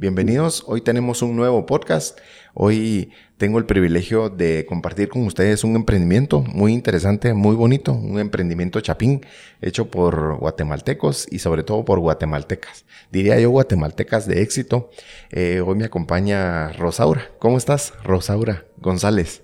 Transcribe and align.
Bienvenidos, 0.00 0.62
hoy 0.68 0.80
tenemos 0.80 1.22
un 1.22 1.34
nuevo 1.34 1.66
podcast. 1.66 2.20
Hoy 2.54 3.10
tengo 3.36 3.58
el 3.58 3.66
privilegio 3.66 4.30
de 4.30 4.64
compartir 4.64 5.08
con 5.08 5.24
ustedes 5.26 5.64
un 5.64 5.74
emprendimiento 5.74 6.40
muy 6.40 6.72
interesante, 6.72 7.34
muy 7.34 7.56
bonito, 7.56 7.94
un 7.94 8.20
emprendimiento 8.20 8.80
chapín 8.80 9.26
hecho 9.60 9.90
por 9.90 10.36
guatemaltecos 10.38 11.26
y 11.32 11.40
sobre 11.40 11.64
todo 11.64 11.84
por 11.84 11.98
guatemaltecas. 11.98 12.84
Diría 13.10 13.40
yo 13.40 13.50
guatemaltecas 13.50 14.28
de 14.28 14.40
éxito. 14.40 14.88
Eh, 15.32 15.60
hoy 15.66 15.74
me 15.74 15.86
acompaña 15.86 16.72
Rosaura. 16.74 17.32
¿Cómo 17.40 17.58
estás, 17.58 17.92
Rosaura 18.04 18.66
González? 18.76 19.42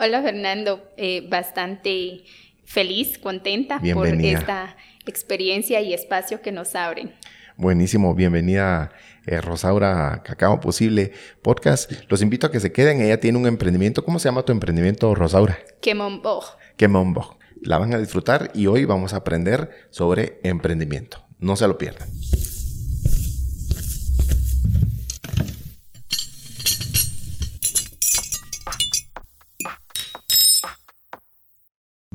Hola 0.00 0.22
Fernando, 0.22 0.90
eh, 0.96 1.24
bastante 1.30 2.24
feliz, 2.64 3.16
contenta 3.16 3.80
por 3.94 4.08
esta 4.08 4.76
experiencia 5.06 5.80
y 5.82 5.94
espacio 5.94 6.42
que 6.42 6.50
nos 6.50 6.74
abren. 6.74 7.12
Buenísimo, 7.56 8.14
bienvenida 8.14 8.92
eh, 9.28 9.40
Rosaura 9.40 10.22
Cacao 10.24 10.60
Posible 10.60 11.12
Podcast. 11.42 11.92
Los 12.08 12.22
invito 12.22 12.46
a 12.46 12.50
que 12.50 12.60
se 12.60 12.72
queden. 12.72 13.00
Ella 13.00 13.20
tiene 13.20 13.38
un 13.38 13.46
emprendimiento. 13.46 14.04
¿Cómo 14.04 14.18
se 14.18 14.28
llama 14.28 14.42
tu 14.42 14.52
emprendimiento, 14.52 15.14
Rosaura? 15.14 15.58
Quemonbog. 15.80 16.44
Quemonbog. 16.76 17.36
La 17.62 17.78
van 17.78 17.92
a 17.92 17.98
disfrutar 17.98 18.50
y 18.54 18.66
hoy 18.66 18.84
vamos 18.84 19.12
a 19.12 19.18
aprender 19.18 19.70
sobre 19.90 20.40
emprendimiento. 20.44 21.24
No 21.38 21.56
se 21.56 21.68
lo 21.68 21.76
pierdan. 21.76 22.08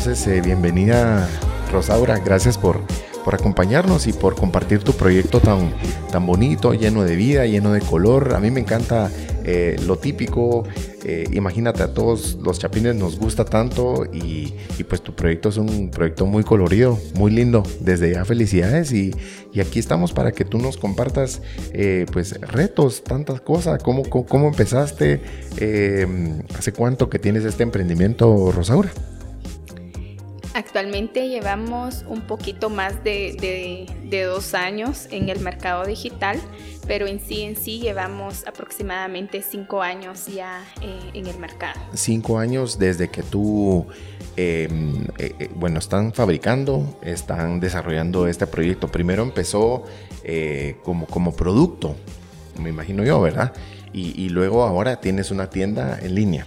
entonces 0.00 0.26
eh, 0.28 0.40
bienvenida 0.40 1.28
Rosaura, 1.70 2.18
gracias 2.20 2.56
por, 2.56 2.80
por 3.22 3.34
acompañarnos 3.34 4.06
y 4.06 4.14
por 4.14 4.34
compartir 4.34 4.82
tu 4.82 4.94
proyecto 4.94 5.40
tan, 5.40 5.74
tan 6.10 6.24
bonito, 6.24 6.72
lleno 6.72 7.04
de 7.04 7.16
vida, 7.16 7.44
lleno 7.44 7.74
de 7.74 7.82
color. 7.82 8.34
A 8.34 8.40
mí 8.40 8.50
me 8.50 8.60
encanta 8.60 9.10
eh, 9.44 9.76
lo 9.86 9.98
típico, 9.98 10.64
eh, 11.04 11.26
imagínate 11.32 11.82
a 11.82 11.92
todos 11.92 12.38
los 12.40 12.58
chapines 12.58 12.96
nos 12.96 13.18
gusta 13.18 13.44
tanto 13.44 14.06
y, 14.10 14.54
pues 14.88 15.02
tu 15.02 15.14
proyecto 15.14 15.50
es 15.50 15.58
un 15.58 15.90
proyecto 15.90 16.24
muy 16.24 16.44
colorido, 16.44 16.98
muy 17.14 17.30
lindo. 17.30 17.62
Desde 17.80 18.10
ya 18.10 18.24
felicidades 18.24 18.92
y, 18.92 19.14
aquí 19.60 19.80
estamos 19.80 20.14
para 20.14 20.32
que 20.32 20.46
tú 20.46 20.56
nos 20.56 20.78
compartas 20.78 21.42
pues 22.10 22.40
retos, 22.40 23.04
tantas 23.04 23.42
cosas, 23.42 23.82
cómo, 23.82 24.04
cómo, 24.04 24.48
empezaste, 24.48 25.20
hace 26.56 26.72
cuánto 26.72 27.10
que 27.10 27.18
tienes 27.18 27.44
este 27.44 27.64
emprendimiento, 27.64 28.50
Rosaura. 28.50 28.90
Actualmente 30.52 31.28
llevamos 31.28 32.04
un 32.08 32.22
poquito 32.22 32.70
más 32.70 33.04
de, 33.04 33.86
dos 34.10 34.54
años 34.54 35.06
en 35.12 35.28
el 35.28 35.38
mercado 35.38 35.84
digital, 35.84 36.40
pero 36.88 37.06
en 37.06 37.20
sí 37.20 37.42
en 37.42 37.56
sí 37.56 37.78
llevamos 37.78 38.44
aproximadamente 38.48 39.42
cinco 39.42 39.80
años 39.80 40.26
ya 40.26 40.64
eh, 40.82 40.98
en 41.14 41.26
el 41.28 41.38
mercado. 41.38 41.80
Cinco 41.94 42.40
años 42.40 42.80
desde 42.80 43.08
que 43.08 43.22
tú, 43.22 43.86
em, 44.36 45.04
eh, 45.18 45.34
eh, 45.38 45.50
bueno, 45.54 45.78
están 45.78 46.12
fabricando, 46.12 46.98
están 47.00 47.60
desarrollando 47.60 48.26
este 48.26 48.48
proyecto. 48.48 48.88
Primero 48.88 49.22
empezó 49.22 49.84
como, 50.82 51.06
como 51.06 51.34
producto, 51.34 51.94
me 52.58 52.70
imagino 52.70 53.04
yo, 53.04 53.20
¿verdad? 53.20 53.52
y 53.92 54.28
luego 54.28 54.62
ahora 54.62 55.00
tienes 55.00 55.32
una 55.32 55.50
tienda 55.50 55.98
en 56.00 56.14
línea. 56.14 56.46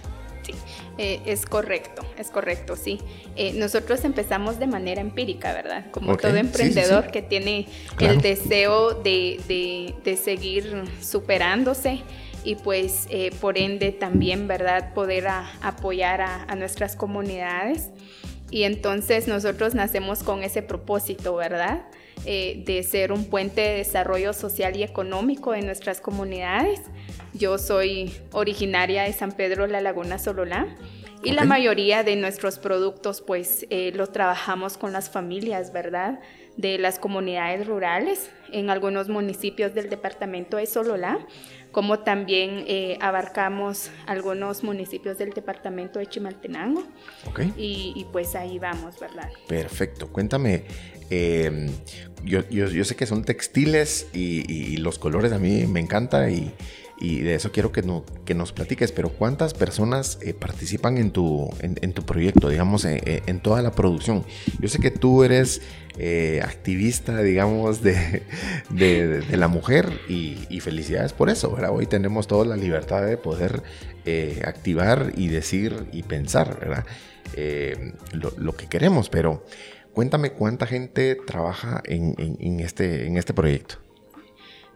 Eh, 0.96 1.20
es 1.26 1.44
correcto, 1.44 2.02
es 2.16 2.30
correcto, 2.30 2.76
sí. 2.76 3.00
Eh, 3.34 3.52
nosotros 3.54 4.04
empezamos 4.04 4.60
de 4.60 4.68
manera 4.68 5.00
empírica, 5.00 5.52
¿verdad? 5.52 5.86
Como 5.90 6.16
todo 6.16 6.36
emprendedor 6.36 7.10
que 7.10 7.20
tiene 7.20 7.66
el 7.98 8.20
deseo 8.20 8.94
de, 8.94 9.94
seguir 10.22 10.84
superándose 11.00 12.02
y 12.44 12.54
pues 12.54 13.06
eh, 13.10 13.32
por 13.40 13.58
ende 13.58 13.90
también, 13.90 14.46
¿verdad? 14.46 14.94
Poder 14.94 15.26
apoyar 15.62 16.20
a, 16.20 16.54
nuestras 16.54 16.94
comunidades. 16.94 17.88
Y 18.50 18.62
entonces 18.62 19.26
nosotros 19.26 19.74
nacemos 19.74 20.22
con 20.22 20.44
ese 20.44 20.62
propósito, 20.62 21.34
¿verdad? 21.34 21.82
de 22.24 22.86
ser 22.88 23.12
un 23.12 23.26
puente 23.26 23.60
de 23.60 23.76
desarrollo 23.78 24.32
social 24.32 24.76
y 24.76 24.82
económico 24.82 25.54
en 25.54 25.66
nuestras 25.66 26.00
comunidades. 26.00 26.80
Yo 27.34 27.58
soy 27.58 28.12
originaria 28.32 29.02
de 29.02 29.12
San 29.12 29.32
Pedro 29.32 29.66
La 29.66 29.80
Laguna 29.80 30.18
Sololá 30.18 30.68
y 31.24 31.32
la 31.32 31.44
mayoría 31.44 32.04
de 32.04 32.16
nuestros 32.16 32.58
productos 32.58 33.22
pues 33.22 33.66
eh, 33.70 33.92
los 33.94 34.12
trabajamos 34.12 34.76
con 34.76 34.92
las 34.92 35.10
familias, 35.10 35.72
¿verdad? 35.72 36.20
De 36.56 36.78
las 36.78 36.98
comunidades 36.98 37.66
rurales 37.66 38.30
en 38.52 38.70
algunos 38.70 39.08
municipios 39.08 39.74
del 39.74 39.90
departamento 39.90 40.58
de 40.58 40.66
Sololá, 40.66 41.26
como 41.72 42.00
también 42.00 42.64
eh, 42.68 42.98
abarcamos 43.00 43.90
algunos 44.06 44.62
municipios 44.62 45.18
del 45.18 45.30
departamento 45.30 45.98
de 45.98 46.06
Chimaltenango. 46.06 46.84
Okay. 47.30 47.52
Y, 47.56 48.06
pues 48.12 48.36
ahí 48.36 48.60
vamos, 48.60 49.00
¿verdad? 49.00 49.28
Perfecto. 49.48 50.12
Cuéntame, 50.12 50.66
em, 51.10 51.68
yo, 52.22 52.48
yo, 52.48 52.84
sé 52.84 52.94
que 52.94 53.06
son 53.06 53.24
textiles 53.24 54.08
y, 54.12 54.44
y, 54.52 54.76
los 54.76 55.00
colores 55.00 55.32
a 55.32 55.38
mí 55.38 55.66
me 55.66 55.80
encanta 55.80 56.30
y, 56.30 56.54
y 57.04 57.20
de 57.20 57.34
eso 57.34 57.52
quiero 57.52 57.70
que, 57.70 57.82
no, 57.82 58.02
que 58.24 58.34
nos 58.34 58.52
platiques, 58.52 58.90
pero 58.90 59.10
¿cuántas 59.10 59.52
personas 59.52 60.18
eh, 60.22 60.32
participan 60.32 60.96
en 60.96 61.10
tu, 61.10 61.50
en, 61.60 61.92
tu 61.92 62.02
proyecto, 62.04 62.48
digamos, 62.48 62.86
en, 62.86 63.40
toda 63.40 63.60
la 63.60 63.72
producción? 63.72 64.24
Yo 64.58 64.68
sé 64.68 64.78
que 64.78 64.90
tú 64.90 65.22
eres 65.22 65.60
eh, 65.98 66.40
activista, 66.42 67.20
digamos, 67.20 67.82
de, 67.82 68.22
de, 68.70 69.36
la 69.36 69.48
mujer 69.48 70.00
y, 70.08 70.60
felicidades 70.60 71.12
por 71.12 71.28
eso, 71.28 71.52
¿verdad? 71.52 71.72
Hoy 71.72 71.84
tenemos 71.84 72.26
toda 72.26 72.46
la 72.46 72.56
libertad 72.56 73.04
de 73.04 73.18
poder 73.18 73.62
eh, 74.06 74.40
activar 74.46 75.12
y 75.14 75.28
decir 75.28 75.86
y 75.92 76.04
pensar, 76.04 76.58
¿verdad? 76.58 76.86
Lo, 78.12 78.56
que 78.56 78.66
queremos, 78.66 79.10
pero 79.10 79.44
cuéntame 79.92 80.30
cuánta 80.30 80.66
gente 80.66 81.16
trabaja 81.26 81.82
en, 81.84 82.60
este, 82.60 83.06
en 83.06 83.18
este 83.18 83.34
proyecto. 83.34 83.83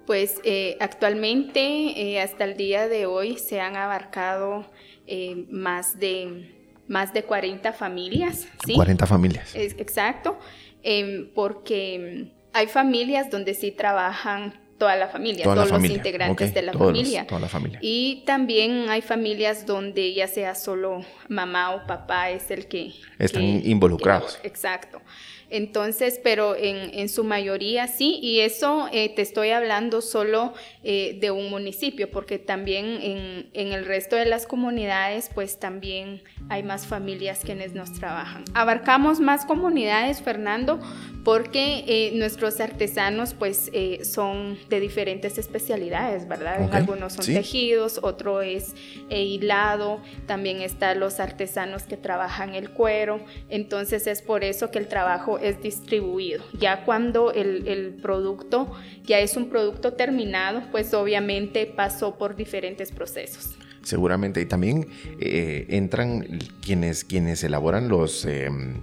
Pues 0.09 0.41
eh, 0.43 0.79
actualmente, 0.81 1.61
eh, 1.61 2.23
hasta 2.23 2.45
el 2.45 2.57
día 2.57 2.89
de 2.89 3.05
hoy, 3.05 3.37
se 3.37 3.61
han 3.61 3.77
abarcado 3.77 4.65
eh, 5.07 5.45
más, 5.51 6.01
de, 6.01 6.51
más 6.89 7.13
de 7.13 7.25
40 7.25 7.75
familias. 7.75 8.49
¿sí? 8.65 8.73
40 8.75 9.07
familias. 9.07 9.55
exacto, 9.55 10.39
em, 10.83 11.29
porque 11.35 12.33
hay 12.55 12.69
familias 12.69 13.29
donde 13.29 13.53
sí 13.53 13.71
trabajan 13.71 14.59
toda 14.79 14.97
la 14.97 15.09
familia, 15.09 15.45
todos 15.45 15.71
los 15.71 15.85
integrantes 15.85 16.55
de 16.55 16.63
la 16.63 16.73
familia. 16.73 17.27
toda 17.27 17.43
la 17.43 17.49
familia. 17.49 17.79
Y 17.83 18.23
también 18.25 18.89
hay 18.89 19.03
familias 19.03 19.67
donde 19.67 20.15
ya 20.15 20.27
sea 20.27 20.55
solo 20.55 21.05
mamá 21.29 21.75
o 21.75 21.87
papá 21.87 22.31
es 22.31 22.51
el 22.51 22.67
que... 22.67 22.95
Están 23.19 23.45
involucrados. 23.45 24.39
exacto. 24.43 25.03
Entonces, 25.51 26.21
pero 26.23 26.55
en, 26.57 27.09
su 27.09 27.25
mayoría 27.25 27.87
sí, 27.87 28.19
y 28.23 28.41
eso 28.41 28.89
eh, 28.93 29.09
te 29.15 29.23
estoy 29.23 29.51
hablando 29.51 30.01
solo 30.01 30.53
eh, 30.85 31.17
de 31.21 31.31
un 31.31 31.49
municipio, 31.51 32.11
porque 32.11 32.39
también 32.39 32.85
en, 33.01 33.51
en, 33.55 33.73
el 33.73 33.87
resto 33.87 34.17
de 34.17 34.27
las 34.27 34.47
comunidades, 34.47 35.31
pues 35.35 35.59
también 35.59 36.23
hay 36.49 36.63
más 36.63 36.87
familias 36.87 37.41
quienes 37.45 37.73
nos 37.73 37.93
trabajan. 37.95 38.45
Abarcamos 38.55 39.21
más 39.21 39.47
comunidades, 39.47 40.21
Fernando, 40.23 40.81
porque 41.29 41.85
eh, 41.87 42.13
nuestros 42.15 42.59
artesanos 42.59 43.35
pues 43.35 43.71
eh, 43.75 44.03
son 44.03 44.59
de 44.71 44.81
diferentes 44.81 45.37
especialidades, 45.37 46.27
¿verdad? 46.27 46.71
Algunos 46.73 47.13
son 47.13 47.27
tejidos, 47.27 48.01
otro 48.03 48.41
es 48.41 48.75
eh, 49.11 49.25
hilado, 49.25 50.01
también 50.27 50.63
están 50.63 51.01
los 51.01 51.21
artesanos 51.21 51.83
que 51.83 51.99
trabajan 51.99 52.55
el 52.55 52.71
cuero, 52.71 53.21
entonces 53.51 54.07
es 54.07 54.23
por 54.23 54.43
eso 54.43 54.71
que 54.71 54.79
el 54.79 54.89
trabajo 54.89 55.38
es 55.43 55.63
distribuido. 55.63 56.45
Ya 56.59 56.85
cuando 56.85 57.33
el, 57.33 57.67
el 57.69 57.95
producto 57.95 58.73
ya 59.05 59.19
es 59.19 59.37
un 59.37 59.49
producto 59.49 59.95
terminado, 59.95 60.63
pues 60.71 60.95
obviamente 60.95 61.67
pasó 61.67 62.17
por 62.17 62.37
diferentes 62.37 62.93
procesos 62.93 63.57
seguramente. 63.83 64.43
Y 64.43 64.47
también 64.47 64.87
entran 65.19 66.41
quienes, 66.61 67.05
quienes 67.05 67.43
elaboran 67.43 67.89
los, 67.89 68.27
em, 68.27 68.83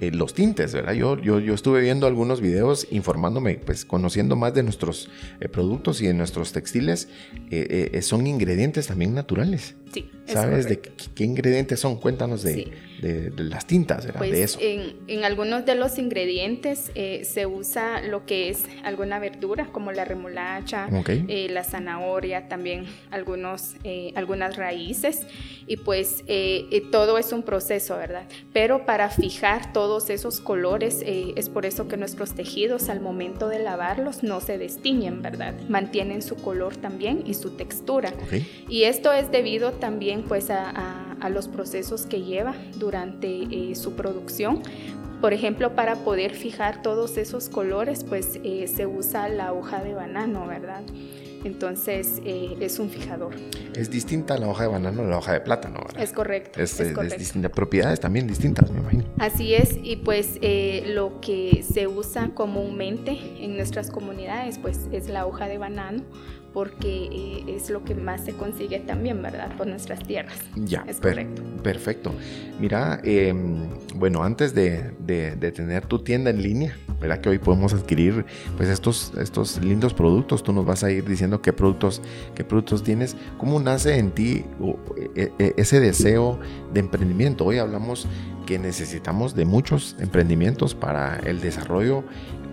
eh, 0.00 0.10
los 0.12 0.32
tintes, 0.32 0.72
¿verdad? 0.72 0.94
Yo, 0.94 1.18
yo, 1.18 1.40
yo, 1.40 1.52
estuve 1.52 1.82
viendo 1.82 2.06
algunos 2.06 2.40
videos 2.40 2.86
informándome, 2.90 3.56
pues 3.56 3.84
conociendo 3.84 4.34
más 4.34 4.54
de 4.54 4.62
nuestros 4.62 5.10
eh, 5.40 5.48
productos 5.50 6.00
y 6.00 6.06
de 6.06 6.14
nuestros 6.14 6.52
textiles, 6.52 7.08
eh, 7.50 8.00
son 8.00 8.26
ingredientes 8.26 8.86
también 8.86 9.12
naturales. 9.12 9.74
Sí. 9.92 10.10
¿Sabes 10.26 10.68
de 10.68 10.80
qué, 10.80 11.24
ingredientes 11.24 11.80
son? 11.80 11.96
Cuéntanos 11.96 12.42
de, 12.44 12.72
las 13.36 13.66
tintas. 13.66 14.06
Pues 14.16 14.30
de 14.30 14.42
eso. 14.42 14.58
En, 14.62 15.24
algunos 15.24 15.66
de 15.66 15.74
los 15.74 15.98
ingredientes 15.98 16.92
se 16.94 17.46
usa 17.46 18.00
lo 18.00 18.24
que 18.26 18.48
es 18.48 18.64
alguna 18.84 19.18
verdura, 19.18 19.66
como 19.72 19.90
la 19.92 20.04
remolacha, 20.04 20.88
la 20.88 21.64
zanahoria, 21.64 22.48
también 22.48 22.86
algunos, 23.10 23.74
algunas 24.14 24.56
raíces. 24.56 25.26
Y 25.66 25.76
pues 25.78 26.24
todo 26.92 27.18
es 27.18 27.32
un 27.32 27.42
proceso, 27.42 27.96
¿verdad? 27.96 28.26
Pero 28.52 28.86
para 28.86 29.10
fijar 29.10 29.72
todo 29.72 29.80
todos 29.90 30.10
esos 30.10 30.40
colores. 30.40 31.02
Eh, 31.04 31.32
es 31.34 31.48
por 31.48 31.66
eso 31.66 31.88
que 31.88 31.96
nuestros 31.96 32.34
tejidos 32.34 32.90
al 32.90 33.00
momento 33.00 33.48
de 33.48 33.58
lavarlos 33.58 34.22
no 34.22 34.40
se 34.40 34.56
destiñen, 34.56 35.20
¿verdad? 35.20 35.54
Mantienen 35.68 36.22
su 36.22 36.36
color 36.36 36.76
también 36.76 37.24
y 37.26 37.34
su 37.34 37.56
textura. 37.56 38.12
Y 38.68 38.84
esto 38.84 39.10
es 39.10 39.32
debido 39.32 39.72
también 39.80 40.22
pues 40.22 40.50
a, 40.50 41.28
los 41.30 41.48
procesos 41.48 42.06
que 42.06 42.22
lleva 42.22 42.54
durante 42.76 43.42
eh, 43.42 43.74
su 43.74 43.94
producción. 43.94 44.62
Por 45.20 45.34
ejemplo, 45.34 45.74
para 45.74 45.96
poder 45.96 46.34
fijar 46.34 46.82
todos 46.82 47.18
esos 47.18 47.48
colores, 47.48 48.04
pues 48.04 48.40
eh, 48.42 48.66
se 48.68 48.86
usa 48.86 49.28
la 49.28 49.52
hoja 49.52 49.82
de 49.82 49.94
banano, 49.94 50.46
¿verdad? 50.46 50.82
Entonces 51.44 52.20
eh, 52.24 52.56
es 52.60 52.78
un 52.78 52.90
fijador. 52.90 53.34
Es 53.74 53.90
distinta 53.90 54.36
la 54.36 54.48
hoja 54.48 54.64
de 54.64 54.68
banano 54.68 55.02
a 55.02 55.06
la 55.06 55.18
hoja 55.18 55.32
de 55.32 55.40
plátano, 55.40 55.80
¿verdad? 55.86 56.02
Es 56.02 56.12
correcto. 56.12 56.60
Es, 56.60 56.76
distinta. 57.18 57.48
Propiedades 57.48 58.00
también 58.00 58.26
distintas, 58.26 58.70
me 58.70 58.80
imagino. 58.80 59.04
Así 59.18 59.54
es, 59.54 59.78
y 59.82 59.96
pues 59.96 60.38
eh, 60.42 60.84
lo 60.94 61.20
que 61.20 61.64
se 61.70 61.86
usa 61.86 62.30
comúnmente 62.34 63.18
en 63.38 63.56
nuestras 63.56 63.90
comunidades, 63.90 64.58
pues 64.58 64.88
es 64.92 65.08
la 65.08 65.26
hoja 65.26 65.48
de 65.48 65.58
banano 65.58 66.02
porque 66.52 67.08
eh, 67.12 67.56
es 67.56 67.70
lo 67.70 67.84
que 67.84 67.94
más 67.94 68.24
se 68.24 68.32
consigue 68.32 68.80
también, 68.80 69.22
¿verdad? 69.22 69.56
Por 69.56 69.66
nuestras 69.66 70.00
tierras. 70.00 70.38
Ya, 70.56 70.84
es 70.86 70.98
correcto. 70.98 71.42
Perfecto. 71.62 72.12
Mira, 72.58 73.00
em, 73.04 73.68
bueno, 73.94 74.22
antes 74.22 74.54
de, 74.54 74.92
tener 75.06 75.86
tu 75.86 76.00
tienda 76.00 76.30
en 76.30 76.42
línea, 76.42 76.76
¿verdad? 77.00 77.20
Que 77.20 77.28
hoy 77.28 77.38
podemos 77.38 77.72
adquirir 77.72 78.24
pues 78.56 78.68
estos, 78.68 79.12
estos 79.18 79.62
lindos 79.62 79.94
productos. 79.94 80.42
Tú 80.42 80.52
nos 80.52 80.66
vas 80.66 80.84
a 80.84 80.90
ir 80.90 81.04
diciendo 81.04 81.40
qué 81.40 81.52
productos, 81.52 82.02
qué 82.34 82.44
productos 82.44 82.82
tienes. 82.82 83.16
¿Cómo 83.38 83.60
nace 83.60 83.96
en 83.96 84.10
ti 84.10 84.44
e, 85.14 85.32
e, 85.38 85.54
ese 85.56 85.80
deseo 85.80 86.38
de 86.72 86.80
emprendimiento? 86.80 87.44
Hoy 87.44 87.58
hablamos 87.58 88.06
que 88.46 88.58
necesitamos 88.58 89.34
de 89.34 89.44
muchos 89.44 89.96
emprendimientos 90.00 90.74
para 90.74 91.16
el 91.20 91.40
desarrollo 91.40 92.02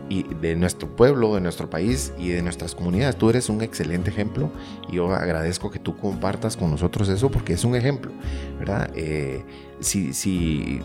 y 0.09 0.23
de 0.35 0.55
nuestro 0.55 0.87
pueblo, 0.95 1.35
de 1.35 1.41
nuestro 1.41 1.69
país 1.69 2.13
y 2.17 2.29
de 2.29 2.41
nuestras 2.41 2.75
comunidades. 2.75 3.17
Tú 3.17 3.29
eres 3.29 3.49
un 3.49 3.61
excelente 3.61 4.09
ejemplo 4.09 4.51
y 4.89 4.95
yo 4.95 5.13
agradezco 5.13 5.69
que 5.69 5.79
tú 5.79 5.97
compartas 5.97 6.57
con 6.57 6.71
nosotros 6.71 7.09
eso 7.09 7.29
porque 7.29 7.53
es 7.53 7.63
un 7.63 7.75
ejemplo, 7.75 8.11
¿verdad? 8.59 8.89
Eh, 8.95 9.43
si, 9.79 10.13
si, 10.13 10.81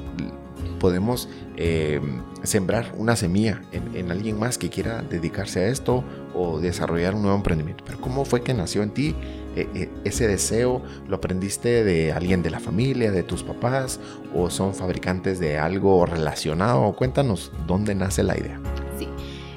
podemos 0.78 1.28
eh, 1.56 2.00
sembrar 2.42 2.92
una 2.96 3.16
semilla 3.16 3.62
en, 3.72 4.10
alguien 4.10 4.38
más 4.38 4.58
que 4.58 4.68
quiera 4.68 5.02
dedicarse 5.02 5.60
a 5.60 5.68
esto 5.68 6.02
o 6.34 6.58
desarrollar 6.58 7.14
un 7.14 7.22
nuevo 7.22 7.36
emprendimiento. 7.36 7.84
Pero 7.86 8.00
¿cómo 8.00 8.24
fue 8.24 8.42
que 8.42 8.52
nació 8.52 8.82
en 8.82 8.90
ti 8.90 9.14
eh, 9.54 9.88
ese 10.04 10.26
deseo? 10.26 10.82
¿Lo 11.08 11.16
aprendiste 11.16 11.84
de 11.84 12.12
alguien 12.12 12.42
de 12.42 12.50
la 12.50 12.60
familia, 12.60 13.12
de 13.12 13.22
tus 13.22 13.42
papás 13.42 14.00
o 14.34 14.50
son 14.50 14.74
fabricantes 14.74 15.38
de 15.38 15.58
algo 15.58 16.04
relacionado? 16.04 16.92
Cuéntanos 16.94 17.52
dónde 17.66 17.94
nace 17.94 18.22
la 18.22 18.36
idea. 18.36 18.60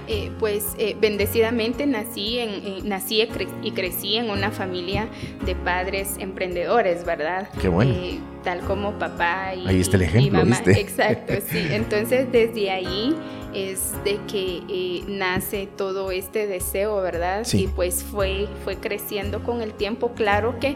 Eh, 0.08 0.32
pues 0.40 0.76
eh, 0.78 0.96
bendecidamente 1.00 1.88
nací, 1.88 2.38
en, 2.38 2.88
nací 2.88 3.28
y 3.64 3.72
crecí 3.72 4.18
en 4.18 4.30
una 4.30 4.52
familia 4.52 5.08
de 5.46 5.56
padres 5.56 6.18
emprendedores, 6.20 7.06
¿verdad? 7.06 7.50
Qué 7.60 7.68
bueno. 7.68 7.92
Eh, 7.92 8.20
tal 8.44 8.60
como 8.60 9.00
papá 9.00 9.56
y, 9.56 9.66
ahí 9.66 9.82
está 9.82 9.98
el 9.98 10.04
ejemplo, 10.04 10.40
mamá. 10.40 10.62
Exacto, 10.68 11.34
sí. 11.50 11.68
Entonces 11.72 12.32
desde 12.32 12.70
ahí 12.70 13.16
es 13.56 13.94
de 14.04 14.20
que 14.28 15.04
nace 15.08 15.68
todo 15.76 16.12
este 16.12 16.46
deseo, 16.46 17.02
¿verdad? 17.02 17.44
Sí. 17.44 17.64
Y 17.64 17.68
pues 17.68 18.04
fue, 18.04 18.48
fue 18.64 18.76
creciendo 18.78 19.42
con 19.44 19.62
el 19.62 19.74
tiempo. 19.74 20.14
Claro 20.14 20.60
que 20.60 20.76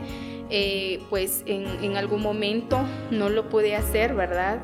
pues 1.12 1.43
en, 1.45 1.67
en, 1.83 1.98
algún 1.98 2.24
momento 2.24 2.79
no 3.12 3.29
lo 3.29 3.50
pude 3.50 3.75
hacer, 3.75 4.15
¿verdad? 4.15 4.59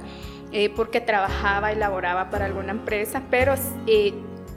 porque 0.74 1.02
trabajaba 1.02 1.74
y 1.74 1.76
laboraba 1.76 2.30
para 2.30 2.46
alguna 2.46 2.72
empresa, 2.72 3.24
pero 3.30 3.56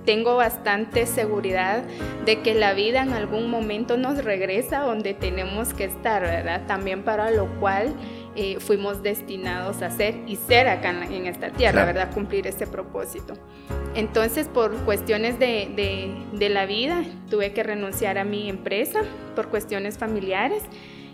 tengo 0.09 0.37
bastante 0.37 1.05
seguridad 1.05 1.85
de 2.25 2.41
que 2.41 2.55
la 2.55 2.73
vida 2.73 3.03
en 3.03 3.12
algún 3.12 3.50
momento 3.50 3.99
nos 3.99 4.25
regresa 4.25 4.79
donde 4.79 5.12
tenemos 5.12 5.75
que 5.75 5.85
estar, 5.85 6.23
¿verdad? 6.23 6.62
También 6.67 7.03
para 7.03 7.31
lo 7.31 7.47
cual 7.61 7.95
eh, 8.35 8.57
fuimos 8.59 9.03
destinados 9.03 9.83
a 9.83 9.91
ser 9.91 10.15
y 10.27 10.37
ser 10.37 10.67
acá 10.67 11.05
en, 11.05 11.27
esta 11.27 11.50
tierra, 11.50 11.85
¿verdad? 11.85 12.11
Cumplir 12.15 12.47
ese 12.47 12.67
propósito. 12.67 13.35
Entonces, 13.95 14.49
por 14.49 14.75
cuestiones 14.87 15.38
de, 15.38 15.71
de, 15.77 16.38
de 16.38 16.49
la 16.49 16.65
vida, 16.65 17.05
tuve 17.29 17.53
que 17.53 17.62
renunciar 17.62 18.17
a 18.17 18.25
mi 18.25 18.49
empresa 18.49 19.03
por 19.37 19.49
cuestiones 19.49 19.99
familiares 19.99 20.62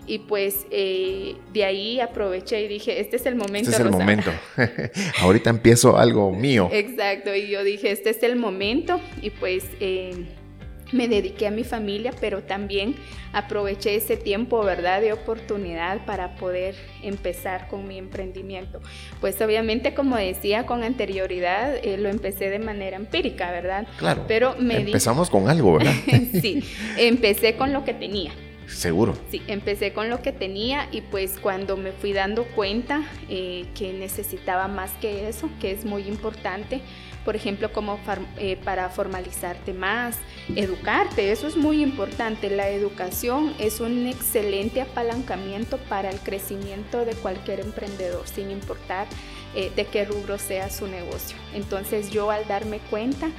y 0.07 0.19
pues 0.19 0.65
eh, 0.71 1.35
de 1.53 1.65
ahí 1.65 1.99
aproveché 1.99 2.61
y 2.61 2.67
dije, 2.67 2.99
este 2.99 3.15
es 3.15 3.25
el 3.25 3.35
momento. 3.35 3.69
Este 3.69 3.81
es 3.81 3.87
el 3.87 3.91
momento. 3.91 4.31
Ahorita 5.21 5.49
empiezo 5.49 5.97
algo 5.97 6.31
mío. 6.35 6.69
Exacto, 6.71 7.35
y 7.35 7.47
yo 7.49 7.63
dije, 7.63 7.91
este 7.91 8.11
es 8.11 8.21
el 8.23 8.35
momento 8.35 8.99
y 9.21 9.31
pues 9.31 9.65
eh, 9.79 10.25
me 10.91 11.07
dediqué 11.07 11.47
a 11.47 11.51
mi 11.51 11.63
familia, 11.63 12.11
pero 12.19 12.43
también 12.43 12.95
aproveché 13.33 13.95
ese 13.95 14.15
tiempo, 14.17 14.63
¿verdad?, 14.63 15.01
de 15.01 15.11
oportunidad 15.13 16.05
para 16.05 16.35
poder 16.35 16.75
empezar 17.03 17.67
con 17.67 17.87
mi 17.87 17.97
emprendimiento. 17.97 18.79
Pues 19.19 19.41
obviamente, 19.41 19.93
como 19.93 20.15
decía 20.15 20.65
con 20.65 20.83
anterioridad, 20.83 21.75
eh, 21.83 21.97
lo 21.97 22.09
empecé 22.09 22.49
de 22.49 22.59
manera 22.59 22.95
empírica, 22.95 23.51
¿verdad? 23.51 23.87
Claro. 23.97 24.25
Pero 24.27 24.55
me 24.59 24.77
Empezamos 24.77 25.29
con 25.29 25.49
algo, 25.49 25.77
¿verdad? 25.77 25.93
sí, 26.41 26.63
empecé 26.97 27.55
con 27.55 27.73
lo 27.73 27.83
que 27.83 27.93
tenía. 27.93 28.31
Seguro. 28.67 29.15
Sí, 29.29 29.41
empecé 29.47 29.93
con 29.93 30.09
lo 30.09 30.21
que 30.21 30.31
tenía 30.31 30.87
y 30.91 31.01
pues 31.01 31.37
cuando 31.39 31.77
me 31.77 31.91
fui 31.91 32.13
dando 32.13 32.45
cuenta 32.45 33.03
eh, 33.29 33.65
que 33.75 33.93
necesitaba 33.93 34.67
más 34.67 34.91
que 35.01 35.27
eso, 35.27 35.49
que 35.59 35.71
es 35.71 35.85
muy 35.85 36.03
importante, 36.03 36.81
por 37.25 37.35
ejemplo, 37.35 37.73
como 37.73 37.99
eh, 38.37 38.57
para 38.63 38.89
formalizarte 38.89 39.73
más, 39.73 40.17
educarte, 40.55 41.31
eso 41.31 41.47
es 41.47 41.57
muy 41.57 41.81
importante. 41.81 42.51
La 42.51 42.69
educación 42.69 43.53
es 43.59 43.79
un 43.79 44.05
excelente 44.05 44.81
apalancamiento 44.81 45.77
para 45.89 46.11
el 46.11 46.19
crecimiento 46.19 47.03
de 47.03 47.13
cualquier 47.15 47.61
emprendedor, 47.61 48.27
sin 48.27 48.51
importar 48.51 49.07
eh, 49.55 49.71
de 49.75 49.85
qué 49.85 50.05
rubro 50.05 50.37
sea 50.37 50.69
su 50.69 50.87
negocio. 50.87 51.35
Entonces 51.53 52.11
yo 52.11 52.29
al 52.29 52.47
darme 52.47 52.79
cuenta 52.91 53.29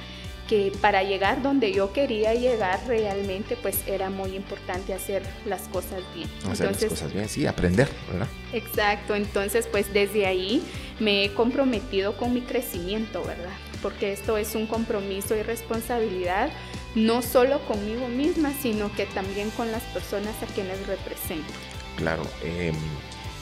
que 0.47 0.71
para 0.81 1.03
llegar 1.03 1.41
donde 1.41 1.73
yo 1.73 1.93
quería 1.93 2.33
llegar 2.33 2.79
realmente 2.87 3.57
pues 3.61 3.79
era 3.87 4.09
muy 4.09 4.35
importante 4.35 4.93
hacer 4.93 5.23
las 5.45 5.63
cosas 5.63 6.01
bien. 6.15 6.29
Hacer 6.49 6.71
las 6.71 6.85
cosas 6.85 7.13
bien, 7.13 7.27
sí, 7.27 7.45
aprender, 7.45 7.89
¿verdad? 8.09 8.27
Exacto, 8.53 9.15
entonces 9.15 9.67
pues 9.69 9.93
desde 9.93 10.25
ahí 10.25 10.63
me 10.99 11.25
he 11.25 11.33
comprometido 11.33 12.17
con 12.17 12.33
mi 12.33 12.41
crecimiento, 12.41 13.23
¿verdad? 13.23 13.53
Porque 13.81 14.13
esto 14.13 14.37
es 14.37 14.55
un 14.55 14.67
compromiso 14.67 15.35
y 15.35 15.43
responsabilidad 15.43 16.49
no 16.95 17.21
solo 17.21 17.59
conmigo 17.67 18.07
misma, 18.07 18.51
sino 18.61 18.91
que 18.95 19.05
también 19.05 19.51
con 19.51 19.71
las 19.71 19.83
personas 19.83 20.33
a 20.41 20.45
quienes 20.53 20.85
represento. 20.87 21.53
Claro, 21.97 22.23
eh, 22.43 22.71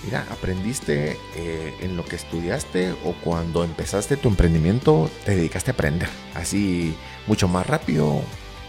Mira, 0.06 0.26
¿aprendiste 0.30 1.18
eh, 1.36 1.74
en 1.82 1.98
lo 1.98 2.06
que 2.06 2.16
estudiaste 2.16 2.92
o 3.04 3.14
cuando 3.24 3.64
empezaste 3.64 4.18
tu 4.18 4.30
emprendimiento 4.30 5.10
te 5.26 5.36
dedicaste 5.36 5.72
a 5.72 5.74
aprender? 5.74 6.10
Así 6.36 6.96
mucho 7.26 7.48
más 7.48 7.66
rápido, 7.66 8.22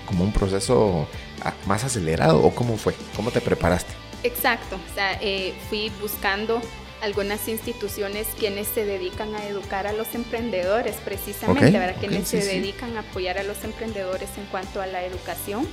como 0.07 0.25
un 0.25 0.33
proceso 0.33 1.07
ah, 1.43 1.53
más 1.67 1.85
acelerado 1.85 2.43
o 2.43 2.55
cómo 2.55 2.79
fue? 2.79 2.95
¿Cómo 3.15 3.31
te 3.31 3.43
preparaste? 3.43 3.93
Exacto, 4.23 4.77
o 4.77 4.95
sea, 4.95 5.19
eh, 5.21 5.55
fui 5.69 5.93
buscando 6.01 6.63
algunas 7.03 7.47
instituciones 7.49 8.27
quienes 8.39 8.67
se 8.67 8.87
dedican 8.87 9.35
a 9.35 9.47
educar 9.47 9.87
a 9.87 9.93
los 9.93 10.15
emprendedores 10.15 10.97
precisamente, 11.05 11.79
¿verdad? 11.79 11.97
quienes 12.01 12.29
se 12.29 12.43
dedican 12.43 12.97
a 12.97 13.01
apoyar 13.01 13.39
a 13.39 13.43
los 13.43 13.63
emprendedores 13.65 14.31
en 14.39 14.47
cuanto 14.47 14.81
a 14.81 14.87
la 14.87 15.05
educación. 15.05 15.67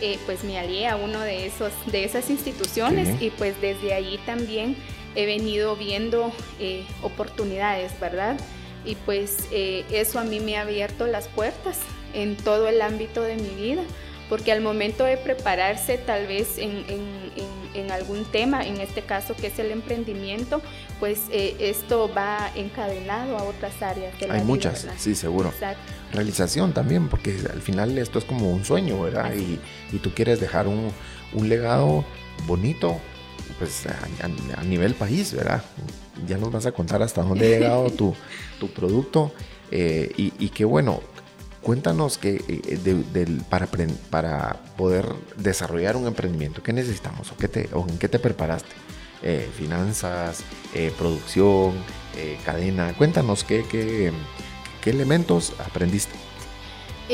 Eh, 0.00 0.18
pues 0.26 0.42
me 0.42 0.58
alié 0.58 0.88
a 0.88 0.96
uno 0.96 1.20
de 1.20 1.46
esos 1.46 1.70
de 1.92 2.02
esas 2.04 2.28
instituciones 2.28 3.22
y 3.22 3.30
pues 3.30 3.60
desde 3.60 3.94
allí 3.94 4.18
también 4.26 4.74
he 5.14 5.26
venido 5.26 5.76
viendo 5.76 6.32
eh, 6.58 6.84
oportunidades, 7.02 7.98
¿verdad? 8.00 8.38
Y 8.84 8.96
pues 8.96 9.48
eh, 9.52 9.84
eso 9.90 10.18
a 10.18 10.24
mí 10.24 10.40
me 10.40 10.56
ha 10.56 10.62
abierto 10.62 11.06
las 11.06 11.28
puertas 11.28 11.78
en 12.14 12.36
todo 12.36 12.68
el 12.68 12.82
ámbito 12.82 13.22
de 13.22 13.36
mi 13.36 13.50
vida, 13.50 13.82
porque 14.28 14.52
al 14.52 14.60
momento 14.60 15.04
de 15.04 15.16
prepararse 15.16 15.98
tal 15.98 16.26
vez 16.26 16.58
en, 16.58 16.72
algún 17.90 18.24
tema, 18.24 18.66
en 18.66 18.80
este 18.80 19.02
caso 19.02 19.34
que 19.36 19.48
es 19.48 19.58
el 19.58 19.70
emprendimiento, 19.70 20.62
pues 20.98 21.22
eh, 21.30 21.56
esto 21.58 22.10
va 22.16 22.50
encadenado 22.54 23.36
a 23.36 23.42
otras 23.42 23.82
áreas 23.82 24.18
de 24.18 24.28
la 24.28 24.34
Hay 24.34 24.44
muchas, 24.44 24.86
sí, 24.96 25.14
seguro. 25.14 25.50
Exacto. 25.50 25.82
Realización 26.12 26.72
también, 26.72 27.08
porque 27.08 27.36
al 27.52 27.60
final 27.60 27.96
esto 27.98 28.18
es 28.18 28.24
como 28.24 28.50
un 28.50 28.64
sueño, 28.64 29.00
¿verdad? 29.00 29.34
Y, 29.34 29.58
y, 29.94 29.98
tú 29.98 30.12
quieres 30.14 30.40
dejar 30.40 30.68
un, 30.68 30.90
un 31.34 31.48
legado 31.48 32.04
bonito 32.46 33.00
pues 33.58 33.84
a, 33.86 34.62
nivel 34.64 34.94
país, 34.94 35.32
¿verdad? 35.34 35.62
Ya 36.26 36.38
nos 36.38 36.52
vas 36.52 36.66
a 36.66 36.72
contar 36.72 37.02
hasta 37.02 37.22
dónde 37.22 37.46
ha 37.46 37.58
llegado 37.58 37.90
tu, 37.90 38.14
producto 38.74 39.32
eh, 39.70 40.12
y, 40.16 40.48
qué 40.50 40.64
bueno, 40.64 41.00
cuéntanos 41.62 42.18
que 42.18 42.42
eh, 42.48 43.40
para, 43.48 43.68
para 44.10 44.62
poder 44.76 45.06
desarrollar 45.36 45.96
un 45.96 46.06
emprendimiento, 46.06 46.62
¿qué 46.62 46.72
necesitamos 46.72 47.30
o, 47.32 47.36
qué 47.36 47.48
te, 47.48 47.68
en 47.72 47.98
qué 47.98 48.08
te 48.08 48.18
preparaste? 48.18 48.70
Eh, 49.24 49.48
finanzas, 49.56 50.42
producción, 50.98 51.74
cadena, 52.44 52.92
cuéntanos 52.94 53.44
qué, 53.44 53.64
qué, 53.70 54.12
qué 54.82 54.90
elementos 54.90 55.52
aprendiste. 55.64 56.31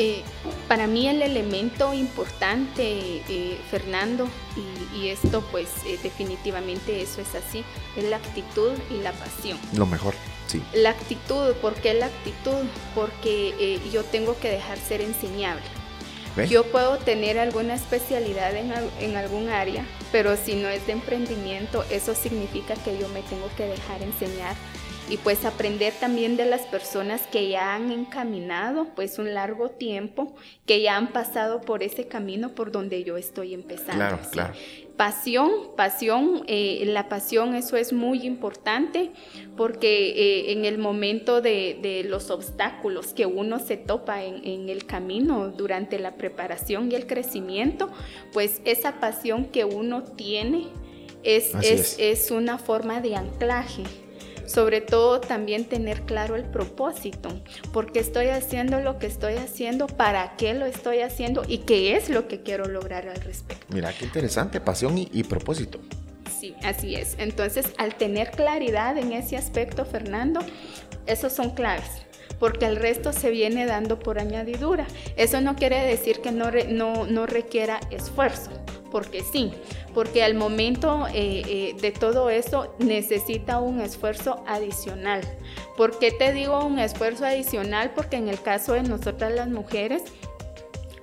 Eh, 0.01 0.23
para 0.69 0.87
mí 0.87 1.09
el 1.09 1.21
elemento 1.21 1.93
importante, 1.93 3.21
eh, 3.27 3.57
Fernando, 3.69 4.29
y, 4.95 5.09
esto 5.09 5.41
pues 5.51 5.67
eh, 5.85 5.99
definitivamente 6.01 7.01
eso 7.01 7.19
es 7.19 7.35
así, 7.35 7.65
es 7.97 8.05
la 8.05 8.15
actitud 8.15 8.71
y 8.89 9.01
la 9.01 9.11
pasión. 9.11 9.57
Lo 9.73 9.85
mejor, 9.85 10.13
sí. 10.47 10.63
La 10.73 10.91
actitud, 10.91 11.53
¿por 11.55 11.73
qué 11.73 11.93
la 11.95 12.05
actitud? 12.05 12.63
Porque 12.95 13.81
yo 13.91 14.05
tengo 14.05 14.39
que 14.39 14.49
dejar 14.49 14.77
ser 14.77 15.01
enseñable. 15.01 15.63
Yo 16.49 16.63
puedo 16.63 16.97
tener 16.97 17.37
alguna 17.37 17.75
especialidad 17.75 18.55
en, 18.55 18.71
en, 19.01 19.17
algún 19.17 19.49
área, 19.49 19.85
pero 20.13 20.37
si 20.37 20.55
no 20.55 20.69
es 20.69 20.85
de 20.87 20.93
emprendimiento, 20.93 21.83
eso 21.89 22.15
significa 22.15 22.75
que 22.75 22.97
yo 22.97 23.09
me 23.09 23.21
tengo 23.23 23.49
que 23.57 23.65
dejar 23.65 24.01
enseñar 24.01 24.55
y 25.09 25.17
pues 25.17 25.43
aprender 25.43 25.93
también 25.99 26.37
de 26.37 26.45
las 26.45 26.61
personas 26.61 27.25
que 27.31 27.49
ya 27.49 27.73
han 27.73 27.91
encaminado 27.91 28.87
pues 28.95 29.17
un 29.17 29.33
largo 29.33 29.69
tiempo, 29.69 30.35
que 30.65 30.81
ya 30.81 30.97
han 30.97 31.11
pasado 31.11 31.61
por 31.61 31.81
ese 31.81 32.07
camino 32.07 32.49
por 32.53 32.71
donde 32.71 33.03
yo 33.03 33.17
estoy 33.17 33.55
empezando. 33.55 33.95
Claro, 33.95 34.19
claro. 34.31 34.53
Pasión, 34.95 35.49
pasión, 35.75 36.43
eh, 36.47 36.83
la 36.85 37.07
pasión 37.09 37.55
eso 37.55 37.77
es 37.77 37.93
muy 37.93 38.27
importante 38.27 39.11
porque 39.55 40.09
eh, 40.09 40.51
en 40.51 40.65
el 40.65 40.77
momento 40.77 41.41
de, 41.41 42.05
los 42.07 42.29
obstáculos 42.29 43.13
que 43.13 43.25
uno 43.25 43.59
se 43.59 43.77
topa 43.77 44.23
en, 44.23 44.69
el 44.69 44.85
camino 44.85 45.49
durante 45.49 45.97
la 45.99 46.15
preparación 46.15 46.91
y 46.91 46.95
el 46.95 47.07
crecimiento, 47.07 47.89
pues 48.33 48.61
esa 48.65 48.99
pasión 48.99 49.45
que 49.45 49.65
uno 49.65 50.03
tiene 50.03 50.67
es, 51.23 51.55
es, 51.61 51.97
es 51.97 52.29
una 52.29 52.57
forma 52.57 52.99
de 52.99 53.15
anclaje 53.15 53.83
sobre 54.49 54.81
todo 54.81 55.21
también 55.21 55.65
tener 55.65 56.01
claro 56.01 56.35
el 56.35 56.43
propósito, 56.43 57.29
porque 57.71 57.99
estoy 57.99 58.29
haciendo 58.29 58.81
lo 58.81 58.97
que 58.97 59.05
estoy 59.05 59.35
haciendo, 59.35 59.85
para 59.85 60.35
qué 60.37 60.55
lo 60.55 60.65
estoy 60.65 61.01
haciendo 61.01 61.43
y 61.47 61.59
qué 61.59 61.95
es 61.95 62.09
lo 62.09 62.27
que 62.27 62.41
quiero 62.41 62.65
lograr 62.65 63.07
al 63.07 63.21
respecto. 63.21 63.67
Mira, 63.69 63.93
qué 63.93 64.05
interesante, 64.05 64.59
pasión 64.59 64.97
y, 64.97 65.23
propósito. 65.23 65.79
Sí, 66.39 66.55
así 66.63 66.95
es. 66.95 67.15
Entonces, 67.19 67.73
al 67.77 67.93
tener 67.95 68.31
claridad 68.31 68.97
en 68.97 69.13
ese 69.13 69.37
aspecto, 69.37 69.85
Fernando, 69.85 70.39
esos 71.05 71.31
son 71.31 71.51
claves 71.51 71.85
porque 72.39 72.65
el 72.65 72.77
resto 72.77 73.11
se 73.11 73.29
viene 73.31 73.65
dando 73.65 73.99
por 73.99 74.17
añadidura. 74.17 74.87
Eso 75.17 75.41
no 75.41 75.57
quiere 75.57 75.83
decir 75.85 76.21
que 76.21 76.31
no, 76.31 76.49
no, 76.69 77.05
no 77.05 77.25
requiera 77.25 77.81
esfuerzo, 77.91 78.49
porque 78.91 79.23
sí, 79.23 79.51
porque 79.93 80.23
al 80.23 80.35
momento 80.35 81.07
eh, 81.07 81.41
eh, 81.47 81.75
de 81.79 81.91
todo 81.91 82.29
eso 82.29 82.73
necesita 82.79 83.59
un 83.59 83.81
esfuerzo 83.81 84.43
adicional. 84.47 85.21
¿Por 85.77 85.99
qué 85.99 86.11
te 86.11 86.33
digo 86.33 86.65
un 86.65 86.79
esfuerzo 86.79 87.25
adicional? 87.25 87.91
Porque 87.95 88.17
en 88.17 88.27
el 88.27 88.41
caso 88.41 88.73
de 88.73 88.83
nosotras 88.83 89.33
las 89.33 89.47
mujeres, 89.47 90.03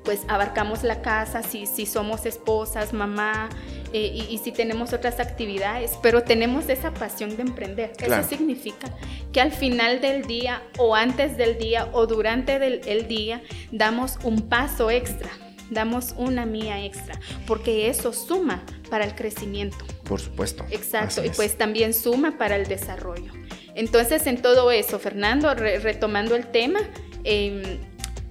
pues 0.04 0.20
abarcamos 0.28 0.84
la 0.84 1.02
casa, 1.02 1.42
si, 1.42 1.66
si 1.66 1.84
somos 1.84 2.26
esposas, 2.26 2.92
mamá, 2.92 3.48
eh, 3.92 4.26
y, 4.30 4.38
si 4.38 4.52
tenemos 4.52 4.92
otras 4.92 5.20
actividades, 5.20 5.98
pero 6.02 6.22
tenemos 6.22 6.68
esa 6.68 6.92
pasión 6.92 7.36
de 7.36 7.42
emprender. 7.42 7.92
Eso 7.98 8.22
significa 8.22 8.88
que 9.32 9.40
al 9.40 9.52
final 9.52 10.00
del 10.00 10.22
día 10.22 10.62
o 10.78 10.94
antes 10.94 11.36
del 11.36 11.56
día 11.56 11.88
o 11.92 12.06
durante 12.06 12.56
el 12.56 13.08
día 13.08 13.42
damos 13.72 14.18
un 14.22 14.48
paso 14.48 14.90
extra 14.90 15.30
damos 15.70 16.14
una 16.16 16.46
mía 16.46 16.85
extra, 16.85 17.18
porque 17.46 17.88
eso 17.88 18.12
suma 18.12 18.62
para 18.90 19.04
el 19.04 19.14
crecimiento. 19.14 19.78
Por 20.04 20.20
supuesto. 20.20 20.64
Exacto, 20.70 21.25
y 21.25 21.30
pues 21.30 21.58
también 21.58 21.94
suma 21.94 22.38
para 22.38 22.56
el 22.56 22.66
desarrollo. 22.66 23.32
Entonces, 23.75 24.26
en 24.26 24.40
todo 24.40 24.70
eso, 24.70 24.99
Fernando, 24.99 25.52
retomando 25.54 26.35
el 26.35 26.46
tema, 26.46 26.80
em, 27.25 27.78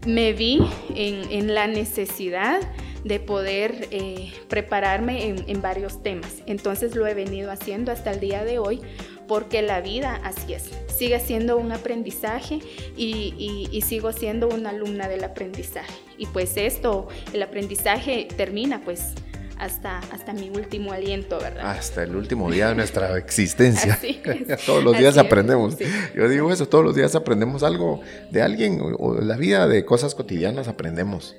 me 0.06 0.34
vi 0.34 0.60
en, 0.96 1.54
la 1.54 1.68
necesidad 1.68 2.62
de 3.04 3.20
poder 3.20 3.88
eh, 3.92 4.34
prepararme 4.50 5.27
en, 5.27 5.46
en 5.48 5.62
varios 5.62 6.01
temas. 6.01 6.42
Entonces 6.48 6.96
lo 6.96 7.06
he 7.06 7.13
venido 7.13 7.51
haciendo 7.51 7.92
hasta 7.92 8.12
el 8.12 8.20
día 8.20 8.44
de 8.44 8.58
hoy 8.58 8.82
porque 9.27 9.62
la 9.62 9.82
vida 9.82 10.20
así 10.24 10.53
es, 10.53 10.70
sigue 10.88 11.20
siendo 11.20 11.58
un 11.58 11.72
aprendizaje 11.72 12.60
y, 12.96 13.82
sigo 13.86 14.12
siendo 14.12 14.48
una 14.48 14.70
alumna 14.72 15.08
del 15.08 15.24
aprendizaje. 15.24 15.94
Y 16.17 16.25
pues 16.27 16.58
esto, 16.58 17.08
el 17.34 17.44
aprendizaje 17.44 18.27
termina 18.36 18.82
pues 18.84 19.13
hasta, 19.58 20.00
hasta 20.12 20.34
mi 20.34 20.50
último 20.50 20.91
aliento, 20.91 21.38
¿verdad? 21.39 21.70
Hasta 21.70 22.03
el 22.03 22.15
último 22.15 22.50
día 22.51 22.70
de 22.70 22.75
nuestra 22.75 23.17
existencia. 23.17 24.00
todos 24.65 24.84
los 24.84 24.98
días 24.98 25.17
aprendemos. 25.17 25.77
Yo 26.15 26.27
digo 26.27 26.51
eso, 26.51 26.67
todos 26.67 26.84
los 26.84 26.96
días 26.96 27.15
aprendemos 27.15 27.63
algo 27.63 28.01
de 28.32 28.41
alguien 28.41 28.79
o, 28.98 29.15
la 29.22 29.38
vida 29.38 29.67
de 29.67 29.86
cosas 29.86 30.15
cotidianas 30.15 30.67
aprendemos 30.67 31.36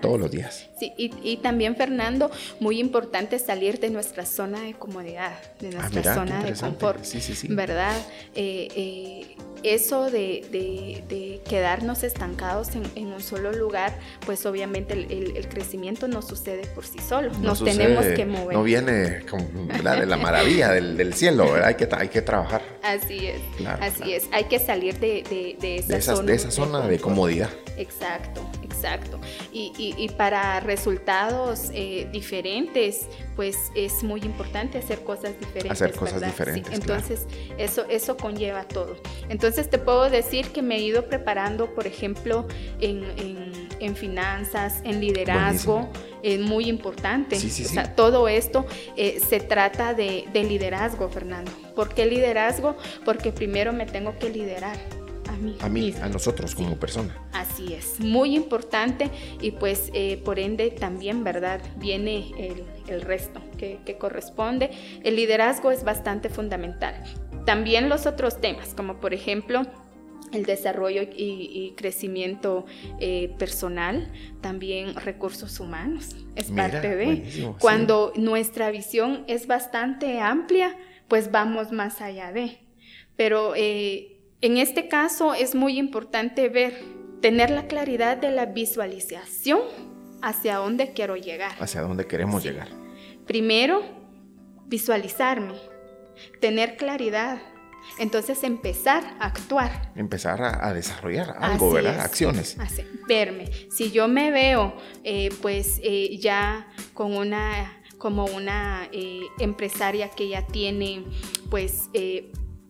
todos 0.00 0.20
los 0.20 0.30
días. 0.30 0.66
Sí, 0.78 0.92
y, 0.96 1.36
también 1.38 1.76
Fernando, 1.76 2.30
muy 2.60 2.80
importante 2.80 3.38
salir 3.38 3.78
de 3.80 3.90
nuestra 3.90 4.26
zona 4.26 4.60
de 4.62 4.74
comodidad, 4.74 5.32
de 5.60 5.68
ah, 5.68 5.88
nuestra 5.88 6.14
zona 6.14 6.42
de 6.42 6.54
confort, 6.54 7.04
sí, 7.04 7.20
sí, 7.20 7.34
sí. 7.34 7.48
¿verdad? 7.50 7.96
Eh, 8.34 8.68
eh, 8.74 9.36
eso 9.64 10.10
de, 10.10 11.40
quedarnos 11.48 12.02
estancados 12.04 12.70
en, 12.94 13.06
un 13.06 13.20
solo 13.20 13.52
lugar, 13.52 13.94
pues 14.26 14.44
obviamente 14.46 14.94
el, 14.94 15.48
crecimiento 15.48 16.06
no 16.08 16.22
sucede 16.22 16.66
por 16.74 16.84
sí 16.84 16.98
solo, 16.98 17.32
nos 17.40 17.64
tenemos 17.64 18.04
que 18.04 18.26
mover. 18.26 18.56
No 18.56 18.62
viene 18.62 18.92
de 18.92 20.06
la 20.06 20.16
maravilla 20.16 20.70
del, 20.72 21.14
cielo, 21.14 21.52
¿verdad? 21.52 21.68
Hay 21.68 21.74
que, 21.74 21.88
hay 21.90 22.08
que 22.08 22.22
trabajar. 22.22 22.62
Así 22.82 23.26
es, 23.26 23.40
así 23.80 24.12
es, 24.12 24.28
hay 24.32 24.44
que 24.44 24.58
salir 24.58 24.98
de, 24.98 25.56
esa, 25.62 26.16
zona. 26.16 26.26
De 26.26 26.34
esa 26.34 26.50
zona 26.50 26.86
de 26.86 26.98
comodidad. 26.98 27.50
Exacto, 27.76 28.42
exacto. 28.84 29.20
Y, 29.52 30.08
para 30.16 30.60
resultados 30.60 31.70
eh, 31.72 32.08
diferentes, 32.12 33.06
pues 33.36 33.56
es 33.74 34.02
muy 34.02 34.20
importante 34.20 34.78
hacer 34.78 35.02
cosas 35.02 35.38
diferentes. 35.38 35.70
Hacer 35.70 35.94
cosas 35.94 36.20
diferentes. 36.20 36.72
entonces, 36.72 37.26
eso, 37.58 37.84
eso 37.88 38.16
conlleva 38.16 38.64
todo. 38.64 38.96
Entonces, 39.28 39.68
te 39.70 39.78
puedo 39.78 40.08
decir 40.10 40.48
que 40.52 40.62
me 40.62 40.76
he 40.76 40.80
ido 40.80 41.08
preparando, 41.08 41.74
por 41.74 41.86
ejemplo, 41.86 42.46
en, 42.80 43.04
finanzas, 43.96 44.80
en 44.84 45.00
liderazgo, 45.00 45.88
es 46.22 46.40
muy 46.40 46.68
importante. 46.68 47.36
Sí, 47.36 47.50
sí, 47.50 47.64
o 47.64 47.68
sea, 47.68 47.94
todo 47.94 48.28
esto 48.28 48.66
eh, 48.96 49.20
se 49.26 49.40
trata 49.40 49.94
de, 49.94 50.24
de 50.32 50.44
liderazgo, 50.44 51.08
Fernando. 51.08 51.50
¿Por 51.74 51.92
qué 51.94 52.06
liderazgo? 52.06 52.76
Porque 53.04 53.30
primero 53.30 53.72
me 53.72 53.86
tengo 53.86 54.16
que 54.18 54.30
liderar 54.30 55.03
a 55.60 55.68
mí. 55.68 55.94
A 56.00 56.08
nosotros 56.08 56.54
como 56.54 56.76
persona. 56.76 57.14
Así 57.32 57.74
es, 57.74 58.00
muy 58.00 58.34
importante 58.34 59.10
y 59.40 59.52
pues 59.52 59.90
eh, 59.92 60.20
por 60.24 60.38
ende 60.38 60.70
también, 60.70 61.24
¿verdad? 61.24 61.60
Viene 61.76 62.32
el, 62.88 63.02
resto 63.02 63.40
que, 63.58 63.96
corresponde. 63.98 64.70
El 65.02 65.16
liderazgo 65.16 65.70
es 65.70 65.84
bastante 65.84 66.28
fundamental. 66.28 66.94
También 67.44 67.88
los 67.88 68.06
otros 68.06 68.40
temas, 68.40 68.74
como 68.74 69.00
por 69.00 69.14
ejemplo 69.14 69.62
el 70.32 70.44
desarrollo 70.44 71.02
y, 71.02 71.74
crecimiento 71.76 72.66
eh, 72.98 73.32
personal, 73.38 74.10
también 74.40 74.96
recursos 74.96 75.60
humanos, 75.60 76.16
es 76.34 76.50
parte 76.50 76.96
de. 76.96 77.54
Cuando 77.60 78.12
nuestra 78.16 78.70
visión 78.70 79.24
es 79.28 79.46
bastante 79.46 80.20
amplia, 80.20 80.76
pues 81.08 81.30
vamos 81.30 81.70
más 81.70 82.00
allá 82.00 82.32
de. 82.32 82.58
Pero 83.16 83.54
eh, 83.54 84.13
en 84.44 84.58
este 84.58 84.88
caso 84.88 85.32
es 85.32 85.54
muy 85.54 85.78
importante 85.78 86.50
ver, 86.50 86.84
tener 87.22 87.48
la 87.48 87.66
claridad 87.66 88.18
de 88.18 88.30
la 88.30 88.44
visualización 88.44 89.62
hacia 90.20 90.56
dónde 90.56 90.92
quiero 90.92 91.16
llegar. 91.16 91.52
Hacia 91.60 91.80
dónde 91.80 92.06
queremos 92.06 92.44
llegar. 92.44 92.68
Primero, 93.26 93.82
visualizarme, 94.66 95.54
tener 96.42 96.76
claridad. 96.76 97.40
Entonces 97.98 98.44
empezar 98.44 99.16
a 99.18 99.28
actuar. 99.28 99.92
Empezar 99.96 100.42
a, 100.42 100.74
desarrollar 100.74 101.36
algo, 101.38 101.72
¿verdad? 101.72 102.00
Acciones. 102.00 102.58
verme. 103.08 103.50
Si 103.70 103.92
yo 103.92 104.08
me 104.08 104.30
veo 104.30 104.76
eh, 105.04 105.30
pues 105.40 105.80
eh, 105.82 106.18
ya 106.18 106.68
con 106.92 107.16
una 107.16 107.80
como 107.96 108.26
una 108.26 108.90
eh, 108.92 109.22
empresaria 109.38 110.10
que 110.10 110.28
ya 110.28 110.46
tiene 110.46 111.04
pues 111.48 111.88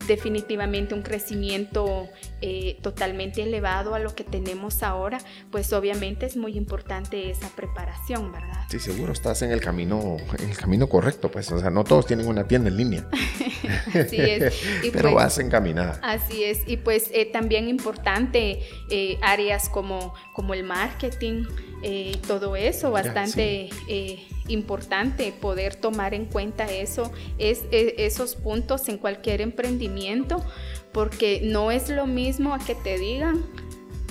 definitivamente 0.07 0.95
un 0.95 1.03
crecimiento 1.03 2.09
eh, 2.41 2.79
totalmente 2.83 3.43
elevado 3.43 3.95
a 3.95 3.99
lo 3.99 4.15
que 4.15 4.25
tenemos 4.25 4.83
ahora, 4.83 5.19
pues 5.51 5.73
obviamente 5.73 6.27
es 6.27 6.37
muy 6.37 6.57
importante 6.57 7.31
esa 7.31 7.49
preparación, 7.51 8.33
¿verdad? 8.33 8.65
Sí, 8.69 8.79
seguro 8.79 9.13
estás 9.13 9.43
en 9.43 9.51
el 9.51 9.61
camino, 9.61 10.17
en 10.39 10.51
el 10.51 10.57
camino 10.57 10.89
correcto, 10.89 11.31
pues, 11.31 11.51
o 11.53 11.59
sea, 11.59 11.71
no 11.71 11.85
todos 11.85 12.07
tienen 12.07 12.27
una 12.27 12.47
tienda 12.47 12.69
en 12.69 12.77
línea. 12.77 13.09
así 13.95 14.21
es. 14.21 14.55
Pero 14.93 15.11
pues, 15.11 15.15
vas 15.15 15.39
encaminada. 15.39 15.99
Así 16.03 16.45
es, 16.45 16.61
y 16.67 16.77
pues 16.77 17.11
eh, 17.13 17.27
también 17.27 17.69
importante 17.69 18.61
eh, 18.91 19.19
áreas 19.23 19.69
como, 19.69 20.15
como 20.33 20.55
el 20.55 20.65
marketing, 20.65 21.45
y 21.87 22.17
todo 22.27 22.57
eso, 22.57 22.91
bastante 22.91 23.69
importante 24.49 25.33
poder 25.33 25.75
tomar 25.75 26.15
en 26.15 26.27
cuenta 26.27 26.65
eso, 26.65 27.11
es, 27.39 27.65
e, 27.71 27.95
esos 27.99 28.35
puntos 28.35 28.89
en 28.89 28.99
cualquier 28.99 29.41
emprendimiento, 29.41 30.45
porque 30.93 31.41
no 31.43 31.71
es 31.71 31.89
lo 31.89 32.07
mismo 32.07 32.55
a 32.55 32.59
que 32.59 32.75
te 32.75 32.99
digan 32.99 33.45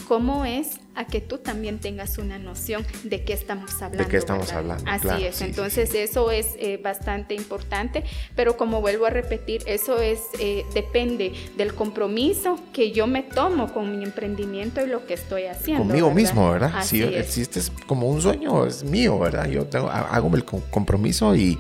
cómo 0.08 0.46
es 0.46 0.80
a 0.96 1.06
que 1.06 1.22
tú 1.22 1.40
también 1.40 1.80
tengas 1.80 2.18
una 2.18 2.38
noción 2.38 2.86
de 3.04 3.24
qué 3.24 3.34
estamos 3.34 3.74
hablando. 3.82 4.04
De 4.04 4.10
qué 4.10 4.18
estamos 4.18 4.52
hablando. 4.52 4.84
Así 4.88 5.26
es, 5.26 5.42
entonces 5.42 5.94
eso 5.96 6.32
es 6.32 6.56
eh, 6.60 6.80
bastante 6.82 7.34
importante, 7.34 8.04
pero 8.36 8.58
como 8.58 8.82
vuelvo 8.82 9.06
a 9.06 9.10
repetir, 9.10 9.64
eso 9.66 10.00
es 10.00 10.20
eh, 10.40 10.66
depende 10.74 11.34
del 11.58 11.74
compromiso 11.74 12.60
que 12.72 12.92
yo 12.92 13.08
me 13.08 13.24
tomo 13.24 13.74
con 13.74 13.98
mi 13.98 14.04
emprendimiento 14.04 14.86
y 14.86 14.90
lo 14.90 15.06
que 15.06 15.16
estoy 15.16 15.46
haciendo. 15.46 15.86
Conmigo 15.86 16.12
mismo, 16.12 16.52
¿verdad? 16.52 16.84
si 16.84 17.02
existes 17.02 17.72
como 17.88 18.08
un 18.08 18.22
sueño, 18.22 18.66
es 18.66 18.84
mío, 18.84 19.18
¿verdad? 19.20 19.48
Yo 19.48 19.66
tengo, 19.66 19.90
hago 19.90 20.36
el 20.36 20.46
compromiso 20.46 21.36
y, 21.36 21.60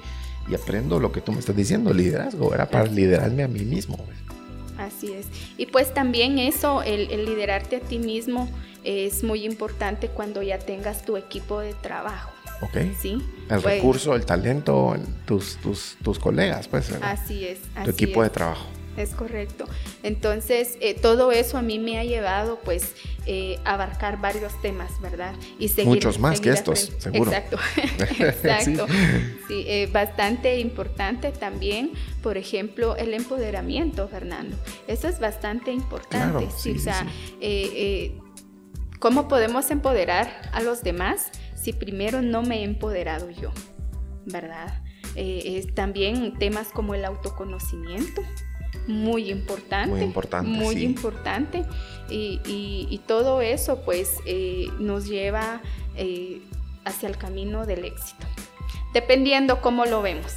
aprendo 0.53 0.99
lo 0.99 1.11
que 1.11 1.21
tú 1.21 1.31
me 1.31 1.39
estás 1.39 1.55
diciendo, 1.55 1.93
liderazgo, 1.93 2.49
¿verdad? 2.49 2.69
Para 2.69 2.85
liderarme 2.85 3.43
a 3.43 3.47
mí 3.47 3.61
mismo. 3.61 3.97
Así 4.77 5.13
es. 5.13 5.27
Y 5.57 5.67
pues 5.67 5.93
también 5.93 6.39
eso, 6.39 6.81
el, 6.83 7.07
liderarte 7.25 7.77
a 7.77 7.79
ti 7.79 7.99
mismo 7.99 8.49
es 8.83 9.23
muy 9.23 9.45
importante 9.45 10.09
cuando 10.09 10.41
ya 10.41 10.59
tengas 10.59 11.05
tu 11.05 11.17
equipo 11.17 11.59
de 11.59 11.73
trabajo. 11.73 12.31
Ok. 12.61 12.77
Sí. 12.99 13.21
El 13.49 13.61
pues 13.61 13.63
recurso, 13.63 14.15
el 14.15 14.25
talento, 14.25 14.95
tus, 15.25 15.57
tus, 15.57 15.97
tus 16.03 16.19
colegas, 16.19 16.67
pues. 16.67 16.91
Así 17.01 17.45
es. 17.45 17.59
tu 17.83 17.89
equipo 17.89 18.23
de 18.23 18.29
trabajo 18.29 18.67
es 18.97 19.11
correcto. 19.11 19.65
Entonces, 20.03 20.77
eh, 20.81 20.93
todo 20.93 21.31
eso 21.31 21.57
a 21.57 21.61
mí 21.61 21.79
me 21.79 21.97
ha 21.97 22.03
llevado, 22.03 22.59
pues, 22.63 22.93
eh, 23.25 23.59
a 23.65 23.73
abarcar 23.73 24.19
varios 24.19 24.59
temas, 24.61 24.99
¿verdad? 25.01 25.33
Y 25.59 25.69
seguir, 25.69 25.87
Muchos 25.87 26.19
más 26.19 26.41
que 26.41 26.49
estos, 26.49 26.91
seguro. 26.97 27.31
Exacto, 27.31 27.57
exacto. 28.19 28.87
sí, 29.47 29.63
eh, 29.67 29.89
bastante 29.91 30.59
importante 30.59 31.31
también, 31.31 31.91
por 32.21 32.37
ejemplo, 32.37 32.95
el 32.95 33.13
empoderamiento, 33.13 34.07
Fernando. 34.07 34.57
Eso 34.87 35.07
es 35.07 35.19
bastante 35.19 35.71
importante. 35.71 36.47
sí, 36.57 36.75
o 36.77 36.79
sea, 36.79 37.07
¿cómo 38.99 39.27
podemos 39.27 39.71
empoderar 39.71 40.49
a 40.51 40.61
los 40.61 40.83
demás 40.83 41.31
si 41.55 41.73
primero 41.73 42.21
no 42.21 42.41
me 42.41 42.59
he 42.59 42.63
empoderado 42.63 43.29
yo? 43.29 43.51
¿Verdad? 44.25 44.81
también 45.75 46.39
temas 46.39 46.69
como 46.69 46.95
el 46.95 47.05
autoconocimiento, 47.05 48.23
muy 48.87 49.31
importante. 49.31 49.89
Muy 49.89 50.01
importante. 50.01 50.49
Muy 50.49 50.83
importante. 50.83 51.63
Y, 52.09 53.01
todo 53.07 53.41
eso 53.41 53.81
pues 53.83 54.17
eh, 54.25 54.67
nos 54.79 55.07
lleva 55.07 55.61
eh, 55.95 56.41
hacia 56.85 57.09
el 57.09 57.17
camino 57.17 57.65
del 57.65 57.85
éxito. 57.85 58.25
Dependiendo 58.93 59.61
cómo 59.61 59.85
lo 59.85 60.01
vemos. 60.01 60.33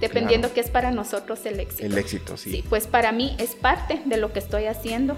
Dependiendo 0.00 0.52
qué 0.52 0.60
es 0.60 0.70
para 0.70 0.90
nosotros 0.90 1.46
el 1.46 1.60
éxito. 1.60 1.86
El 1.86 1.96
éxito, 1.96 2.36
sí. 2.36 2.50
sí. 2.50 2.64
Pues 2.68 2.86
para 2.88 3.12
mí 3.12 3.36
es 3.38 3.54
parte 3.54 4.02
de 4.04 4.16
lo 4.16 4.32
que 4.32 4.40
estoy 4.40 4.64
haciendo. 4.66 5.16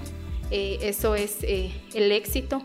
Eh, 0.51 0.79
eso 0.83 1.15
es 1.15 1.39
el 1.43 2.13
éxito 2.13 2.63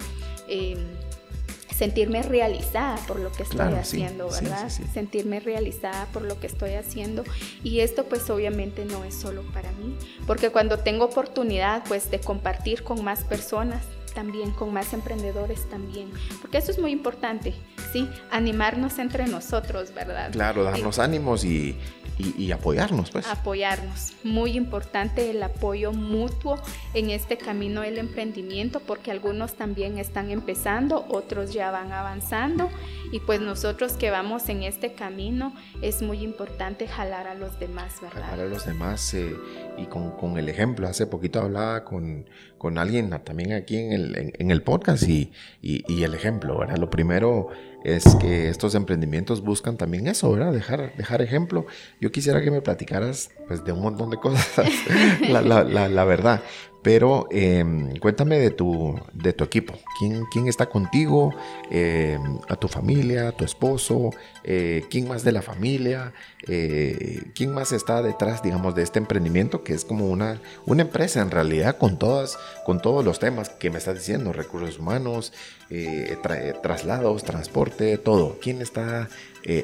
sentirme 1.80 2.22
realizada 2.24 2.98
por 3.08 3.20
lo 3.22 3.32
que 3.32 3.44
estoy 3.44 3.74
haciendo, 3.74 4.30
¿verdad? 4.30 4.70
sentirme 4.70 5.40
realizada 5.40 6.08
por 6.08 6.24
lo 6.24 6.38
que 6.38 6.48
estoy 6.48 6.74
haciendo. 6.74 7.24
Y 7.64 7.80
esto 7.80 8.04
pues 8.04 8.30
obviamente 8.30 8.84
no 8.84 9.06
es 9.06 9.16
solo 9.16 9.44
para 9.54 9.72
mí, 9.72 9.96
porque 10.28 10.50
cuando 10.50 10.80
tengo 10.80 11.06
oportunidad 11.06 11.86
pues 11.88 12.12
de 12.12 12.20
compartir 12.20 12.84
con 12.84 13.02
más 13.02 13.24
personas, 13.24 13.86
también 14.20 14.52
con 14.52 14.74
más 14.74 14.92
emprendedores 14.92 15.70
también, 15.70 16.12
porque 16.42 16.58
eso 16.58 16.72
es 16.72 16.78
muy 16.78 16.92
importante, 16.92 17.54
¿sí? 17.94 18.06
Animarnos 18.32 19.00
entre 19.00 19.26
nosotros, 19.28 19.94
¿verdad? 19.94 20.30
Claro, 20.34 20.66
darnos 20.66 21.00
ánimos 21.00 21.46
y, 21.46 21.78
y, 22.18 22.52
apoyarnos, 22.52 23.12
pues. 23.12 23.26
Apoyarnos. 23.28 24.12
Muy 24.26 24.58
importante 24.58 25.30
el 25.30 25.42
apoyo 25.42 25.94
mutuo 25.94 26.60
en 26.94 27.12
este 27.12 27.38
camino 27.38 27.80
del 27.80 27.98
emprendimiento, 27.98 28.82
porque 28.82 29.10
algunos 29.10 29.54
también 29.54 29.98
están 29.98 30.32
empezando, 30.32 31.06
otros 31.08 31.54
ya 31.54 31.72
van 31.72 31.94
avanzando, 31.94 32.70
y 33.14 33.22
pues 33.22 33.40
nosotros 33.40 33.94
que 33.94 34.12
vamos 34.12 34.50
en 34.50 34.64
este 34.64 34.92
camino 34.92 35.54
es 35.82 36.02
muy 36.02 36.24
importante 36.24 36.90
jalar 36.90 37.26
a 37.28 37.36
los 37.36 37.58
demás, 37.58 38.02
¿verdad? 38.02 38.20
Jalar 38.32 38.40
a 38.48 38.50
los 38.50 38.66
demás 38.66 39.14
eh, 39.14 39.34
y 39.78 39.86
con, 39.86 40.12
con, 40.12 40.38
el 40.38 40.50
ejemplo. 40.50 40.90
Hace 40.90 41.08
poquito 41.08 41.40
hablaba 41.40 41.86
con, 41.86 42.26
con 42.60 42.78
alguien 42.78 43.10
también 43.24 43.54
aquí 43.54 43.78
en 43.78 43.92
el, 43.94 44.34
en, 44.38 44.52
el 44.52 44.62
podcast 44.62 45.04
y, 45.08 45.32
y, 45.62 46.04
el 46.04 46.14
ejemplo, 46.14 46.60
¿verdad? 46.60 46.78
Lo 46.78 46.90
primero 46.90 47.48
es 47.84 48.16
que 48.18 48.50
estos 48.50 48.76
emprendimientos 48.76 49.42
buscan 49.42 49.78
también 49.78 50.08
eso, 50.08 50.32
¿verdad? 50.32 50.52
Dejar, 50.54 50.94
dejar 50.96 51.22
ejemplo. 51.22 51.66
Yo 52.02 52.12
quisiera 52.12 52.42
que 52.42 52.52
me 52.52 52.62
platicaras 52.62 53.32
pues, 53.48 53.64
de 53.64 53.72
un 53.72 53.82
montón 53.82 54.10
de 54.10 54.18
cosas, 54.18 54.68
la, 55.30 55.42
la, 55.42 55.64
la, 55.88 56.04
verdad. 56.04 56.44
Pero 56.82 57.28
em, 57.30 57.98
cuéntame 57.98 58.40
de 58.40 58.52
tu, 58.52 59.00
de 59.14 59.34
tu 59.34 59.44
equipo. 59.44 59.74
¿Quién, 59.98 60.24
quién 60.32 60.48
está 60.48 60.68
contigo? 60.68 61.34
Em, 61.70 62.40
¿A 62.48 62.56
tu 62.56 62.68
familia? 62.68 63.30
¿A 63.30 63.32
tu 63.34 63.44
esposo? 63.44 64.12
Eh, 64.44 64.86
¿Quién 64.90 65.08
más 65.08 65.24
de 65.24 65.34
la 65.34 65.42
familia? 65.42 66.14
Eh, 66.48 67.24
¿Quién 67.36 67.54
más 67.54 67.74
está 67.74 68.02
detrás, 68.02 68.42
digamos, 68.42 68.76
de 68.76 68.84
este 68.84 69.00
emprendimiento 69.00 69.64
que 69.64 69.74
es 69.74 69.84
como 69.84 70.08
una, 70.08 70.42
una 70.66 70.84
empresa 70.84 71.22
en 71.22 71.32
realidad 71.32 71.78
con, 71.78 72.00
todas, 72.00 72.40
con 72.66 72.82
todos 72.82 73.04
los 73.04 73.20
temas 73.20 73.50
que 73.50 73.70
me 73.70 73.78
estás 73.78 73.96
diciendo? 73.96 74.32
Recursos 74.32 74.80
humanos, 74.80 75.34
eh, 75.70 76.18
traslados, 76.64 77.24
transporte, 77.24 77.98
todo. 77.98 78.38
¿Quién 78.42 78.62
está 78.62 79.10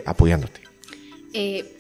apoyándote? 0.05 0.74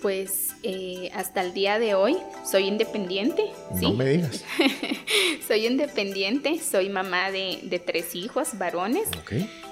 Pues 0.01 0.55
eh, 0.63 1.11
hasta 1.13 1.41
el 1.41 1.53
día 1.53 1.79
de 1.79 1.93
hoy 1.93 2.17
soy 2.43 2.67
independiente. 2.67 3.51
No 3.81 3.93
me 3.93 4.05
digas. 4.05 4.43
soy 5.47 5.67
independiente, 5.67 6.59
soy 6.59 6.89
mamá 6.89 7.31
de, 7.31 7.81
tres 7.85 8.15
hijos 8.15 8.57
varones. 8.57 9.07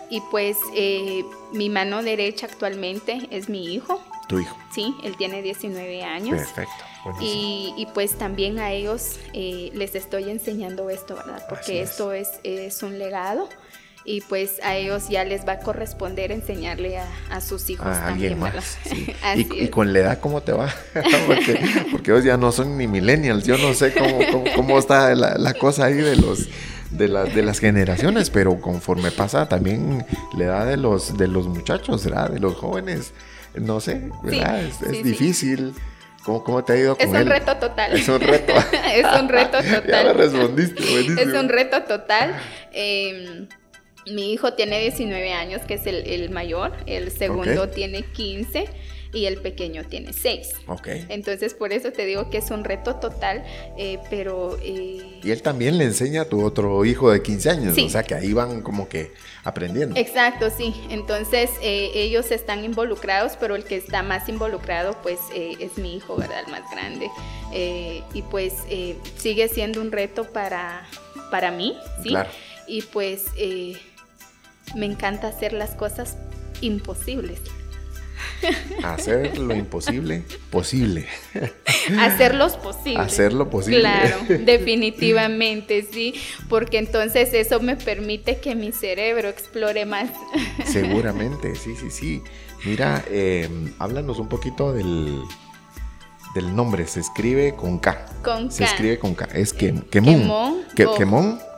Y 0.10 0.22
pues 0.30 0.58
eh, 0.76 1.24
mi 1.54 1.70
mano 1.70 2.04
derecha 2.04 2.46
actualmente 2.46 3.28
es 3.32 3.50
mi 3.50 3.74
hijo. 3.74 4.02
¿Tu 4.28 4.40
hijo? 4.40 4.56
Sí, 4.74 4.94
él 5.04 5.18
tiene 5.18 5.42
19 5.42 6.04
años. 6.04 6.38
Perfecto. 6.38 6.84
Y, 7.20 7.74
y, 7.76 7.86
pues 7.88 8.18
también 8.18 8.60
a 8.60 8.72
ellos 8.72 9.20
eh, 9.34 9.72
les 9.74 9.96
estoy 9.96 10.30
enseñando 10.30 10.90
esto, 10.90 11.16
¿verdad? 11.16 11.46
Porque 11.50 11.82
esto 11.82 12.14
es, 12.14 12.30
es 12.44 12.82
un 12.82 12.98
legado 12.98 13.50
y 14.06 14.22
pues 14.22 14.60
a 14.64 14.76
ellos 14.76 15.08
ya 15.10 15.24
les 15.24 15.48
va 15.48 15.54
a 15.54 15.60
corresponder 15.60 16.32
enseñarle 16.32 17.00
a, 17.30 17.42
sus 17.42 17.70
hijos 17.70 17.88
a 17.88 18.08
también, 18.08 18.38
más. 18.38 18.78
y, 19.36 19.68
con 19.70 19.94
la 19.94 20.00
edad 20.00 20.20
cómo 20.20 20.42
te 20.42 20.52
va? 20.52 20.74
porque, 21.28 21.60
porque, 21.92 22.12
ellos 22.12 22.24
ya 22.24 22.38
no 22.38 22.52
son 22.52 22.78
ni 22.78 22.88
millennials, 22.88 23.46
yo 23.46 23.58
no 23.58 23.74
sé 23.74 23.94
cómo, 23.94 24.44
cómo, 24.56 24.78
está 24.78 25.16
la, 25.16 25.54
cosa 25.54 25.86
ahí 25.86 25.96
de 25.96 26.18
los 26.18 26.50
de, 26.92 27.08
de 27.08 27.42
las 27.42 27.60
generaciones, 27.60 28.30
pero 28.30 28.60
conforme 28.60 29.12
pasa 29.12 29.48
también 29.48 30.06
la 30.38 30.44
edad 30.44 30.68
de 30.68 30.78
los 30.78 31.18
de 31.18 31.28
los 31.28 31.48
muchachos, 31.48 32.04
¿verdad? 32.04 32.30
De 32.30 32.40
los 32.40 32.56
jóvenes, 32.56 33.14
no 33.56 33.80
sé, 33.80 34.10
¿verdad? 34.24 34.62
es, 34.62 35.04
difícil. 35.04 35.74
¿Cómo, 36.24 36.42
¿Cómo, 36.42 36.64
te 36.64 36.72
ha 36.72 36.78
ido 36.78 36.96
con 36.96 37.14
Es 37.14 37.22
un 37.22 37.30
reto 37.30 37.58
total. 37.58 37.94
Es 37.94 38.08
un 38.08 38.22
reto. 38.22 38.54
es 38.94 39.06
un 39.20 39.28
reto 39.28 39.58
total. 39.58 39.84
ya 39.86 40.04
me 40.06 40.14
respondiste, 40.14 40.82
buenísimo. 40.82 41.20
Es 41.20 41.34
un 41.34 41.50
reto 41.50 41.84
total. 41.84 42.34
Eh, 42.72 43.46
mi 44.12 44.34
hijo 44.34 44.54
tiene 44.54 44.80
19 44.80 45.34
años, 45.34 45.62
que 45.62 45.76
es 45.76 45.86
el, 45.86 46.30
mayor, 46.30 46.74
el 46.86 47.12
segundo 47.12 47.70
tiene 47.70 48.04
15 48.04 48.68
y 49.14 49.26
el 49.26 49.38
pequeño 49.38 49.84
tiene 49.84 50.12
6. 50.12 50.54
Ok. 50.68 50.88
Entonces, 51.10 51.54
por 51.54 51.72
eso 51.72 51.92
te 51.92 52.06
digo 52.06 52.30
que 52.30 52.40
es 52.40 52.50
un 52.50 52.64
reto 52.64 52.96
total, 52.96 53.44
eh, 53.78 54.00
pero... 54.10 54.58
Eh, 54.62 55.20
y 55.24 55.32
él 55.32 55.42
también 55.42 55.78
le 55.78 55.86
enseña 55.86 56.24
a 56.24 56.26
tu 56.26 56.44
otro 56.44 56.84
hijo 56.84 57.12
de 57.12 57.22
15 57.22 57.50
años, 57.50 57.78
o 57.78 57.90
sea 57.90 58.04
que 58.04 58.16
ahí 58.16 58.34
van 58.34 58.62
como 58.62 58.90
que 58.90 59.12
aprendiendo. 59.44 59.96
Exacto, 59.98 60.50
sí. 60.50 60.74
Entonces, 60.90 61.52
eh, 61.62 61.92
ellos 61.94 62.32
están 62.32 62.66
involucrados, 62.66 63.34
pero 63.40 63.56
el 63.56 63.64
que 63.64 63.76
está 63.78 64.02
más 64.02 64.28
involucrado, 64.28 64.98
pues, 65.04 65.20
es 65.34 65.78
mi 65.78 65.96
hijo, 65.96 66.16
¿verdad? 66.16 66.42
El 66.46 66.52
más 66.52 66.64
grande. 66.72 67.10
y 68.14 68.22
pues 68.24 68.54
sigue 69.18 69.48
siendo 69.48 69.80
un 69.80 69.92
reto 69.92 70.26
para, 70.26 70.88
para 71.30 71.52
mí, 71.52 71.78
¿sí? 72.02 72.10
Claro. 72.10 72.30
Y 72.66 72.82
pues 72.82 73.26
me 74.76 74.86
encanta 74.86 75.28
hacer 75.28 75.54
las 75.54 75.72
cosas 75.72 76.18
imposibles. 76.62 77.40
Hacer 78.84 79.38
lo 79.38 79.56
imposible 79.56 80.24
posible. 80.50 81.08
Hacerlos 82.00 82.58
posibles. 82.58 83.00
Hacerlo 83.06 83.50
posible. 83.50 83.80
Claro, 83.80 84.18
definitivamente, 84.46 85.86
sí, 85.90 86.16
porque 86.50 86.78
entonces 86.78 87.34
eso 87.34 87.60
me 87.60 87.76
permite 87.76 88.40
que 88.40 88.56
mi 88.56 88.72
cerebro 88.72 89.30
explore 89.30 89.86
más. 89.86 90.10
Seguramente, 90.66 91.56
sí, 91.56 91.76
sí, 91.76 91.90
sí. 91.90 92.22
Mira, 92.66 93.04
eh, 93.10 93.50
háblanos 93.80 94.20
un 94.20 94.30
poquito 94.30 94.74
del, 94.74 95.22
del 96.36 96.56
nombre. 96.56 96.88
Se 96.88 97.02
escribe 97.02 97.56
con 97.56 97.80
K. 97.80 98.06
Con 98.24 98.52
Se 98.52 98.64
escribe 98.64 99.00
con 99.00 99.16
K. 99.16 99.26
Es 99.34 99.54
que, 99.54 99.74
Quemón. 99.90 100.64
Quemón. 100.76 100.98
Quemón. 100.98 101.53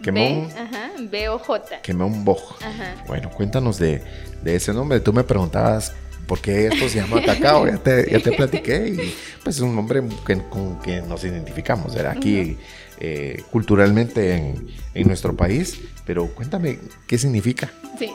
B, 0.00 1.28
o 1.28 1.38
J. 1.38 1.82
Quemón 1.82 2.24
Boj. 2.24 2.58
Bueno, 3.06 3.30
cuéntanos 3.30 3.78
de, 3.78 4.02
ese 4.44 4.72
nombre. 4.72 5.00
Tú 5.00 5.12
me 5.12 5.24
preguntabas 5.24 5.92
por 6.26 6.40
qué 6.40 6.66
esto 6.66 6.88
se 6.88 7.00
llama 7.00 7.18
Atacao. 7.18 7.66
ya, 7.66 7.78
te, 7.78 8.10
ya 8.10 8.20
te 8.20 8.32
platiqué. 8.36 8.88
Y 8.88 9.14
pues 9.42 9.56
es 9.56 9.62
un 9.62 9.74
nombre 9.74 10.02
con 10.50 10.80
que 10.80 11.02
nos 11.02 11.24
identificamos. 11.24 11.94
Era 11.96 12.12
aquí 12.12 12.56
eh, 13.00 13.42
culturalmente 13.50 14.34
en, 14.34 14.68
en, 14.94 15.06
nuestro 15.06 15.36
país. 15.36 15.80
Pero 16.04 16.26
cuéntame, 16.28 16.78
¿qué 17.06 17.18
significa? 17.18 17.70
Sí. 17.98 18.10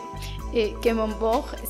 Eh, 0.53 0.73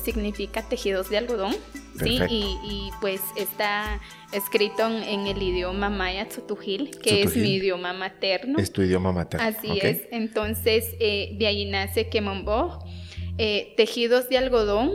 significa 0.02 0.62
tejidos 0.62 1.08
de 1.10 1.18
algodón. 1.18 1.54
Sí, 2.02 2.18
y, 2.28 2.90
pues 3.00 3.20
está 3.36 4.00
escrito 4.32 4.86
en, 4.86 5.26
el 5.26 5.42
idioma 5.42 5.90
maya 5.90 6.26
Tzutujil, 6.28 6.90
que 6.90 7.22
es 7.22 7.36
mi 7.36 7.54
idioma 7.56 7.92
materno. 7.92 8.58
Es 8.58 8.72
tu 8.72 8.82
idioma 8.82 9.12
materno. 9.12 9.46
Así 9.46 9.78
es. 9.80 10.08
Entonces, 10.10 10.96
eh, 11.00 11.36
de 11.38 11.46
ahí 11.46 11.66
nace 11.66 12.08
Kemomboj. 12.08 12.84
Eh, 13.38 13.74
tejidos 13.76 14.28
de 14.28 14.38
algodón 14.38 14.90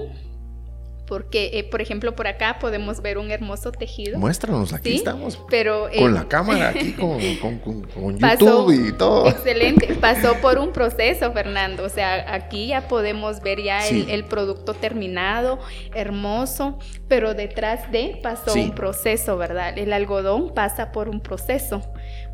porque, 1.08 1.52
eh, 1.54 1.64
por 1.64 1.82
ejemplo, 1.82 2.16
por 2.16 2.28
acá 2.28 2.60
podemos 2.60 3.02
ver 3.02 3.18
un 3.18 3.32
hermoso 3.32 3.72
tejido. 3.72 4.20
Muéstranos, 4.20 4.74
aquí 4.74 4.96
estamos. 4.96 5.40
Pero, 5.50 5.88
con 5.98 6.14
la 6.14 6.28
cámara, 6.28 6.70
aquí 6.76 6.92
con, 6.92 7.20
YouTube 7.20 8.90
y 8.90 8.92
todo. 8.92 9.28
Excelente. 9.28 9.96
Pasó 9.96 10.36
por 10.42 10.60
un 10.60 10.74
proceso, 10.74 11.32
Fernando. 11.32 11.84
O 11.84 11.90
sea, 11.90 12.34
aquí 12.34 12.68
ya 12.68 12.88
podemos 12.88 13.42
ver 13.42 13.64
ya 13.64 13.88
el, 13.88 14.26
producto 14.26 14.74
terminado, 14.74 15.60
hermoso, 15.96 16.78
pero 17.08 17.34
detrás 17.34 17.90
de 17.92 18.20
pasó 18.22 18.54
un 18.54 18.72
proceso, 18.72 19.38
¿verdad? 19.38 19.78
El 19.78 19.94
algodón 19.94 20.54
pasa 20.54 20.92
por 20.92 21.08
un 21.08 21.22
proceso 21.22 21.82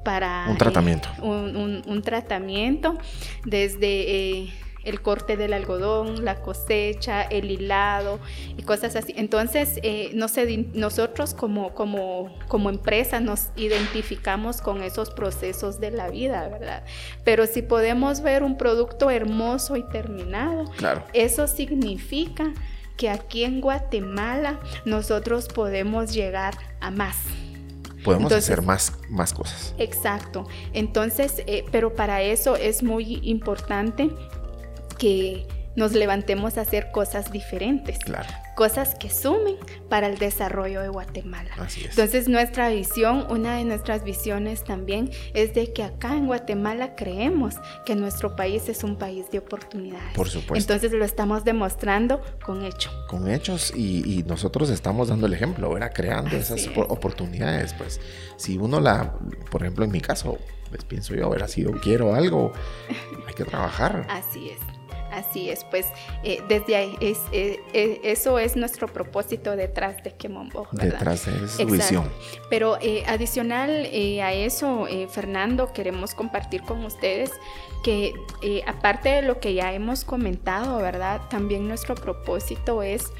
para... 0.03 0.47
Un 0.49 0.57
tratamiento. 0.57 1.09
Eh, 1.21 1.81
un, 1.85 2.01
tratamiento 2.01 2.97
desde... 3.45 4.49
El 4.83 5.01
corte 5.01 5.37
del 5.37 5.53
algodón, 5.53 6.25
la 6.25 6.41
cosecha, 6.41 7.23
el 7.23 7.51
hilado 7.51 8.19
y 8.57 8.63
cosas 8.63 8.95
así. 8.95 9.13
Entonces, 9.15 9.79
eh, 9.83 10.11
no 10.13 10.27
sé, 10.27 10.67
nosotros 10.73 11.33
como, 11.33 11.73
como, 11.73 12.35
como 12.47 12.69
empresa 12.69 13.19
nos 13.19 13.47
identificamos 13.55 14.61
con 14.61 14.83
esos 14.83 15.09
procesos 15.09 15.79
de 15.79 15.91
la 15.91 16.09
vida, 16.09 16.47
¿verdad? 16.47 16.83
Pero 17.23 17.45
si 17.47 17.61
podemos 17.61 18.21
ver 18.21 18.43
un 18.43 18.57
producto 18.57 19.09
hermoso 19.09 19.75
y 19.75 19.83
terminado, 19.83 20.65
claro. 20.77 21.03
eso 21.13 21.47
significa 21.47 22.53
que 22.97 23.09
aquí 23.09 23.43
en 23.43 23.61
Guatemala 23.61 24.59
nosotros 24.85 25.47
podemos 25.47 26.13
llegar 26.13 26.57
a 26.79 26.91
más. 26.91 27.17
Podemos 28.03 28.31
hacer 28.33 28.61
más, 28.61 28.93
más 29.09 29.33
cosas. 29.33 29.73
Exacto. 29.77 30.45
Entonces, 30.73 31.41
eh, 31.47 31.65
pero 31.71 31.95
para 31.95 32.21
eso 32.21 32.55
es 32.55 32.83
muy 32.83 33.19
importante 33.23 34.09
que 35.03 35.45
nos 35.75 35.91
levantemos 35.91 36.57
a 36.57 36.61
hacer 36.61 36.91
cosas 36.91 37.29
diferentes. 37.29 37.99
Claro. 37.99 38.29
Cosas 38.55 38.95
que 38.95 39.09
sumen 39.09 39.57
para 39.89 40.07
el 40.07 40.17
desarrollo 40.17 40.79
de 40.81 40.87
Guatemala. 40.87 41.49
Es. 41.65 41.77
Entonces 41.77 42.29
nuestra 42.29 42.69
visión, 42.69 43.25
una 43.29 43.57
de 43.57 43.65
nuestras 43.65 44.05
visiones 44.05 44.63
también 44.63 45.11
es 45.33 45.53
de 45.53 45.73
que 45.73 45.83
acá 45.83 46.15
en 46.15 46.27
Guatemala 46.27 46.95
creemos 46.95 47.55
que 47.85 47.95
nuestro 47.95 48.37
país 48.37 48.69
es 48.69 48.85
un 48.85 48.95
país 48.97 49.29
de 49.29 49.39
oportunidades. 49.39 50.13
Por 50.15 50.29
supuesto. 50.29 50.55
Entonces 50.55 50.97
lo 50.97 51.03
estamos 51.03 51.43
demostrando 51.43 52.21
con 52.45 52.63
hechos. 52.63 52.93
Con 53.09 53.29
hechos 53.29 53.73
y, 53.75 54.23
nosotros 54.23 54.69
estamos 54.69 55.09
dando 55.09 55.27
el 55.27 55.33
ejemplo, 55.33 55.75
creando 55.93 56.37
esas 56.37 56.69
oportunidades. 56.77 57.73
Pues 57.73 57.99
si 58.37 58.57
uno 58.57 58.79
la, 58.79 59.15
por 59.51 59.63
ejemplo 59.63 59.83
en 59.83 59.91
mi 59.91 59.99
caso, 59.99 60.37
pues 60.69 60.85
pienso 60.85 61.13
yo, 61.13 61.25
a 61.25 61.29
ver, 61.29 61.45
si 61.49 61.63
yo 61.63 61.71
quiero 61.81 62.15
algo, 62.15 62.53
hay 63.27 63.33
que 63.33 63.43
trabajar. 63.43 64.07
Así 64.09 64.49
es. 64.49 64.72
Así 65.13 65.51
es, 65.51 65.63
pues 65.63 65.85
eh, 66.23 66.41
desde 66.47 66.75
ahí, 66.75 66.97
es, 66.99 67.19
eh, 67.31 67.59
eh, 67.73 68.01
eso 68.03 68.39
es 68.39 68.55
nuestro 68.55 68.87
propósito 68.87 69.55
detrás 69.55 70.03
de 70.03 70.11
Quemombo. 70.13 70.67
Detrás 70.71 71.25
de 71.27 71.47
su 71.47 71.65
visión. 71.67 72.09
Pero 72.49 72.79
adicional 73.07 73.69
a 74.21 74.33
eso, 74.33 74.87
Fernando, 75.09 75.71
queremos 75.71 76.15
compartir 76.15 76.63
con 76.63 76.83
ustedes 76.83 77.29
que 77.83 78.13
aparte 78.65 79.09
de 79.09 79.21
lo 79.21 79.39
que 79.39 79.53
ya 79.53 79.73
hemos 79.73 80.03
comentado, 80.03 80.77
¿verdad? 80.79 81.21
También 81.29 81.67
nuestro 81.67 81.93
propósito 81.93 82.81
es 82.81 83.11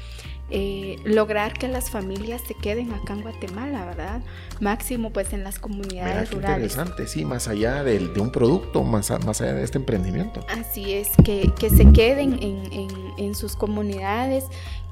eh, 0.56 1.00
lograr 1.04 1.52
que 1.54 1.66
las 1.66 1.90
familias 1.90 2.40
se 2.46 2.54
queden 2.54 2.92
acá 2.92 3.14
en 3.14 3.22
Guatemala, 3.22 3.84
¿verdad? 3.84 4.22
Máximo 4.60 5.10
pues 5.10 5.32
en 5.32 5.42
las 5.42 5.58
comunidades 5.58 6.30
rurales. 6.30 6.72
Interesante, 6.72 7.08
sí, 7.08 7.24
más 7.24 7.48
allá 7.48 7.82
de, 7.82 7.98
de 7.98 8.20
un 8.20 8.30
producto, 8.30 8.84
más, 8.84 9.10
más 9.26 9.40
allá 9.40 9.54
de 9.54 9.64
este 9.64 9.78
emprendimiento. 9.78 10.46
Así 10.48 10.92
es, 10.92 11.08
que, 11.24 11.52
que 11.58 11.70
se 11.70 11.90
queden 11.92 12.34
en, 12.34 12.72
en, 12.72 12.88
en 13.18 13.34
sus 13.34 13.56
comunidades, 13.56 14.44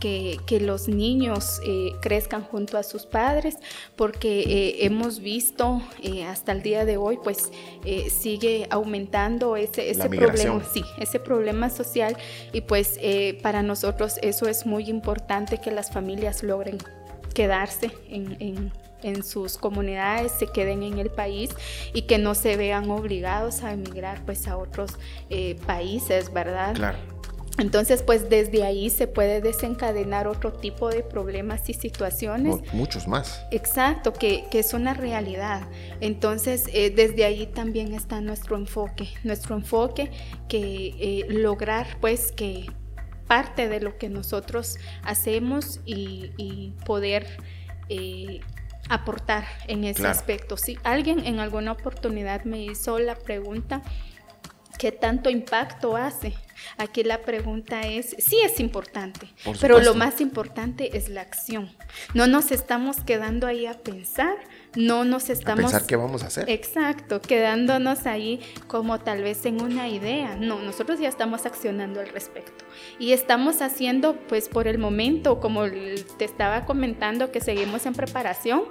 que, 0.03 0.41
que, 0.47 0.59
los 0.59 0.89
niños 0.89 1.61
eh, 1.65 1.93
crezcan 2.01 2.43
junto 2.43 2.77
a 2.77 2.83
sus 2.83 3.07
padres, 3.07 3.55
porque 3.95 4.41
eh, 4.41 4.85
hemos 4.85 5.21
visto 5.21 5.81
eh, 6.03 6.25
hasta 6.25 6.51
el 6.51 6.61
día 6.61 6.85
de 6.85 6.97
hoy, 6.97 7.21
pues 7.23 7.53
sigue 8.11 8.67
aumentando 8.71 9.55
ese, 9.55 9.91
ese 9.91 10.09
problema, 10.09 10.61
sí, 10.73 10.83
ese 10.99 11.21
problema 11.21 11.71
social 11.71 12.17
y 12.53 12.63
pues 12.63 12.99
para 13.43 13.63
nosotros 13.63 14.19
eso 14.23 14.49
es 14.49 14.67
muy 14.67 14.89
importante 14.89 15.59
que 15.59 15.71
las 15.71 15.93
familias 15.93 16.43
logren 16.43 16.79
quedarse 17.33 17.93
en, 18.09 18.37
en, 18.41 18.73
en, 19.03 19.23
sus 19.23 19.57
comunidades, 19.57 20.33
se 20.33 20.49
queden 20.49 20.83
en 20.83 20.99
el 20.99 21.11
país 21.11 21.51
y 21.93 22.03
que 22.03 22.19
no 22.19 22.35
se 22.35 22.57
vean 22.57 22.91
obligados 22.91 23.63
a 23.63 23.73
emigrar 23.73 24.25
pues 24.25 24.49
a 24.49 24.57
otros 24.57 24.93
eh, 25.31 25.57
países, 25.67 26.33
¿verdad? 26.33 26.75
Claro. 26.75 26.99
Entonces, 27.59 28.03
pues 28.03 28.31
desde 28.31 28.65
ahí 28.65 28.89
se 28.89 29.07
puede 29.07 29.41
desencadenar 29.43 30.27
otro 30.27 30.53
tipo 30.53 30.89
de 30.89 31.03
problemas 31.03 31.69
y 31.69 31.75
situaciones. 31.75 32.61
Muchos 32.73 33.07
más. 33.07 33.45
Exacto, 33.51 34.15
que, 34.15 34.47
que 34.51 34.61
es 34.61 34.73
una 34.73 34.95
realidad. 34.95 35.69
Entonces, 36.01 36.65
eh, 36.73 36.91
desde 36.91 37.25
ahí 37.25 37.47
también 37.47 37.93
está 37.93 38.21
nuestro 38.21 38.57
enfoque. 38.57 39.11
Nuestro 39.23 39.55
enfoque 39.55 40.11
que 40.49 40.95
eh, 40.99 41.27
lograr 41.29 41.87
pues 42.01 42.33
que 42.33 42.67
parte 43.27 43.69
de 43.69 43.81
lo 43.81 43.99
que 43.99 44.09
nosotros 44.09 44.79
hacemos 45.03 45.81
y, 45.85 46.33
y 46.39 46.75
poder 46.87 47.27
eh, 47.89 48.41
aportar 48.89 49.45
en 49.69 49.85
ese 49.85 50.01
claro. 50.01 50.19
aspecto. 50.19 50.57
Si 50.57 50.79
alguien 50.85 51.25
en 51.27 51.39
alguna 51.39 51.73
oportunidad 51.73 52.45
me 52.45 52.65
hizo 52.65 52.99
la 52.99 53.15
pregunta, 53.15 53.83
¿qué 54.79 54.93
tanto 54.93 55.31
impacto 55.31 55.97
hace? 55.97 56.35
Aquí 56.77 57.03
la 57.03 57.23
pregunta 57.23 57.83
es, 57.83 58.17
sí 58.19 58.39
es 58.45 58.61
importante, 58.61 59.29
pero 59.61 59.81
lo 59.81 59.95
más 59.95 60.21
importante 60.21 60.97
es 60.97 61.09
la 61.09 61.21
acción. 61.21 61.71
No 62.15 62.27
nos 62.27 62.53
estamos 62.53 62.99
quedando 62.99 63.47
ahí 63.47 63.67
a 63.67 63.75
pensar, 63.75 64.37
no 64.75 65.05
nos 65.05 65.29
estamos... 65.29 65.65
A 65.65 65.69
pensar 65.69 65.87
qué 65.87 65.97
vamos 65.97 66.23
a 66.23 66.27
hacer. 66.27 66.49
Exacto, 66.49 67.21
quedándonos 67.21 68.07
ahí 68.07 68.41
como 68.69 69.01
tal 69.01 69.23
vez 69.23 69.45
en 69.45 69.61
una 69.61 69.89
idea. 69.89 70.37
No, 70.37 70.61
nosotros 70.61 70.99
ya 70.99 71.09
estamos 71.09 71.47
accionando 71.47 72.01
al 72.01 72.09
respecto. 72.09 72.65
Y 72.99 73.13
estamos 73.13 73.61
haciendo, 73.61 74.17
pues 74.29 74.49
por 74.49 74.67
el 74.67 74.79
momento, 74.79 75.41
como 75.41 75.65
te 75.69 76.25
estaba 76.25 76.65
comentando, 76.65 77.33
que 77.33 77.41
seguimos 77.41 77.87
en 77.87 77.95
preparación, 77.95 78.63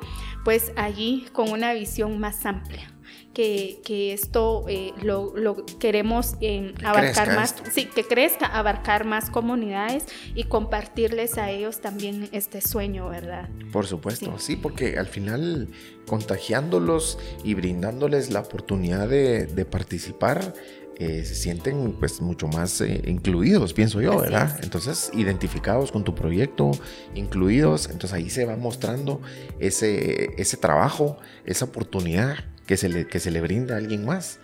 pues 0.43 0.71
allí 0.75 1.25
con 1.33 1.49
una 1.49 1.73
visión 1.73 2.19
más 2.19 2.45
amplia 2.45 2.90
que, 3.33 3.79
que 3.85 4.13
esto 4.13 4.65
eh, 4.67 4.93
lo, 5.01 5.35
lo, 5.35 5.65
queremos 5.79 6.35
eh, 6.41 6.73
abarcar 6.83 7.35
más, 7.35 7.55
esto. 7.55 7.69
sí, 7.71 7.85
que 7.85 8.03
crezca, 8.03 8.45
abarcar 8.45 9.05
más 9.05 9.29
comunidades 9.29 10.05
y 10.35 10.45
compartirles 10.45 11.37
a 11.37 11.49
ellos 11.49 11.81
también 11.81 12.29
este 12.31 12.61
sueño, 12.61 13.09
¿verdad? 13.09 13.49
Por 13.71 13.87
supuesto, 13.87 14.37
sí, 14.37 14.53
sí 14.53 14.55
porque 14.55 14.97
al 14.97 15.07
final 15.07 15.69
contagiándolos 16.07 17.19
y 17.43 17.53
brindándoles 17.53 18.31
la 18.31 18.41
oportunidad 18.41 19.07
de, 19.07 19.45
de 19.45 19.65
participar, 19.65 20.53
eh, 21.01 21.25
se 21.25 21.33
sienten 21.33 21.93
pues 21.93 22.21
mucho 22.21 22.47
más 22.47 22.79
eh, 22.81 23.01
incluidos, 23.07 23.73
pienso 23.73 24.01
yo, 24.01 24.11
Así 24.11 24.21
¿verdad? 24.21 24.55
Es. 24.59 24.63
Entonces, 24.63 25.11
identificados 25.15 25.91
con 25.91 26.03
tu 26.03 26.13
proyecto, 26.13 26.69
incluidos, 27.15 27.85
entonces 27.89 28.13
ahí 28.13 28.29
se 28.29 28.45
va 28.45 28.55
mostrando 28.55 29.19
ese, 29.59 30.39
ese 30.39 30.57
trabajo, 30.57 31.17
esa 31.43 31.65
oportunidad 31.65 32.35
que 32.65 32.77
se 32.77 32.89
le, 32.89 33.07
que 33.07 33.19
se 33.19 33.31
le 33.31 33.41
brinda 33.41 33.75
a 33.75 33.77
alguien 33.77 34.05
más. 34.05 34.39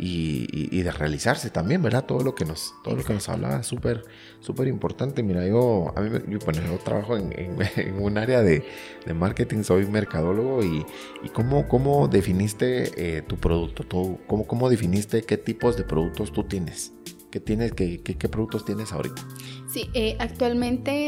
Y, 0.00 0.46
y, 0.52 0.68
y, 0.78 0.82
de 0.82 0.92
realizarse 0.92 1.50
también, 1.50 1.82
¿verdad? 1.82 2.04
Todo 2.04 2.20
lo 2.20 2.36
que 2.36 2.44
nos, 2.44 2.72
todo 2.84 2.94
lo 2.94 3.02
que 3.02 3.12
nos 3.12 3.28
hablaba, 3.28 3.64
súper, 3.64 4.04
súper 4.38 4.68
importante. 4.68 5.24
Mira, 5.24 5.44
yo, 5.44 5.92
a 5.96 6.00
mí, 6.00 6.20
yo, 6.28 6.38
bueno, 6.38 6.60
yo 6.64 6.78
trabajo 6.78 7.16
en, 7.16 7.32
en, 7.36 7.56
en 7.76 8.00
un 8.00 8.16
área 8.16 8.40
de, 8.42 8.62
de, 9.04 9.14
marketing, 9.14 9.64
soy 9.64 9.86
mercadólogo 9.86 10.62
y, 10.62 10.86
y 11.24 11.28
¿cómo, 11.30 11.66
cómo 11.66 12.06
definiste 12.06 12.92
eh, 13.18 13.22
tu 13.22 13.38
producto? 13.38 13.82
¿Tú, 13.82 14.20
cómo, 14.28 14.46
¿Cómo 14.46 14.70
definiste 14.70 15.22
qué 15.22 15.36
tipos 15.36 15.76
de 15.76 15.82
productos 15.82 16.32
tú 16.32 16.44
tienes? 16.44 16.92
¿Qué, 17.32 17.40
tienes, 17.40 17.72
qué, 17.72 18.00
qué, 18.00 18.16
qué 18.16 18.28
productos 18.28 18.64
tienes 18.64 18.92
ahorita? 18.92 19.26
Sí, 19.66 19.90
eh, 19.94 20.16
actualmente 20.20 21.07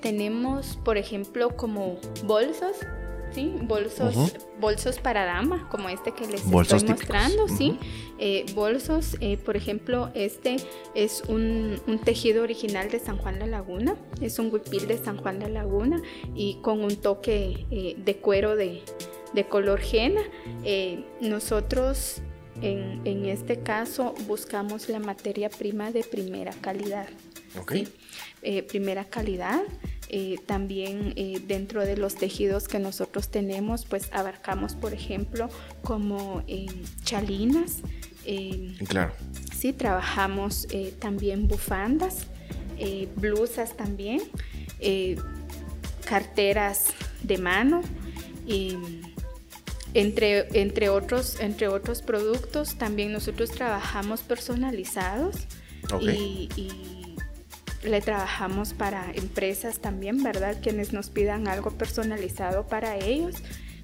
tenemos, 0.00 0.78
por 0.84 0.96
ejemplo, 0.96 1.56
como 1.56 1.98
bolsos, 2.24 2.76
¿sí? 3.32 3.54
Bolsos, 3.62 4.16
uh 4.16 4.20
-huh. 4.20 4.60
bolsos 4.60 4.98
para 4.98 5.24
dama, 5.24 5.68
como 5.70 5.88
este 5.88 6.12
que 6.12 6.26
les 6.26 6.44
bolsos 6.48 6.82
estoy 6.82 6.94
mostrando, 6.94 7.46
típicos. 7.46 7.58
¿sí? 7.58 7.70
Uh 7.70 7.74
-huh. 7.74 8.16
eh, 8.18 8.46
bolsos, 8.54 9.16
eh, 9.20 9.36
por 9.36 9.56
ejemplo, 9.56 10.10
este 10.14 10.56
es 10.94 11.22
un, 11.28 11.80
un, 11.86 11.98
tejido 11.98 12.42
original 12.42 12.90
de 12.90 12.98
San 12.98 13.18
Juan 13.18 13.38
La 13.38 13.46
Laguna, 13.46 13.96
es 14.20 14.38
un 14.38 14.52
huipil 14.52 14.86
de 14.86 14.98
San 14.98 15.18
Juan 15.18 15.38
La 15.40 15.48
Laguna 15.48 16.02
y 16.34 16.58
con 16.62 16.82
un 16.82 16.96
toque 16.96 17.66
eh, 17.70 17.96
de 17.98 18.16
cuero 18.16 18.56
de, 18.56 18.82
de 19.34 19.44
color 19.44 19.80
henna. 19.92 20.22
Eh, 20.64 21.04
nosotros 21.20 22.22
en, 22.60 23.00
en, 23.04 23.26
este 23.26 23.60
caso 23.60 24.14
buscamos 24.26 24.88
la 24.88 24.98
materia 24.98 25.48
prima 25.48 25.92
de 25.92 26.02
primera 26.02 26.52
calidad. 26.60 27.08
Okay. 27.56 27.86
¿sí? 27.86 27.92
Eh, 28.42 28.62
primera 28.62 29.04
calidad. 29.04 29.62
Eh, 30.10 30.36
también 30.46 31.12
eh, 31.16 31.42
dentro 31.46 31.84
de 31.84 31.96
los 31.96 32.14
tejidos 32.14 32.66
que 32.66 32.78
nosotros 32.78 33.28
tenemos, 33.28 33.84
pues 33.84 34.08
abarcamos, 34.12 34.74
por 34.74 34.94
ejemplo, 34.94 35.50
como 35.82 36.42
chalinas. 37.04 37.78
claro. 38.86 39.12
Sí, 39.54 39.72
trabajamos 39.72 40.68
también 41.00 41.48
bufandas, 41.48 42.26
blusas 43.16 43.76
también, 43.76 44.22
carteras 46.06 46.86
de 47.22 47.38
mano. 47.38 47.82
Entre, 49.94 50.60
entre, 50.60 50.90
otros, 50.90 51.40
entre 51.40 51.68
otros 51.68 52.02
productos, 52.02 52.76
también 52.76 53.10
nosotros 53.10 53.50
trabajamos 53.50 54.20
personalizados 54.20 55.36
okay. 55.90 56.48
y, 56.54 56.60
y 56.60 56.97
le 57.82 58.00
trabajamos 58.00 58.72
para 58.72 59.10
empresas 59.14 59.78
también, 59.78 60.22
¿verdad? 60.22 60.56
Quienes 60.62 60.92
nos 60.92 61.10
pidan 61.10 61.48
algo 61.48 61.70
personalizado 61.70 62.66
para 62.66 62.96
ellos, 62.96 63.36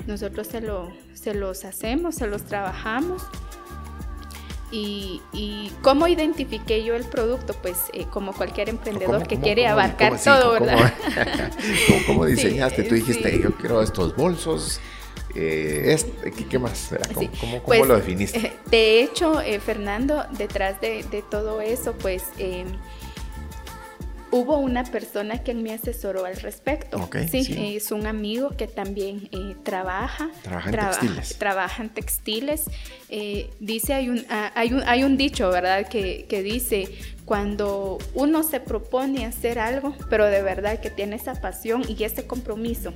nosotros 0.06 0.48
se, 0.48 0.60
lo, 0.60 0.92
se 1.12 1.34
los 1.34 1.64
hacemos, 1.64 2.16
se 2.16 2.26
los 2.26 2.44
trabajamos. 2.44 3.22
Y, 4.70 5.22
y, 5.32 5.70
cómo 5.82 6.08
identifiqué 6.08 6.82
yo 6.82 6.96
el 6.96 7.04
producto, 7.04 7.54
pues 7.62 7.76
eh, 7.92 8.06
como 8.10 8.32
cualquier 8.32 8.68
emprendedor 8.68 9.14
¿Cómo, 9.18 9.28
que 9.28 9.36
cómo, 9.36 9.44
quiere 9.44 9.62
cómo, 9.62 9.72
abarcar 9.72 10.20
todo, 10.20 10.52
¿verdad? 10.54 10.92
¿Cómo, 12.08 12.24
diseñaste? 12.26 12.82
Sí, 12.82 12.88
Tú 12.88 12.94
dijiste, 12.96 13.30
sí. 13.30 13.40
yo 13.40 13.54
quiero 13.56 13.82
estos 13.82 14.16
bolsos. 14.16 14.80
Eh, 15.36 15.92
este, 15.92 16.32
¿qué, 16.32 16.46
¿qué, 16.46 16.58
más? 16.58 16.90
¿Cómo, 17.14 17.30
cómo 17.40 17.62
pues, 17.62 17.86
lo 17.86 17.96
definiste? 17.96 18.38
Eh, 18.38 18.52
de 18.68 19.02
hecho, 19.02 19.40
eh, 19.40 19.60
Fernando, 19.60 20.24
detrás 20.36 20.80
de, 20.80 21.04
de, 21.04 21.22
todo 21.22 21.60
eso, 21.60 21.92
pues 21.92 22.24
hubo 24.34 24.58
una 24.58 24.82
persona 24.82 25.44
que 25.44 25.54
me 25.54 25.72
asesoró 25.72 26.24
al 26.24 26.34
respecto. 26.36 27.08
sí, 27.30 27.76
es 27.76 27.92
un 27.92 28.08
amigo 28.08 28.50
que 28.56 28.66
también 28.66 29.28
eh, 29.30 29.54
trabaja. 29.62 30.28
Trabaja 30.42 30.70
en 30.70 30.76
textiles. 30.76 31.38
Trabaja 31.38 31.82
en 31.84 31.88
textiles. 31.90 32.64
Eh, 33.10 33.50
dice, 33.60 33.94
hay 33.94 34.08
un, 34.08 34.26
ah, 34.28 34.50
hay, 34.56 34.72
un, 34.72 34.82
hay 34.88 35.04
un 35.04 35.16
dicho, 35.16 35.50
¿verdad? 35.50 35.86
Que, 35.86 36.26
que 36.28 36.42
dice, 36.42 36.88
cuando 37.24 37.98
uno 38.14 38.42
se 38.42 38.58
propone 38.58 39.24
hacer 39.24 39.60
algo, 39.60 39.94
pero 40.10 40.26
de 40.26 40.42
verdad 40.42 40.80
que 40.80 40.90
tiene 40.90 41.14
esa 41.14 41.34
pasión 41.40 41.84
y 41.88 42.02
ese 42.02 42.26
compromiso, 42.26 42.92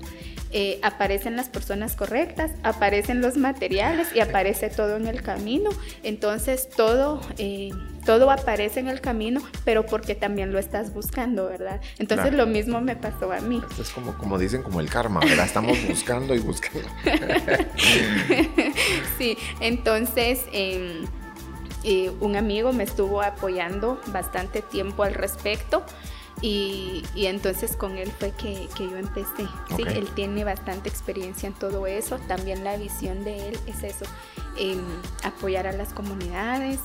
eh, 0.51 0.81
aparecen 0.83 1.37
las 1.37 1.49
personas 1.49 1.95
correctas, 1.95 2.51
aparecen 2.63 3.21
los 3.21 3.37
materiales 3.37 4.09
y 4.15 4.21
aparece 4.21 4.71
todo 4.71 4.97
en 4.97 5.07
el 5.07 5.23
camino. 5.23 5.71
Entonces 6.03 6.69
todo, 6.69 7.21
eh, 7.39 7.71
todo 8.09 8.31
aparece 8.31 8.81
en 8.81 8.89
el 8.89 9.03
camino, 9.03 9.43
pero 9.67 9.85
porque 9.85 10.15
también 10.15 10.51
lo 10.51 10.59
estás 10.59 10.95
buscando, 10.95 11.45
¿verdad? 11.45 11.83
Entonces 11.99 12.33
lo 12.33 12.47
mismo 12.47 12.81
me 12.81 12.97
pasó 12.97 13.31
a 13.31 13.41
mí. 13.41 13.63
es 13.79 13.91
como, 13.91 14.17
como 14.17 14.39
dicen, 14.39 14.63
como 14.63 14.81
el 14.81 14.89
karma, 14.89 15.21
¿verdad? 15.21 15.45
Estamos 15.45 15.77
buscando 15.87 16.35
y 16.35 16.39
buscando. 16.39 16.89
sí, 19.19 19.37
entonces... 19.61 20.41
Em, 20.53 21.05
un 22.21 22.37
amigo 22.37 22.73
me 22.73 22.85
estuvo 22.85 23.23
apoyando 23.23 23.99
bastante 24.09 24.61
tiempo 24.61 25.05
al 25.05 25.15
respecto. 25.15 25.85
Y, 26.43 27.05
entonces 27.15 27.77
con 27.77 27.97
él 27.97 28.13
fue 28.19 28.33
que, 28.33 28.69
yo 28.79 28.97
empecé. 28.97 29.49
Sí, 29.75 29.85
él 29.87 30.09
tiene 30.15 30.45
bastante 30.45 30.89
experiencia 30.89 31.47
en 31.47 31.55
todo 31.55 31.87
eso. 31.87 32.19
También 32.27 32.63
la 32.63 32.77
visión 32.77 33.25
de 33.25 33.49
él 33.49 33.59
es 33.67 33.85
eso, 33.85 34.05
apoyar 35.25 35.67
a 35.67 35.73
las 35.73 35.95
comunidades, 35.95 36.81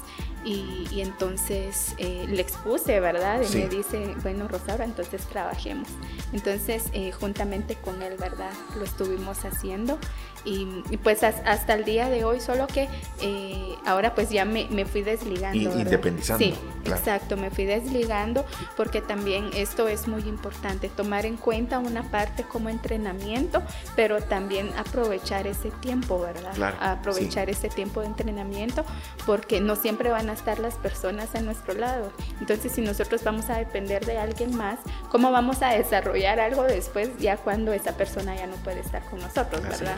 y, 0.46 1.02
entonces 1.02 1.96
eh, 1.98 2.26
le 2.28 2.42
expuse, 2.42 3.00
¿verdad? 3.00 3.42
Y 3.42 3.58
me 3.58 3.68
dice, 3.68 4.16
bueno, 4.22 4.48
Rosaura, 4.48 4.86
entonces 4.86 5.26
trabajemos. 5.28 5.88
Entonces, 6.34 6.86
eh, 6.94 7.12
juntamente 7.12 7.76
con 7.76 8.02
él, 8.02 8.18
¿verdad? 8.18 8.52
Lo 8.78 8.84
estuvimos 8.84 9.46
haciendo. 9.46 9.98
Y, 10.46 10.98
pues 10.98 11.24
hasta 11.24 11.74
el 11.74 11.86
día 11.86 12.10
de 12.10 12.24
hoy, 12.24 12.40
solo 12.40 12.68
que 12.68 12.90
eh, 13.22 13.76
ahora 13.86 14.14
pues 14.16 14.30
ya 14.30 14.46
me, 14.46 14.68
me 14.70 14.86
fui 14.86 15.02
desligando. 15.02 15.58
Y, 15.58 15.82
independizando. 15.82 16.44
Sí, 16.44 16.54
exacto, 16.86 17.38
me 17.38 17.50
fui 17.50 17.66
desligando 17.66 18.46
porque 18.76 19.02
también 19.02 19.50
esto 19.56 19.88
es 19.88 20.08
muy 20.08 20.24
importante, 20.24 20.90
tomar 20.90 21.26
en 21.26 21.38
cuenta 21.38 21.80
una 21.80 22.04
parte 22.04 22.44
como 22.44 22.70
entrenamiento, 22.70 23.62
pero 23.96 24.22
también 24.22 24.70
aprovechar 24.78 25.48
ese 25.48 25.72
tiempo, 25.72 26.20
¿verdad? 26.20 26.54
Claro, 26.56 26.78
aprovechar 26.80 27.50
ese 27.50 27.70
tiempo 27.70 28.02
de 28.02 28.08
entrenamiento 28.08 28.86
porque 29.26 29.62
no 29.62 29.76
siempre 29.76 30.10
van 30.10 30.30
a 30.30 30.34
estar 30.34 30.60
las 30.60 30.76
personas 30.76 31.36
a 31.36 31.42
nuestro 31.42 31.74
lado. 31.74 32.12
Entonces, 32.40 32.72
si 32.72 32.82
nosotros 32.82 33.24
vamos 33.24 33.50
a 33.50 33.58
depender 33.58 34.06
de 34.06 34.18
alguien 34.18 34.56
más, 34.56 34.80
¿cómo 35.10 35.32
vamos 35.32 35.62
a 35.62 35.70
desarrollar 35.70 36.40
algo 36.40 36.64
después 36.64 37.10
ya 37.20 37.38
cuando 37.38 37.74
esa 37.74 37.96
persona 37.96 38.36
ya 38.36 38.48
no 38.48 38.56
puede 38.58 38.82
estar 38.82 39.04
con 39.06 39.20
nosotros, 39.20 39.62
verdad? 39.62 39.98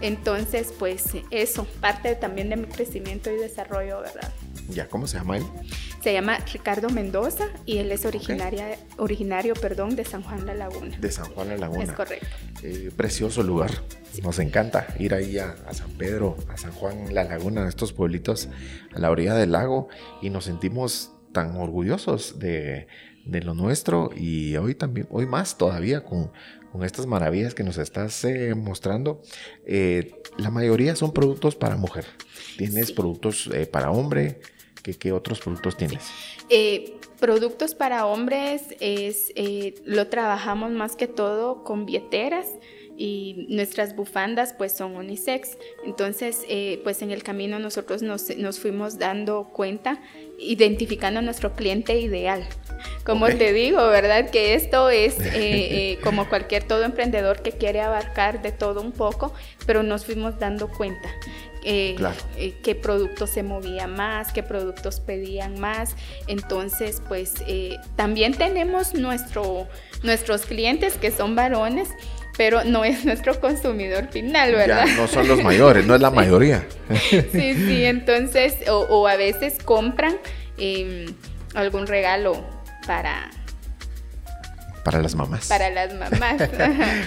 Entonces, 0.00 0.72
pues 0.78 1.04
eso, 1.30 1.66
parte 1.80 2.14
también 2.14 2.50
de 2.50 2.56
mi 2.56 2.66
crecimiento 2.66 3.30
y 3.30 3.36
desarrollo, 3.36 4.00
¿verdad? 4.00 4.32
¿Ya 4.68 4.88
cómo 4.88 5.06
se 5.06 5.18
llama 5.18 5.38
él? 5.38 5.44
Se 6.02 6.12
llama 6.12 6.38
Ricardo 6.52 6.90
Mendoza 6.90 7.48
y 7.64 7.78
él 7.78 7.90
es 7.92 8.04
originaria, 8.04 8.78
originario 8.96 9.54
perdón, 9.54 9.96
de 9.96 10.04
San 10.04 10.22
Juan 10.22 10.46
La 10.46 10.54
Laguna. 10.54 10.96
De 10.98 11.10
San 11.10 11.26
Juan 11.32 11.48
La 11.48 11.56
Laguna. 11.56 11.84
Es 11.84 11.92
correcto. 11.92 12.26
Eh, 12.62 12.90
precioso 12.96 13.42
lugar. 13.42 13.70
Nos 14.22 14.38
encanta 14.38 14.86
ir 14.98 15.14
ahí 15.14 15.38
a, 15.38 15.56
San 15.72 15.90
Pedro, 15.92 16.36
a 16.48 16.56
San 16.56 16.72
Juan 16.72 17.14
La 17.14 17.24
Laguna, 17.24 17.64
a 17.64 17.68
estos 17.68 17.92
pueblitos 17.92 18.48
a 18.94 18.98
la 18.98 19.10
orilla 19.10 19.34
del 19.34 19.52
lago 19.52 19.88
y 20.22 20.30
nos 20.30 20.44
sentimos 20.44 21.12
tan 21.36 21.54
orgullosos 21.56 22.38
de, 22.38 22.86
lo 23.26 23.52
nuestro 23.52 24.08
y 24.16 24.56
hoy 24.56 24.74
también, 24.74 25.06
hoy 25.10 25.26
más 25.26 25.58
todavía 25.58 26.02
con, 26.02 26.32
con 26.72 26.82
estas 26.82 27.04
maravillas 27.04 27.54
que 27.54 27.62
nos 27.62 27.76
estás 27.76 28.24
eh, 28.24 28.54
mostrando. 28.54 29.20
Eh, 29.66 30.22
la 30.38 30.50
mayoría 30.50 30.96
son 30.96 31.12
productos 31.12 31.54
para 31.54 31.76
mujer. 31.76 32.06
Tienes 32.56 32.90
productos 32.90 33.50
para 33.70 33.90
hombre, 33.90 34.40
¿Qué, 34.94 35.12
otros 35.12 35.40
productos 35.40 35.76
tienes? 35.76 36.04
Eh, 36.48 36.94
productos 37.18 37.74
para 37.74 38.06
hombres 38.06 38.62
es, 38.80 39.32
eh, 39.34 39.74
lo 39.84 40.06
trabajamos 40.08 40.70
más 40.70 40.94
que 40.96 41.08
todo 41.08 41.64
con 41.64 41.86
billeteras 41.86 42.46
y 42.96 43.46
nuestras 43.50 43.96
bufandas 43.96 44.52
pues 44.52 44.72
son 44.72 44.96
unisex. 44.96 45.58
Entonces 45.84 46.42
eh, 46.48 46.80
pues 46.84 47.02
en 47.02 47.10
el 47.10 47.22
camino 47.22 47.58
nosotros 47.58 48.02
nos, 48.02 48.36
nos, 48.36 48.60
fuimos 48.60 48.98
dando 48.98 49.50
cuenta, 49.52 50.00
identificando 50.38 51.20
a 51.20 51.22
nuestro 51.22 51.54
cliente 51.54 51.98
ideal. 51.98 52.46
Como 53.04 53.26
te 53.26 53.52
digo, 53.52 53.78
¿verdad? 53.88 54.30
Que 54.30 54.54
esto 54.54 54.90
es 54.90 55.16
como 56.02 56.28
cualquier 56.28 56.64
todo 56.64 56.84
emprendedor 56.84 57.42
que 57.42 57.52
quiere 57.52 57.80
abarcar 57.80 58.42
de 58.42 58.52
todo 58.52 58.80
un 58.80 58.92
poco, 58.92 59.32
pero 59.64 59.82
nos 59.82 60.04
fuimos 60.04 60.38
dando 60.38 60.68
cuenta. 60.68 61.08
Eh, 61.68 61.96
eh, 62.36 62.54
qué 62.62 62.76
productos 62.76 63.30
se 63.30 63.42
movía 63.42 63.88
más, 63.88 64.32
qué 64.32 64.44
productos 64.44 65.00
pedían 65.00 65.58
más. 65.58 65.96
Entonces, 66.28 67.02
pues 67.08 67.34
eh, 67.48 67.76
también 67.96 68.34
tenemos 68.34 68.94
nuestro, 68.94 69.66
nuestros 70.04 70.46
clientes 70.46 70.96
que 70.96 71.10
son 71.10 71.34
varones, 71.34 71.88
pero 72.36 72.64
no 72.64 72.84
es 72.84 73.04
nuestro 73.04 73.40
consumidor 73.40 74.08
final, 74.08 74.52
¿verdad? 74.52 74.86
no 74.96 75.08
son 75.08 75.26
los 75.26 75.42
mayores, 75.42 75.86
no 75.86 75.94
es 75.94 76.00
la 76.00 76.10
mayoría. 76.12 76.66
sí, 77.10 77.22
sí, 77.32 77.84
entonces, 77.84 78.56
o, 78.68 79.06
a 79.08 79.16
veces 79.16 79.58
compran 79.64 80.16
em, 80.58 81.06
algún 81.54 81.86
regalo 81.86 82.44
para 82.86 83.30
para 84.84 85.02
las 85.02 85.16
mamás. 85.16 85.48
Para 85.48 85.68
las 85.68 85.92
mamás. 85.94 86.40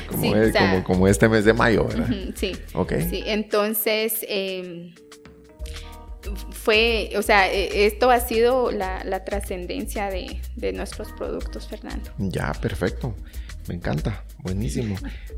como, 0.83 1.07
este 1.07 1.29
mes 1.29 1.45
de 1.45 1.53
mayo, 1.53 1.85
¿verdad? 1.85 2.09
sí. 2.35 2.51
Ok. 2.73 2.91
Sí, 3.09 3.23
entonces 3.25 4.25
em, 4.27 4.93
fue, 6.51 7.11
o 7.15 7.21
sea, 7.21 7.49
e, 7.49 7.85
esto 7.85 8.09
ha 8.11 8.19
sido 8.19 8.71
la, 8.71 9.23
trascendencia 9.23 10.09
de, 10.09 10.73
nuestros 10.73 11.11
productos, 11.13 11.69
Fernando. 11.69 12.11
Ya, 12.17 12.51
perfecto. 12.51 13.15
Me 13.67 13.75
encanta, 13.75 14.25
buenísimo. 14.39 14.95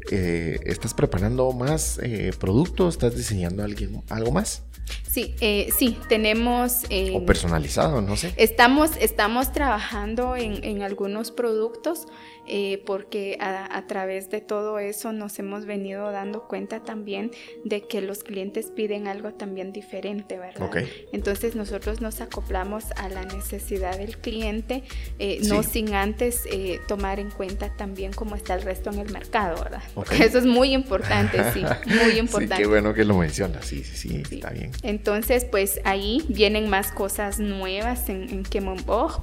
Eh, 0.10 0.60
¿Estás 0.66 0.94
preparando 0.94 1.52
más 1.52 2.00
eh, 2.02 2.32
productos? 2.40 2.96
¿Estás 2.96 3.16
diseñando 3.16 3.64
alguien, 3.64 4.02
algo 4.10 4.32
más? 4.32 4.64
Sí, 5.10 5.36
eh, 5.42 5.70
sí, 5.78 5.98
tenemos... 6.10 6.84
o 7.14 7.26
personalizado, 7.26 8.02
no 8.02 8.16
sé. 8.16 8.34
Estamos, 8.38 8.92
estamos 9.00 9.52
trabajando 9.52 10.36
en, 10.36 10.64
en 10.64 10.82
algunos 10.82 11.32
productos 11.32 12.08
eh, 12.54 12.84
porque 12.86 13.38
a, 13.40 13.82
través 13.88 14.30
de 14.30 14.42
todo 14.42 14.78
eso 14.78 15.14
nos 15.14 15.40
hemos 15.40 15.66
venido 15.66 16.12
dando 16.12 16.50
cuenta 16.50 16.84
también 16.84 17.32
de 17.64 17.88
que 17.88 18.02
los 18.02 18.26
clientes 18.26 18.74
piden 18.76 19.08
algo 19.08 19.34
también 19.34 19.72
diferente, 19.72 20.38
¿verdad? 20.38 20.70
Entonces 21.14 21.56
nosotros 21.56 22.02
nos 22.02 22.20
acoplamos 22.20 22.84
a 22.98 23.08
la 23.08 23.24
necesidad 23.24 23.98
del 23.98 24.18
cliente, 24.18 24.84
eh, 25.18 25.40
no 25.48 25.64
sin 25.64 25.94
antes 25.94 26.44
eh, 26.52 26.82
tomar 26.90 27.22
en 27.22 27.32
cuenta 27.32 27.74
también 27.78 28.12
cómo 28.12 28.36
está 28.36 28.56
el 28.56 28.64
resto 28.64 28.90
en 28.92 29.00
el 29.00 29.14
mercado, 29.14 29.64
¿verdad? 29.64 29.84
Eso 30.20 30.38
es 30.38 30.46
muy 30.46 30.74
importante, 30.74 31.42
sí, 31.54 31.64
muy 32.04 32.20
importante. 32.20 32.58
sí, 32.58 32.62
qué 32.64 32.68
bueno 32.68 32.94
que 32.94 33.06
lo 33.06 33.18
mencionas, 33.18 33.66
sí, 33.66 33.82
sí, 33.86 33.96
sí, 33.96 34.36
está 34.36 34.50
bien. 34.50 34.72
Entonces, 34.84 35.46
pues 35.46 35.80
ahí 35.86 36.26
vienen 36.28 36.68
más 36.68 36.92
cosas 36.92 37.40
nuevas 37.40 38.10
en, 38.10 38.28
en 38.30 38.44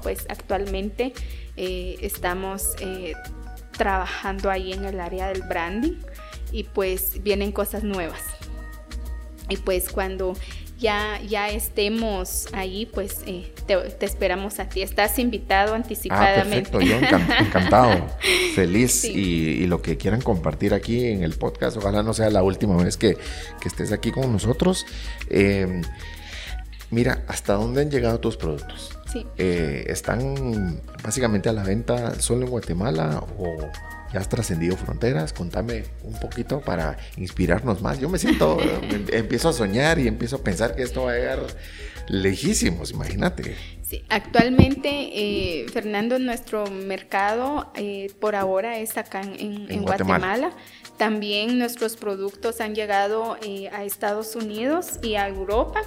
pues 0.01 0.25
actualmente 0.29 1.13
eh, 1.61 1.97
estamos 1.99 2.69
eh, 2.79 3.15
trabajando 3.77 4.49
ahí 4.49 4.71
en 4.71 4.85
el 4.85 5.01
área 5.01 5.27
del 5.27 5.41
branding 5.41 5.97
y 6.53 6.63
pues 6.63 7.21
vienen 7.21 7.51
cosas 7.51 7.83
nuevas. 7.83 8.21
Y 9.49 9.57
pues 9.57 9.89
cuando 9.89 10.35
ya, 10.77 11.19
ya 11.27 11.49
estemos 11.49 12.47
ahí, 12.53 12.85
pues 12.85 13.23
eh, 13.27 13.51
te, 13.67 14.05
esperamos 14.05 14.61
a 14.61 14.69
ti. 14.69 14.81
Estás 14.81 15.19
invitado 15.19 15.73
anticipadamente. 15.75 16.69
Ah, 16.69 16.79
perfecto, 16.79 16.79
yo 16.79 16.95
encantado, 17.45 18.07
feliz 18.55 19.03
y, 19.03 19.67
lo 19.67 19.81
que 19.81 19.97
quieran 19.97 20.21
compartir 20.21 20.73
aquí 20.73 21.07
en 21.07 21.23
el 21.23 21.33
podcast, 21.33 21.75
ojalá 21.75 22.03
no 22.03 22.13
sea 22.13 22.29
la 22.29 22.41
última 22.41 22.81
vez 22.81 22.95
que, 22.95 23.17
que 23.59 23.67
estés 23.67 23.91
aquí 23.91 24.13
con 24.13 24.31
nosotros. 24.31 24.85
mira, 26.89 27.25
¿hasta 27.27 27.55
dónde 27.55 27.81
han 27.81 27.91
llegado 27.91 28.21
tus 28.21 28.37
productos? 28.37 28.98
Eh, 29.37 29.85
¿Están 29.87 30.81
básicamente 31.03 31.49
a 31.49 31.53
la 31.53 31.63
venta 31.63 32.19
solo 32.19 32.45
en 32.45 32.51
Guatemala 32.51 33.23
o 33.37 33.57
ya 34.13 34.19
has 34.19 34.29
trascendido 34.29 34.75
fronteras? 34.77 35.33
Contame 35.33 35.85
un 36.03 36.19
poquito 36.19 36.61
para 36.61 36.97
inspirarnos 37.17 37.81
más. 37.81 37.99
Yo 37.99 38.09
me 38.09 38.19
siento, 38.19 38.59
em, 38.61 39.05
empiezo 39.11 39.49
a 39.49 39.53
soñar 39.53 39.99
y 39.99 40.07
empiezo 40.07 40.37
a 40.37 40.39
pensar 40.43 40.75
que 40.75 40.83
esto 40.83 41.03
va 41.03 41.11
a 41.11 41.15
llegar 41.15 41.39
lejísimos, 42.07 42.91
imagínate. 42.91 43.55
Sí, 43.83 44.03
actualmente, 44.09 44.89
eh, 44.89 45.65
Fernando, 45.71 46.19
nuestro 46.19 46.67
mercado 46.67 47.71
eh, 47.75 48.11
por 48.19 48.35
ahora 48.35 48.77
es 48.77 48.97
acá 48.97 49.21
en, 49.21 49.81
Guatemala. 49.81 50.51
También 50.97 51.57
nuestros 51.57 51.95
productos 51.95 52.61
han 52.61 52.75
llegado 52.75 53.37
a 53.71 53.83
Estados 53.83 54.35
Unidos 54.35 54.99
y 55.01 55.15
a 55.15 55.27
Europa. 55.27 55.81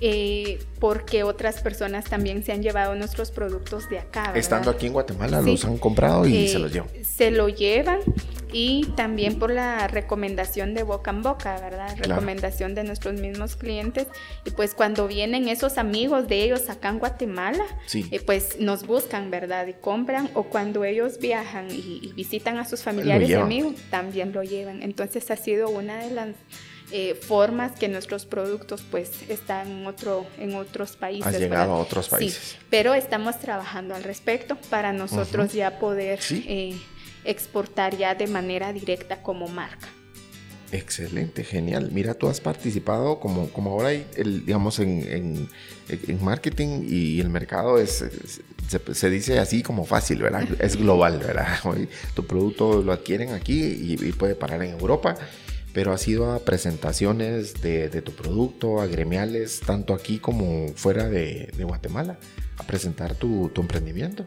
Eh, 0.00 0.58
porque 0.78 1.22
otras 1.22 1.62
personas 1.62 2.04
también 2.04 2.44
se 2.44 2.52
han 2.52 2.62
llevado 2.62 2.94
nuestros 2.94 3.30
productos 3.30 3.88
de 3.88 3.98
acá. 3.98 4.32
Estando 4.34 4.70
aquí 4.70 4.86
en 4.86 4.92
Guatemala, 4.92 5.40
los 5.40 5.64
han 5.64 5.78
comprado 5.78 6.26
y 6.26 6.48
se 6.48 6.58
los 6.58 6.72
llevan. 6.72 6.88
Se 7.04 7.30
lo 7.30 7.48
llevan 7.48 8.00
y 8.52 8.86
también 8.96 9.38
por 9.38 9.50
la 9.50 9.88
recomendación 9.88 10.74
de 10.74 10.82
boca 10.82 11.10
en 11.10 11.22
boca, 11.22 11.58
¿verdad? 11.60 11.96
Recomendación 11.98 12.74
de 12.74 12.84
nuestros 12.84 13.20
mismos 13.20 13.56
clientes. 13.56 14.06
Y 14.44 14.50
pues 14.50 14.74
cuando 14.74 15.08
vienen 15.08 15.48
esos 15.48 15.78
amigos 15.78 16.28
de 16.28 16.42
ellos 16.42 16.70
acá 16.70 16.90
en 16.90 16.98
Guatemala, 16.98 17.64
eh, 17.92 18.20
pues 18.24 18.58
nos 18.60 18.86
buscan, 18.86 19.30
¿verdad? 19.30 19.66
Y 19.66 19.74
compran. 19.74 20.30
O 20.34 20.44
cuando 20.44 20.84
ellos 20.84 21.18
viajan 21.18 21.68
y, 21.70 22.12
visitan 22.14 22.58
a 22.58 22.64
sus 22.64 22.82
familiares 22.82 23.28
y 23.28 23.34
amigos, 23.34 23.74
también 23.90 24.32
lo 24.32 24.42
llevan. 24.42 24.82
Entonces 24.82 25.30
ha 25.30 25.36
sido 25.36 25.68
una 25.68 25.98
de 25.98 26.10
las 26.10 26.28
eh, 26.92 27.14
formas 27.14 27.72
que 27.72 27.88
nuestros 27.88 28.26
productos 28.26 28.82
pues 28.90 29.28
están 29.28 29.68
en, 29.68 29.86
otro, 29.86 30.26
en 30.38 30.54
otros 30.54 30.96
países. 30.96 31.34
Ha 31.34 31.38
llegado 31.38 31.72
a 31.72 31.78
otros 31.78 32.08
países. 32.08 32.38
Sí, 32.38 32.56
pero 32.70 32.94
estamos 32.94 33.38
trabajando 33.40 33.94
al 33.94 34.04
respecto 34.04 34.56
para 34.70 34.92
nosotros 34.92 35.52
ya 35.52 35.78
poder 35.78 36.20
eh, 36.30 36.78
exportar 37.24 37.96
ya 37.96 38.14
de 38.14 38.26
manera 38.26 38.72
directa 38.72 39.22
como 39.22 39.48
marca. 39.48 39.88
Excelente, 40.72 41.44
genial. 41.44 41.90
Mira, 41.92 42.14
tú 42.14 42.28
has 42.28 42.40
participado 42.40 43.20
como, 43.20 43.48
como 43.50 43.70
ahora 43.70 43.88
hay, 43.88 44.06
el, 44.16 44.44
digamos, 44.44 44.78
en, 44.80 45.48
en, 45.88 46.24
marketing 46.24 46.84
y 46.88 47.20
el 47.20 47.28
mercado 47.28 47.78
es, 47.78 48.04
se, 48.92 49.10
dice 49.10 49.38
así 49.38 49.62
como 49.62 49.84
fácil, 49.84 50.22
¿verdad? 50.22 50.46
Es 50.60 50.76
global, 50.76 51.18
¿verdad? 51.18 51.58
tu 52.14 52.26
producto 52.26 52.82
lo 52.82 52.92
adquieren 52.92 53.32
aquí 53.32 53.62
y, 53.62 54.12
puede 54.12 54.34
parar 54.34 54.62
en 54.62 54.72
Europa, 54.72 55.14
pero 55.76 55.92
has 55.92 56.08
ido 56.08 56.32
a 56.32 56.38
presentaciones 56.38 57.60
de, 57.60 58.00
tu 58.00 58.12
producto, 58.12 58.80
a 58.80 58.86
gremiales, 58.86 59.60
tanto 59.60 59.92
aquí 59.92 60.18
como 60.18 60.68
fuera 60.68 61.06
de, 61.06 61.50
Guatemala, 61.58 62.16
a 62.56 62.62
presentar 62.62 63.14
tu, 63.14 63.50
tu 63.50 63.60
emprendimiento. 63.60 64.24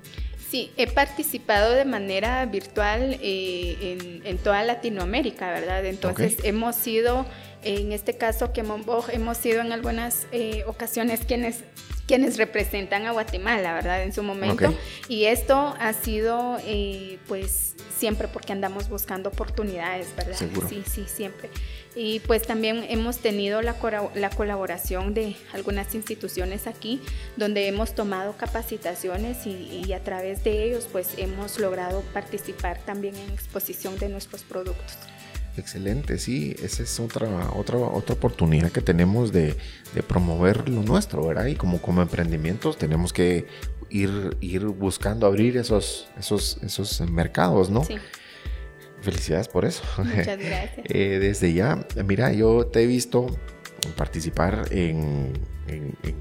Sí, 0.48 0.70
he 0.78 0.86
participado 0.86 1.72
de 1.72 1.86
manera 1.86 2.46
virtual 2.46 3.18
eh, 3.24 4.22
en, 4.26 4.38
toda 4.38 4.62
Latinoamérica, 4.62 5.50
¿verdad? 5.50 5.84
Entonces 5.88 6.38
hemos 6.44 6.76
sido, 6.76 7.26
en 7.64 7.92
este 7.92 8.18
caso 8.18 8.54
que 8.54 8.62
hemos 8.62 9.38
sido 9.38 9.62
en 9.62 9.72
algunas 9.72 10.28
eh, 10.32 10.64
ocasiones 10.68 11.22
quienes 11.26 11.64
quienes 12.10 12.38
representan 12.38 13.06
a 13.06 13.12
Guatemala, 13.12 13.72
¿verdad? 13.72 14.02
En 14.02 14.12
su 14.12 14.24
momento. 14.24 14.74
Y 15.08 15.26
esto 15.26 15.76
ha 15.80 15.94
sido, 15.94 16.58
eh, 16.66 17.20
pues, 17.28 17.76
siempre 17.96 18.28
porque 18.28 18.52
andamos 18.52 18.90
buscando 18.90 19.30
oportunidades, 19.30 20.08
¿verdad? 20.16 20.36
Sí, 20.68 20.82
sí, 20.90 21.06
siempre. 21.06 21.52
Y 21.94 22.20
pues 22.22 22.48
también 22.48 22.84
hemos 22.90 23.20
tenido 23.20 23.62
la, 23.62 23.76
la 24.16 24.32
colaboración 24.32 25.14
de 25.14 25.36
algunas 25.54 25.94
instituciones 25.94 26.66
aquí, 26.66 27.00
donde 27.38 27.68
hemos 27.68 27.94
tomado 27.94 28.36
capacitaciones 28.36 29.46
y, 29.46 29.84
y 29.86 29.94
a 29.94 30.04
través 30.04 30.44
de 30.44 30.64
ellos, 30.64 30.88
pues, 30.92 31.10
hemos 31.18 31.60
logrado 31.60 32.02
participar 32.12 32.80
también 32.80 33.16
en 33.18 33.30
exposición 33.30 34.00
de 34.00 34.10
nuestros 34.10 34.42
productos. 34.42 34.98
Excelente, 35.60 36.18
sí, 36.18 36.56
esa 36.64 36.84
es 36.84 37.00
otra, 37.00 37.52
otra, 37.54 37.78
otra 37.78 38.16
oportunidad 38.16 38.72
que 38.72 38.82
tenemos 38.82 39.34
de, 39.34 39.58
promover 40.08 40.70
lo 40.70 40.84
nuestro, 40.84 41.28
¿verdad? 41.28 41.48
Y 41.48 41.56
como, 41.56 41.82
como 41.82 42.02
emprendimientos 42.02 42.78
tenemos 42.78 43.12
que 43.12 43.46
ir, 43.90 44.38
ir 44.40 44.66
buscando 44.66 45.28
abrir 45.28 45.58
esos, 45.58 46.08
esos, 46.18 46.60
esos 46.64 47.02
mercados, 47.02 47.70
¿no? 47.70 47.84
Sí. 47.84 47.98
Felicidades 49.02 49.50
por 49.50 49.66
eso. 49.66 49.84
Muchas 49.98 50.40
gracias. 50.40 50.86
Eh, 50.86 51.20
desde 51.20 51.54
ya, 51.54 51.86
mira, 52.06 52.32
yo 52.32 52.66
te 52.68 52.84
he 52.84 52.88
visto 52.88 53.28
participar 53.98 54.68
en, 54.72 55.34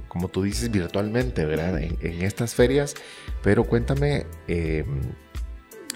como 0.09 0.29
tú 0.29 0.43
dices, 0.43 0.71
virtualmente, 0.71 1.45
¿verdad? 1.45 1.81
En, 1.81 2.23
estas 2.23 2.55
ferias, 2.55 2.95
pero 3.43 3.65
cuéntame, 3.65 4.27
eh, 4.49 4.85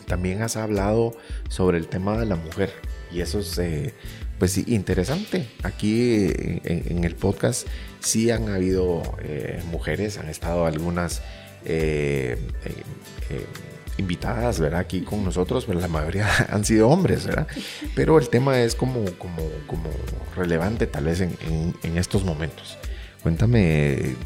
también 0.06 0.42
has 0.42 0.56
hablado 0.56 1.12
sobre 1.48 1.78
el 1.78 1.88
tema 1.88 2.16
de 2.18 2.26
la 2.26 2.36
mujer 2.36 2.72
y 3.12 3.20
eso 3.20 3.40
es 3.40 3.58
eh, 3.58 3.94
pues 4.38 4.56
interesante. 4.58 5.46
Aquí 5.62 6.30
en, 6.64 7.04
el 7.04 7.14
podcast 7.14 7.66
sí 8.00 8.30
han 8.30 8.48
habido 8.48 9.02
eh, 9.22 9.62
mujeres, 9.70 10.18
han 10.18 10.28
estado 10.28 10.66
algunas 10.66 11.22
eh, 11.64 12.38
invitadas, 13.98 14.58
¿verdad? 14.58 14.80
Aquí 14.80 15.02
con 15.02 15.24
nosotros, 15.24 15.64
pero 15.66 15.78
la 15.78 15.88
mayoría 15.88 16.28
han 16.48 16.64
sido 16.64 16.88
hombres, 16.88 17.26
¿verdad? 17.26 17.46
Pero 17.94 18.18
el 18.18 18.28
tema 18.28 18.60
es 18.60 18.74
como, 18.74 19.04
como, 19.18 19.48
como 19.66 19.90
relevante 20.34 20.86
tal 20.86 21.04
vez 21.04 21.20
en, 21.20 21.96
estos 21.96 22.24
momentos. 22.24 22.78
Cuéntame, 23.22 24.16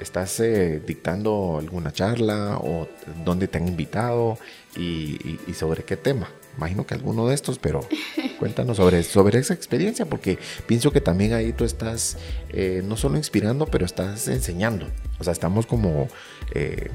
¿estás 0.00 0.42
dictando 0.84 1.58
alguna 1.60 1.92
charla 1.92 2.58
o 2.60 2.88
dónde 3.24 3.46
te 3.46 3.58
han 3.58 3.68
invitado 3.68 4.38
y 4.74 5.38
sobre 5.54 5.84
qué 5.84 5.96
tema? 5.96 6.28
Imagino 6.58 6.84
que 6.84 6.94
alguno 6.94 7.28
de 7.28 7.34
estos, 7.34 7.58
pero 7.58 7.80
cuéntanos 8.38 8.76
sobre, 8.76 9.02
sobre 9.04 9.38
esa 9.38 9.54
experiencia, 9.54 10.06
porque 10.06 10.38
pienso 10.66 10.90
que 10.90 11.00
también 11.00 11.32
ahí 11.32 11.52
tú 11.52 11.64
estás 11.64 12.18
eh, 12.50 12.82
no 12.84 12.96
solo 12.96 13.16
inspirando, 13.16 13.66
pero 13.66 13.86
estás 13.86 14.26
enseñando. 14.26 14.88
O 15.20 15.24
sea, 15.24 15.32
estamos 15.32 15.66
como 15.66 16.08
eh, 16.52 16.90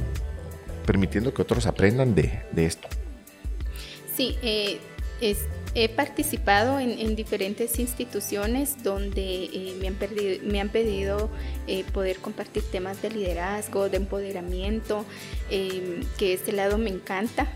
permitiendo 0.85 1.33
que 1.33 1.41
otros 1.41 1.65
aprendan 1.65 2.13
de, 2.13 2.43
de 2.51 2.65
esto. 2.65 2.89
Sí, 4.15 4.37
eh, 4.41 4.79
es, 5.21 5.45
He 5.75 5.89
participado 5.89 6.79
en, 6.79 7.15
diferentes 7.15 7.79
instituciones 7.79 8.83
donde 8.83 9.45
eh, 9.45 9.75
me, 9.79 9.87
han 9.87 9.97
me, 10.43 10.61
han 10.61 10.69
pedido 10.69 11.31
eh, 11.67 11.83
poder 11.91 12.17
compartir 12.17 12.61
temas 12.71 13.01
de 13.01 13.09
liderazgo, 13.09 13.89
de 13.89 13.97
empoderamiento, 13.97 15.03
em, 15.49 16.03
que 16.17 16.33
este 16.33 16.51
lado 16.51 16.77
me 16.77 16.91
encanta. 16.91 17.51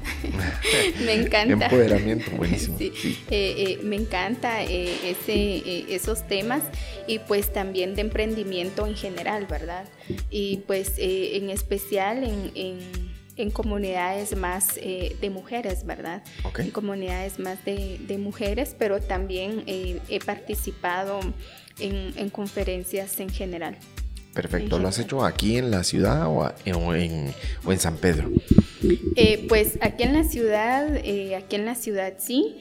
me 1.05 1.13
encanta. 1.13 1.65
Empoderamiento, 1.65 2.31
buenísimo. 2.31 2.77
Eh, 3.29 3.79
me 3.83 3.95
encanta 3.95 4.63
ese, 4.63 5.93
esos 5.93 6.27
temas 6.27 6.63
y 7.07 7.19
pues 7.19 7.51
también 7.51 7.95
de 7.95 8.01
emprendimiento 8.01 8.85
en 8.85 8.95
general, 8.95 9.45
¿verdad? 9.47 9.85
Y 10.29 10.57
pues 10.67 10.93
en 10.97 11.49
especial 11.49 12.23
en 12.23 12.51
en 12.55 13.06
comunidades 13.51 14.35
más 14.35 14.77
eh, 14.77 15.15
de 15.21 15.29
mujeres, 15.29 15.85
¿verdad? 15.85 16.23
En 16.57 16.71
comunidades 16.71 17.39
más 17.39 17.63
de, 17.65 18.17
mujeres, 18.19 18.75
pero 18.77 18.99
también 18.99 19.63
eh, 19.67 19.99
he 20.09 20.19
participado 20.19 21.19
en, 21.79 22.29
conferencias 22.31 23.19
en 23.19 23.29
general. 23.29 23.77
Perfecto, 24.33 24.79
¿lo 24.79 24.87
has 24.87 24.99
hecho 24.99 25.23
aquí 25.23 25.57
en 25.57 25.71
la 25.71 25.83
ciudad 25.83 26.27
o, 26.27 26.51
en, 26.63 27.33
San 27.79 27.97
Pedro? 27.97 28.29
Eh, 29.15 29.45
pues 29.47 29.77
aquí 29.81 30.03
en 30.03 30.13
la 30.13 30.23
ciudad, 30.23 30.95
aquí 31.35 31.55
en 31.55 31.65
la 31.65 31.75
ciudad 31.75 32.13
sí. 32.17 32.57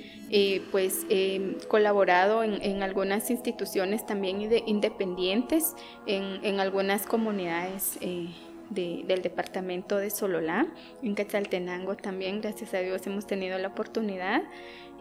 pues 0.72 1.06
he 1.10 1.56
colaborado 1.68 2.44
en, 2.44 2.82
algunas 2.82 3.30
instituciones 3.30 4.06
también 4.06 4.40
independientes, 4.66 5.74
en, 6.06 6.44
en 6.44 6.60
algunas 6.60 7.02
comunidades 7.02 7.98
del 8.70 9.22
departamento 9.22 9.96
de 9.96 10.10
Sololá. 10.10 10.66
En 11.02 11.14
Quetzaltenango 11.14 11.96
también, 11.96 12.40
gracias 12.40 12.74
a 12.74 12.78
Dios, 12.78 13.06
hemos 13.06 13.26
tenido 13.26 13.58
la 13.58 13.68
oportunidad 13.68 14.42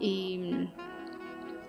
y, 0.00 0.68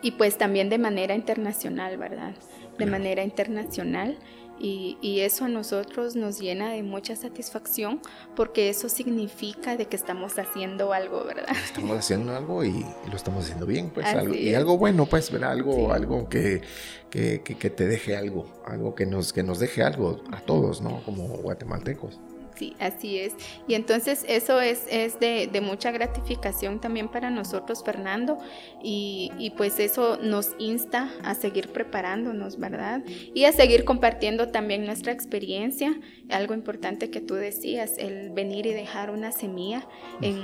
y 0.01 0.11
pues 0.11 0.37
también 0.37 0.69
de 0.69 0.77
manera 0.77 1.15
internacional, 1.15 1.97
¿verdad? 1.97 2.33
De 2.77 2.85
manera 2.85 3.23
internacional. 3.23 4.17
Y, 4.59 4.95
eso 5.17 5.45
a 5.45 5.47
nosotros 5.47 6.15
nos 6.15 6.39
llena 6.39 6.71
de 6.71 6.83
mucha 6.83 7.15
satisfacción 7.15 7.99
porque 8.35 8.69
eso 8.69 8.87
significa 8.87 9.75
de 9.75 9.87
que 9.87 9.95
estamos 9.95 10.37
haciendo 10.37 10.93
algo, 10.93 11.23
¿verdad? 11.25 11.49
Estamos 11.65 11.97
haciendo 11.97 12.35
algo 12.35 12.63
y, 12.63 12.85
lo 13.09 13.15
estamos 13.15 13.45
haciendo 13.45 13.65
bien, 13.65 13.89
pues 13.89 14.05
algo, 14.05 14.33
y 14.33 14.53
algo 14.53 14.77
bueno, 14.77 15.05
pues, 15.05 15.31
¿verdad? 15.31 15.51
Algo, 15.51 15.91
algo 15.91 16.29
que, 16.29 16.61
que, 17.09 17.41
que, 17.41 17.69
te 17.69 17.87
deje 17.87 18.15
algo, 18.15 18.45
algo 18.65 18.95
que 18.95 19.05
nos, 19.05 19.33
que 19.33 19.43
nos 19.43 19.59
deje 19.59 19.83
algo 19.83 20.21
a 20.31 20.39
todos, 20.39 20.81
¿no? 20.81 21.01
Como 21.03 21.27
guatemaltecos. 21.37 22.19
Sí, 22.57 22.75
así 22.79 23.19
es. 23.19 23.35
Y 23.67 23.75
entonces 23.75 24.25
eso 24.27 24.59
es, 24.61 24.85
es 24.89 25.19
de, 25.19 25.61
mucha 25.61 25.91
gratificación 25.91 26.79
también 26.79 27.07
para 27.07 27.29
nosotros, 27.29 27.83
Fernando, 27.83 28.39
y, 28.81 29.53
pues 29.57 29.79
eso 29.79 30.17
nos 30.17 30.55
insta 30.57 31.11
a 31.23 31.35
seguir 31.35 31.69
preparándonos, 31.69 32.57
¿verdad? 32.57 33.03
Y 33.33 33.45
a 33.45 33.51
seguir 33.51 33.85
compartiendo 33.85 34.49
también 34.49 34.85
nuestra 34.85 35.11
experiencia. 35.11 35.99
Algo 36.29 36.53
importante 36.53 37.09
que 37.11 37.21
tú 37.21 37.35
decías, 37.35 37.97
el 37.97 38.31
venir 38.31 38.65
y 38.65 38.73
dejar 38.73 39.11
una 39.11 39.31
semilla 39.31 39.85
en, 40.21 40.39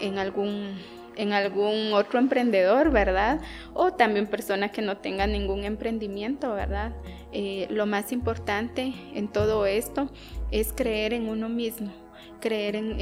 en 0.00 0.18
algún 0.18 0.76
en 1.16 1.32
algún 1.32 1.92
otro 1.94 2.18
emprendedor, 2.18 2.90
¿verdad? 2.90 3.40
O 3.72 3.92
también 3.92 4.26
personas 4.26 4.70
que 4.70 4.82
no 4.82 4.98
tengan 4.98 5.32
ningún 5.32 5.64
emprendimiento, 5.64 6.52
¿verdad? 6.54 6.92
Eh, 7.32 7.66
lo 7.70 7.86
más 7.86 8.12
importante 8.12 8.94
en 9.14 9.28
todo 9.28 9.66
esto 9.66 10.10
es 10.50 10.72
creer 10.72 11.12
en 11.12 11.28
uno 11.28 11.48
mismo, 11.48 11.92
creer 12.40 12.76
en, 12.76 12.98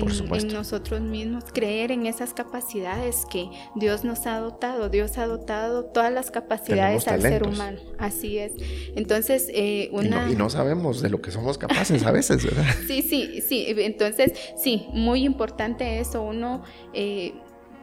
nosotros 0.53 1.01
mismos, 1.01 1.45
creer 1.53 1.91
en 1.93 2.07
esas 2.07 2.35
capacidades 2.35 3.27
que 3.31 3.49
Dios 3.75 4.05
nos 4.05 4.27
ha 4.27 4.39
dotado. 4.39 4.89
Dios 4.89 5.19
ha 5.19 5.27
dotado 5.27 5.85
todas 5.85 6.13
las 6.13 6.31
capacidades 6.31 7.07
al 7.09 7.23
ser 7.23 7.47
humano. 7.47 7.79
Así 7.99 8.39
es. 8.39 8.53
Entonces, 8.97 9.49
eh, 9.53 9.89
una... 9.93 10.31
Y 10.31 10.37
no, 10.37 10.51
sabemos 10.51 11.03
de 11.03 11.11
lo 11.11 11.21
que 11.21 11.31
somos 11.31 11.59
capaces 11.59 12.05
a 12.05 12.13
veces, 12.13 12.45
¿verdad? 12.45 12.65
sí, 12.87 13.03
sí, 13.03 13.41
sí. 13.41 13.67
Entonces, 13.69 14.33
sí, 14.57 14.87
muy 14.93 15.25
importante 15.25 16.01
eso. 16.01 16.23
Uno... 16.23 16.63
Eh, 16.93 17.35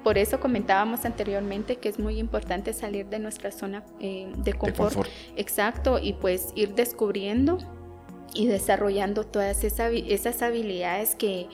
por 0.03 0.17
eso 0.17 0.39
comentábamos 0.39 1.05
anteriormente 1.05 1.75
que 1.75 1.87
es 1.87 1.99
muy 1.99 2.17
importante 2.17 2.73
salir 2.73 3.05
de 3.07 3.19
nuestra 3.19 3.51
zona 3.51 3.83
eh, 3.99 4.31
de, 4.37 4.53
confort. 4.53 5.07
Exacto, 5.35 5.99
y 6.01 6.13
pues 6.13 6.53
ir 6.55 6.73
descubriendo 6.73 7.59
y 8.33 8.47
desarrollando 8.47 9.25
todas 9.25 9.63
esas, 9.63 10.41
habilidades 10.41 11.15
que, 11.15 11.47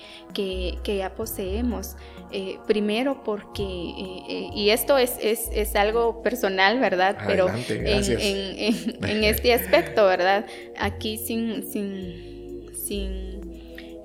ya 0.86 1.15
poseemos. 1.15 1.95
Eh, 2.32 2.57
primero 2.67 3.23
porque, 3.23 3.63
eh, 3.63 4.49
y 4.53 4.69
esto 4.71 4.97
es, 4.97 5.17
es, 5.21 5.75
algo 5.75 6.21
personal, 6.21 6.80
¿verdad? 6.80 7.17
Pero 7.25 7.47
en, 7.49 9.23
este 9.23 9.53
aspecto, 9.53 10.05
¿verdad? 10.05 10.45
Aquí 10.78 11.17
sin, 11.17 11.71
sin, 11.71 12.75
sin 12.75 13.36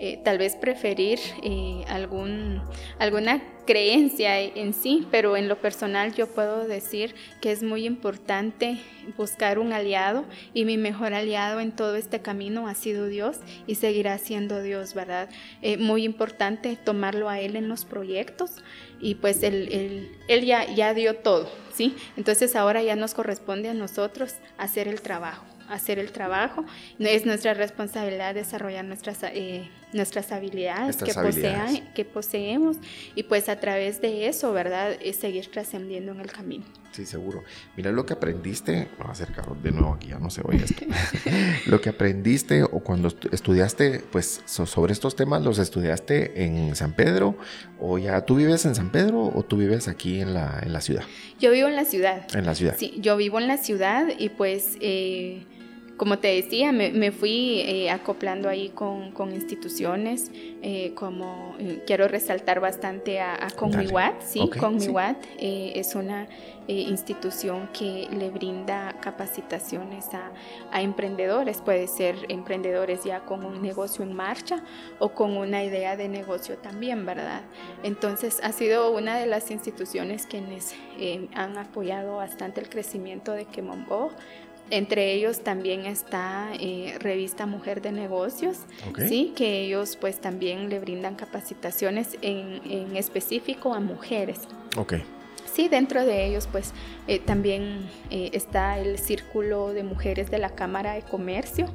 eh, 0.05 0.19
tal 0.25 0.37
vez 0.37 0.57
preferir 0.57 1.21
eh, 1.45 1.85
algún, 1.87 2.61
alguna 2.99 3.41
creencia 3.69 4.41
en 4.41 4.75
sí, 4.75 5.07
pero 5.13 5.37
en 5.37 5.47
lo 5.47 5.61
personal 5.61 6.13
yo 6.13 6.27
puedo 6.27 6.67
decir 6.67 7.15
que 7.41 7.53
es 7.53 7.63
muy 7.63 7.87
importante 7.87 8.81
buscar 9.17 9.61
un 9.61 9.73
aliado 9.73 10.25
y 10.55 10.65
mi 10.65 10.77
mejor 10.77 11.15
aliado 11.15 11.61
en 11.61 11.71
todo 11.71 11.95
este 11.95 12.21
camino 12.21 12.67
ha 12.67 12.75
sido 12.75 13.07
Dios 13.07 13.39
y 13.69 13.77
seguirá 13.77 14.19
siendo 14.19 14.61
Dios, 14.61 14.93
¿verdad? 14.93 15.29
Eh, 15.63 15.77
muy 15.77 16.03
importante 16.03 16.75
tomarlo 16.75 17.29
a 17.29 17.39
Él 17.39 17.55
en 17.55 17.69
los 17.69 17.85
proyectos 17.85 18.57
y 19.01 19.15
pues 19.15 19.45
Él, 19.45 20.11
él, 20.27 20.45
ya, 20.45 20.67
ya 20.67 20.95
dio 20.95 21.15
todo, 21.15 21.49
¿sí? 21.73 21.95
Entonces 22.17 22.57
ahora 22.57 22.83
ya 22.83 22.97
nos 22.97 23.15
corresponde 23.15 23.69
a 23.69 23.75
nosotros 23.75 24.35
hacer 24.59 24.89
el 24.89 25.01
trabajo 25.01 25.45
hacer 25.73 25.99
el 25.99 26.12
trabajo. 26.12 26.64
Es 26.99 27.27
nuestra 27.27 27.55
responsabilidad 27.55 28.35
desarrollar 28.35 28.85
nuestras, 28.85 29.23
eh, 29.25 29.68
nuestras 29.93 30.33
habilidades, 30.33 30.97
que, 30.97 31.12
que 31.95 32.05
poseemos 32.05 32.77
y 33.14 33.25
pues 33.25 33.49
a 33.49 33.59
través 33.61 34.01
de 34.01 34.29
eso, 34.29 34.53
¿verdad? 34.53 34.97
Es 35.01 35.16
seguir 35.16 35.51
trascendiendo 35.51 36.12
en 36.12 36.20
el 36.20 36.31
camino. 36.33 36.64
Sí, 36.93 37.07
seguro. 37.07 37.43
Mira 37.75 37.91
lo 37.91 38.05
que 38.05 38.12
aprendiste, 38.12 38.89
voy 38.99 39.09
a 39.09 39.12
acercar 39.12 39.47
de 39.57 39.73
nuevo 39.73 39.95
aquí, 39.95 40.09
ya 40.09 40.18
no 40.18 40.29
se 40.29 40.43
oye 40.45 40.64
esto. 40.64 40.85
lo 41.66 41.81
que 41.81 41.89
aprendiste 41.89 42.62
o 42.64 42.81
cuando 42.81 43.09
estudiaste, 43.09 44.05
pues 44.12 44.43
sobre 44.45 44.93
estos 44.93 45.16
temas, 45.16 45.43
¿los 45.43 45.59
estudiaste 45.59 46.45
en 46.45 46.77
San 46.77 46.93
Pedro 46.93 47.37
o 47.81 47.97
ya 47.97 48.20
tú 48.27 48.37
vives 48.37 48.66
en 48.66 48.75
San 48.75 48.91
Pedro 48.93 49.33
o 49.35 49.43
tú 49.43 49.57
vives 49.57 49.89
aquí 49.89 50.20
en 50.20 50.35
la, 50.35 50.61
en 50.62 50.73
la 50.75 50.83
ciudad? 50.83 51.05
Yo 51.41 51.51
vivo 51.51 51.68
en 51.68 51.77
la 51.77 51.87
ciudad. 51.87 52.27
En 52.37 52.45
la 52.45 52.55
ciudad. 52.55 52.77
Sí, 52.79 52.95
yo 52.99 53.16
vivo 53.16 53.39
en 53.39 53.49
la 53.49 53.57
ciudad 53.57 54.09
y 54.18 54.29
pues... 54.29 54.77
Eh, 54.81 55.47
como 56.03 56.19
te 56.19 56.35
decía, 56.35 56.73
me, 56.73 57.13
fui 57.13 57.61
eh, 57.61 57.89
acoplando 57.89 58.49
ahí 58.49 58.71
con, 58.71 59.13
instituciones, 59.33 60.33
eh, 60.35 60.95
como 60.97 61.55
eh, 61.61 61.85
quiero 61.87 62.09
resaltar 62.09 62.59
bastante 62.59 63.21
a, 63.21 63.35
a 63.35 63.51
Conmiwat, 63.51 64.21
sí, 64.21 64.51
es 65.39 65.95
una 65.95 66.27
institución 66.67 67.69
que 67.73 68.09
le 68.11 68.31
brinda 68.31 68.97
capacitaciones 69.01 70.09
a, 70.13 70.81
emprendedores, 70.83 71.61
puede 71.61 71.87
ser 71.87 72.17
emprendedores 72.29 73.05
ya 73.05 73.21
con 73.21 73.45
un 73.45 73.63
negocio 73.63 74.05
en 74.05 74.13
marcha 74.13 74.65
o 74.99 75.11
con 75.11 75.37
una 75.37 75.63
idea 75.63 75.97
de 75.97 76.09
negocio 76.09 76.57
también, 76.59 77.07
¿verdad? 77.07 77.43
Entonces 77.85 78.41
ha 78.43 78.51
sido 78.51 78.91
una 78.91 79.19
de 79.19 79.27
las 79.27 79.53
instituciones 79.53 80.27
quienes 80.27 80.75
han 81.35 81.59
apoyado 81.59 82.17
bastante 82.17 82.61
el 82.61 82.69
crecimiento 82.69 83.33
de 83.33 83.45
Quemombo 83.45 84.11
entre 84.73 85.12
ellos 85.12 85.41
también 85.41 85.85
está 85.85 86.49
eh, 86.59 86.97
Revista 86.99 87.45
Mujer 87.45 87.83
de 87.83 87.93
Negocios, 87.93 88.57
¿sí? 89.07 89.35
que 89.37 89.66
ellos 89.66 89.99
pues 90.01 90.18
también 90.18 90.70
le 90.70 90.81
brindan 90.81 91.14
capacitaciones 91.14 92.16
en, 92.23 92.97
específico 92.97 93.75
a 93.75 93.81
mujeres. 93.81 94.41
Okay. 94.75 95.05
Sí, 95.53 95.68
dentro 95.68 96.07
de 96.07 96.25
ellos 96.25 96.49
pues 96.51 96.73
eh, 97.07 97.18
también 97.18 97.87
eh, 98.09 98.31
está 98.33 98.79
el 98.79 98.99
Círculo 98.99 99.75
de 99.75 99.83
Mujeres 99.83 100.31
de 100.31 100.39
la 100.39 100.49
Cámara 100.49 100.95
de 100.95 101.03
Comercio 101.03 101.68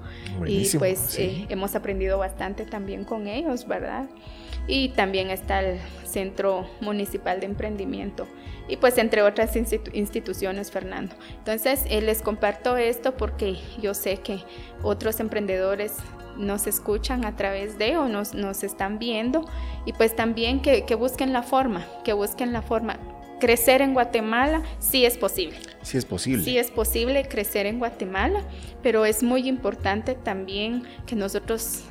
y 0.47 0.67
pues 0.79 1.17
hemos 1.19 1.75
aprendido 1.75 2.17
bastante 2.17 2.65
también 2.65 3.03
con 3.03 3.27
ellos, 3.27 3.67
¿verdad? 3.67 4.09
Y 4.67 4.89
también 4.89 5.29
está 5.29 5.61
el 5.61 5.79
Centro 6.03 6.69
Municipal 6.81 7.39
de 7.39 7.45
Emprendimiento 7.45 8.27
y 8.67 8.77
pues 8.77 8.97
entre 8.97 9.21
otras 9.21 9.55
instituciones, 9.55 10.71
Fernando. 10.71 11.15
Entonces, 11.37 11.85
eh, 11.89 12.01
les 12.01 12.21
comparto 12.21 12.77
esto 12.77 13.15
porque 13.15 13.57
yo 13.81 13.93
sé 13.93 14.17
que 14.17 14.39
otros 14.83 15.19
emprendedores 15.19 15.93
nos 16.37 16.67
escuchan 16.67 17.25
a 17.25 17.35
través 17.35 17.77
de 17.77 17.97
o 17.97 18.07
nos, 18.07 18.33
nos 18.33 18.63
están 18.63 18.99
viendo 18.99 19.45
y 19.85 19.93
pues 19.93 20.15
también 20.15 20.61
que, 20.61 20.83
busquen 20.95 21.33
la 21.33 21.43
forma, 21.43 21.85
que 22.03 22.13
busquen 22.13 22.53
la 22.53 22.61
forma. 22.61 22.99
Crecer 23.39 23.81
en 23.81 23.93
Guatemala 23.93 24.63
sí 24.79 25.05
es 25.05 25.17
posible. 25.17 25.57
Sí 25.83 25.97
es 25.97 26.05
posible. 26.05 26.43
Sí 26.43 26.57
es 26.57 26.71
posible 26.71 27.23
crecer 27.27 27.67
en 27.67 27.79
Guatemala, 27.79 28.43
pero 28.81 29.05
es 29.05 29.23
muy 29.23 29.47
importante 29.47 30.15
también 30.15 30.83
que 31.05 31.15
nosotros 31.15 31.83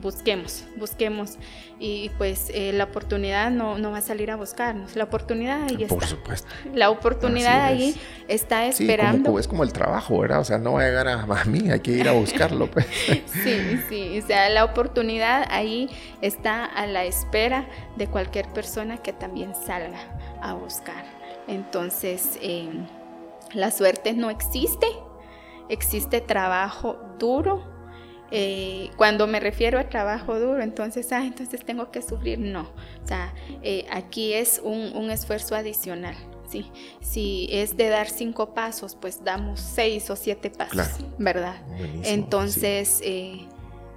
busquemos, 0.00 0.64
busquemos. 0.76 1.38
Y 1.78 2.10
pues 2.16 2.50
eh, 2.54 2.72
la 2.72 2.84
oportunidad 2.84 3.50
no, 3.50 3.76
no, 3.76 3.90
va 3.90 3.98
a 3.98 4.02
salir 4.02 4.30
a 4.30 4.36
buscarnos, 4.36 4.96
la 4.96 5.04
oportunidad 5.04 5.62
ahí 5.64 5.82
está. 5.82 5.94
Por 5.94 6.06
supuesto. 6.06 6.48
La 6.72 6.88
oportunidad 6.90 7.64
ahí 7.64 7.94
está 8.28 8.66
esperando. 8.66 9.18
Sí, 9.18 9.24
como, 9.24 9.38
es 9.38 9.48
como 9.48 9.62
el 9.62 9.72
trabajo, 9.72 10.18
¿verdad? 10.18 10.40
O 10.40 10.44
sea, 10.44 10.58
no 10.58 10.74
va 10.74 10.82
a 10.82 10.86
llegar 10.86 11.08
a, 11.08 11.44
mí, 11.44 11.70
hay 11.70 11.80
que 11.80 11.90
ir 11.90 12.08
a 12.08 12.12
buscarlo. 12.12 12.70
Pues. 12.70 12.86
sí, 13.26 13.80
sí, 13.88 14.18
o 14.18 14.26
sea, 14.26 14.48
la 14.48 14.64
oportunidad 14.64 15.46
ahí 15.50 15.90
está 16.22 16.64
a 16.64 16.86
la 16.86 17.04
espera 17.04 17.68
de 17.96 18.06
cualquier 18.06 18.48
persona 18.48 18.96
que 18.98 19.12
también 19.12 19.52
salga 19.54 19.98
a 20.40 20.54
buscar. 20.54 21.04
Entonces, 21.46 22.38
em, 22.40 22.86
la 23.52 23.70
suerte 23.70 24.14
no 24.14 24.30
existe, 24.30 24.86
existe 25.68 26.20
trabajo 26.20 26.96
duro 27.18 27.75
eh, 28.30 28.90
cuando 28.96 29.26
me 29.26 29.40
refiero 29.40 29.78
a 29.78 29.88
trabajo 29.88 30.38
duro, 30.38 30.62
entonces, 30.62 31.12
ah, 31.12 31.24
entonces 31.24 31.64
tengo 31.64 31.90
que 31.90 32.02
sufrir, 32.02 32.38
no. 32.38 32.62
O 32.62 33.06
sea, 33.06 33.32
eh, 33.62 33.86
aquí 33.90 34.32
es 34.32 34.60
un, 34.62 35.10
esfuerzo 35.10 35.54
adicional. 35.54 36.16
¿sí? 36.48 36.70
Si 37.00 37.48
es 37.50 37.76
de 37.76 37.88
dar 37.88 38.08
cinco 38.08 38.52
pasos, 38.54 38.96
pues 39.00 39.22
damos 39.24 39.60
seis 39.60 40.10
o 40.10 40.16
siete 40.16 40.50
pasos, 40.50 40.88
¿verdad? 41.18 41.56
entonces, 42.02 43.00
eh, 43.04 43.46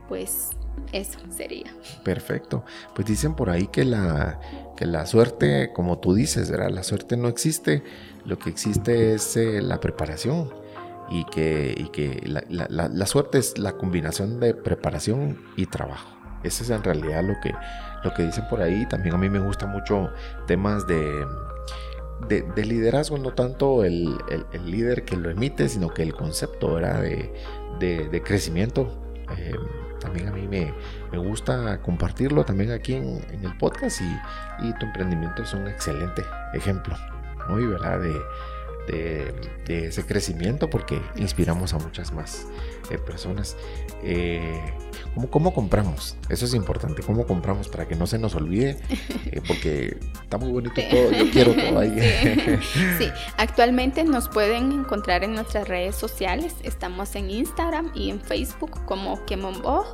pues 0.08 0.52
eso 0.92 1.20
sería. 1.36 1.74
Perfecto. 2.04 2.64
Pues 2.94 3.08
dicen 3.08 3.34
por 3.36 3.50
ahí 3.50 3.68
que 3.68 3.84
la, 3.84 4.40
que 4.78 4.86
la 4.86 5.06
suerte, 5.08 5.72
como 5.74 5.98
tú 5.98 6.14
dices, 6.14 6.52
¿verdad? 6.52 6.70
la 6.70 6.84
suerte 6.84 7.18
no 7.18 7.28
existe, 7.28 7.84
lo 8.26 8.38
que 8.38 8.50
existe 8.50 9.16
es 9.16 9.36
la 9.36 9.80
preparación 9.80 10.52
y 11.10 11.26
que, 11.26 11.90
que 11.92 12.22
la, 12.28 13.06
suerte 13.06 13.40
es 13.40 13.58
la 13.58 13.74
combinación 13.74 14.40
de 14.40 14.54
preparación 14.54 15.40
y 15.56 15.66
trabajo. 15.66 16.10
Ese 16.44 16.64
es 16.64 16.70
en 16.70 16.84
realidad 16.84 17.24
lo 17.24 17.34
que, 17.42 17.54
lo 18.04 18.14
que 18.14 18.24
dicen 18.24 18.46
por 18.50 18.62
ahí. 18.62 18.86
También 18.88 19.16
a 19.16 19.18
mí 19.18 19.30
me 19.30 19.40
gusta 19.40 19.66
mucho 19.66 20.10
temas 20.48 20.88
de, 20.88 21.26
de, 22.28 22.66
liderazgo, 22.66 23.18
no 23.18 23.34
tanto 23.34 23.84
el, 23.84 24.18
líder 24.66 25.04
que 25.04 25.18
lo 25.18 25.30
emite, 25.30 25.68
sino 25.68 25.90
que 25.90 26.04
el 26.04 26.14
concepto 26.14 26.78
era 26.78 27.02
de, 27.02 27.34
de, 27.80 28.22
crecimiento. 28.24 29.02
Eh, 29.38 29.54
también 30.00 30.30
a 30.30 30.32
mí 30.32 30.48
me, 30.48 30.74
gusta 31.18 31.82
compartirlo 31.82 32.46
también 32.46 32.72
aquí 32.72 32.94
en, 32.94 33.22
el 33.44 33.58
podcast 33.58 34.02
y, 34.02 34.68
y, 34.68 34.74
tu 34.74 34.86
emprendimiento 34.86 35.44
es 35.44 35.54
un 35.54 35.68
excelente 35.68 36.24
ejemplo, 36.54 36.96
¿no? 37.50 37.60
Y, 37.60 37.66
¿verdad? 37.66 38.00
De, 38.00 38.16
de, 38.88 39.34
ese 39.68 40.04
crecimiento 40.04 40.70
porque 40.70 41.00
inspiramos 41.16 41.74
a 41.74 41.78
muchas 41.78 42.12
más 42.12 42.48
eh, 42.90 42.98
personas. 42.98 43.56
Eh, 44.04 44.60
¿cómo, 45.30 45.54
compramos? 45.54 46.18
Eso 46.30 46.46
es 46.46 46.54
importante, 46.56 47.04
¿cómo 47.04 47.28
compramos 47.28 47.68
para 47.70 47.88
que 47.88 47.96
no 47.96 48.08
se 48.08 48.18
nos 48.18 48.36
olvide? 48.36 48.78
Eh, 49.32 49.42
porque 49.46 49.98
está 50.24 50.38
muy 50.38 50.52
bonito 50.52 50.82
todo, 50.90 51.12
yo 51.12 51.30
quiero 51.30 51.54
todo 51.54 51.80
ahí. 51.80 51.92
Sí. 52.98 53.08
actualmente 53.38 54.04
nos 54.04 54.28
pueden 54.28 54.72
encontrar 54.72 55.24
en 55.24 55.34
nuestras 55.34 55.68
redes 55.68 55.96
sociales, 55.96 56.56
estamos 56.64 57.16
en 57.16 57.30
Instagram 57.30 57.92
y 57.94 58.10
en 58.10 58.20
Facebook 58.20 58.84
como 58.86 59.24
Kemonbo 59.26 59.86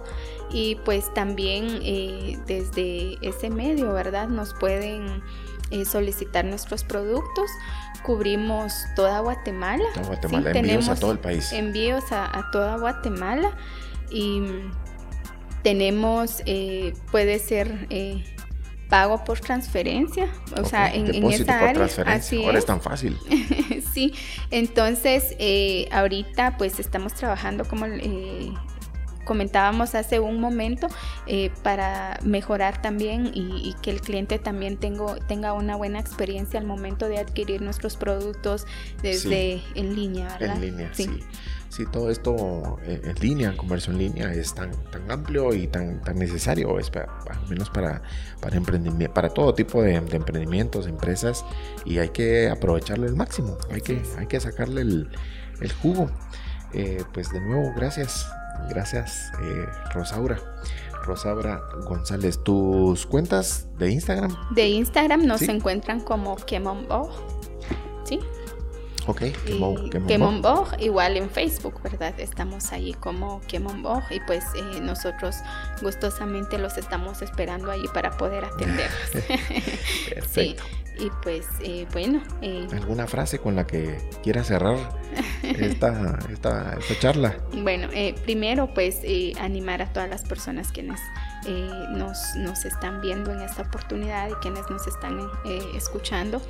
y 0.51 0.75
pues 0.86 1.13
también 1.13 1.79
desde 2.45 3.17
ese 3.27 3.49
medio, 3.49 3.91
¿verdad? 3.93 4.29
Nos 4.29 4.53
pueden 4.53 5.21
solicitar 5.86 6.45
nuestros 6.45 6.83
productos 6.83 7.49
cubrimos 8.06 8.86
toda 8.95 9.20
Guatemala. 9.20 9.86
Toda 9.93 10.08
Guatemala, 10.08 10.51
envíos 10.51 10.89
a 10.89 10.95
todo 10.95 11.12
el 11.12 11.20
país. 11.20 11.51
Envíos 11.51 12.12
a, 12.12 12.49
toda 12.51 12.78
Guatemala 12.78 13.51
y 14.12 14.41
Tenemos, 15.64 16.43
eh, 16.45 16.93
puede 17.10 17.39
ser 17.39 17.88
eh, 17.89 18.24
pago 18.88 19.24
por 19.24 19.39
transferencia, 19.39 20.30
o 20.56 20.64
sea, 20.64 20.93
en, 20.93 21.08
esa 21.32 21.70
área. 21.70 21.88
Así 22.06 22.45
Ahora 22.45 22.60
es. 22.60 22.66
tan 22.66 22.82
fácil. 22.82 23.18
sí, 23.93 24.14
entonces 24.51 25.36
eh, 25.39 25.88
ahorita 25.91 26.58
pues 26.58 26.80
estamos 26.80 27.14
trabajando 27.14 27.66
como 27.66 27.86
comentábamos 29.26 29.95
hace 29.95 30.19
un 30.19 30.39
momento 30.39 30.88
para 31.63 32.19
mejorar 32.23 32.82
también 32.82 33.32
y, 33.34 33.76
que 33.82 33.91
el 33.91 34.01
cliente 34.01 34.39
también 34.39 34.78
tengo, 34.78 35.15
tenga 35.28 35.53
una 35.53 35.76
buena 35.76 35.99
experiencia 35.99 36.59
al 36.59 36.65
momento 36.65 37.07
de 37.07 37.17
adquirir 37.17 37.61
nuestros 37.61 37.97
productos 37.97 38.65
desde 39.01 39.61
en 39.76 39.95
línea, 39.95 40.38
¿verdad? 40.39 40.55
En 40.55 40.61
línea, 40.61 40.89
sí. 40.93 41.19
si 41.69 41.86
todo 41.86 42.09
esto 42.09 42.80
eh, 42.84 43.01
en 43.03 43.15
línea, 43.15 43.55
comercio 43.57 43.91
en 43.93 43.99
línea, 43.99 44.34
es 44.34 44.53
tan, 44.53 44.71
tan 44.91 45.09
amplio 45.11 45.53
y 45.53 45.67
tan, 45.67 46.01
tan 46.01 46.17
necesario, 46.17 46.80
es 46.80 46.91
al 46.95 47.49
menos 47.49 47.69
para, 47.69 48.01
para, 48.39 48.55
emprendimiento, 48.55 49.13
para 49.13 49.30
todo 49.30 49.53
tipo 49.53 49.82
de, 49.82 49.95
emprendimientos, 49.95 50.88
empresas, 50.88 51.45
y 51.86 51.99
hay 51.99 52.09
que 52.09 52.49
aprovecharlo 52.49 53.07
al 53.07 53.15
máximo, 53.15 53.57
hay 53.71 53.82
que, 53.82 54.01
hay 54.17 54.28
que 54.28 54.39
sacarle 54.39 54.82
el, 54.82 55.09
el 55.61 55.71
jugo. 55.73 56.09
Eh, 56.73 57.03
pues 57.13 57.32
de 57.32 57.39
nuevo, 57.39 57.71
gracias, 57.73 58.28
gracias 58.70 59.32
eh, 59.41 59.66
Rosaura. 59.93 60.39
Rosaura 61.03 61.62
González, 61.84 62.43
tus 62.43 63.06
cuentas 63.06 63.68
de 63.78 63.91
Instagram. 63.91 64.36
De 64.56 64.68
Instagram 64.68 65.26
nos 65.26 65.41
encuentran 65.43 65.99
como 65.99 66.36
Kemombo. 66.36 67.12
¿Sí? 68.03 68.20
Ok, 69.08 69.22
Kemonbog, 70.08 70.80
igual 70.80 71.18
en 71.18 71.30
Facebook, 71.30 71.80
¿verdad? 71.84 72.20
Estamos 72.20 72.72
ahí 72.72 72.93
como 72.93 73.39
Kemonbog 73.47 74.01
y 74.10 74.20
pues 74.22 74.43
eh, 74.56 74.80
nosotros 74.82 75.36
gustosamente 75.82 76.58
los 76.58 76.78
estamos 76.78 77.22
esperando 77.22 77.70
ahí 77.70 77.84
para 77.93 78.18
poder 78.18 78.45
atenderlos. 78.45 79.10
Perfecto. 80.10 80.64
Y 80.98 81.10
pues 81.24 81.46
eh, 81.62 81.88
bueno. 81.91 82.22
Eh, 82.41 82.68
¿Alguna 82.72 83.08
frase 83.08 83.39
con 83.39 83.56
la 83.56 83.66
que 83.68 83.98
quiera 84.24 84.43
cerrar 84.43 84.78
esta, 85.43 86.20
esta, 86.30 86.78
charla? 87.00 87.38
Bueno, 87.54 87.89
primero 88.24 88.74
pues 88.74 89.02
animar 89.39 89.82
a 89.82 89.91
todas 89.91 90.10
las 90.10 90.24
personas 90.24 90.72
quienes 90.72 91.00
nos, 91.91 92.36
nos 92.38 92.66
están 92.66 93.02
viendo 93.02 93.32
en 93.32 93.41
esta 93.41 93.64
oportunidad 93.64 94.30
y 94.30 94.34
quienes 94.36 94.70
nos 94.70 94.88
están 94.88 95.20
escuchando 95.76 96.41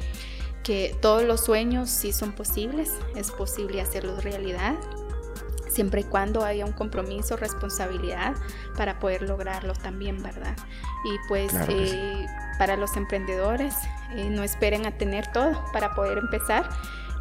que 0.66 0.98
todos 1.00 1.24
los 1.24 1.42
sueños 1.42 1.92
sí 1.92 2.12
son 2.12 2.32
posibles, 2.32 2.92
es 3.16 3.30
posible 3.30 3.82
hacerlos 3.82 4.24
realidad, 4.24 4.74
siempre 5.70 6.02
y 6.02 6.04
cuando 6.06 6.44
haya 6.44 6.66
un 6.66 6.72
compromiso, 6.72 7.38
responsabilidad 7.38 8.34
para 8.76 9.00
poder 9.00 9.22
lograrlo 9.22 9.74
también, 9.74 10.24
¿verdad? 10.24 10.56
Y 11.06 11.28
pues 11.28 11.54
eh, 11.70 12.26
para 12.58 12.78
los 12.78 12.96
emprendedores, 12.98 13.76
eh, 14.16 14.30
no 14.30 14.44
esperen 14.44 14.86
a 14.86 14.92
tener 14.92 15.32
todo 15.32 15.64
para 15.74 15.94
poder 15.96 16.18
empezar, 16.18 16.70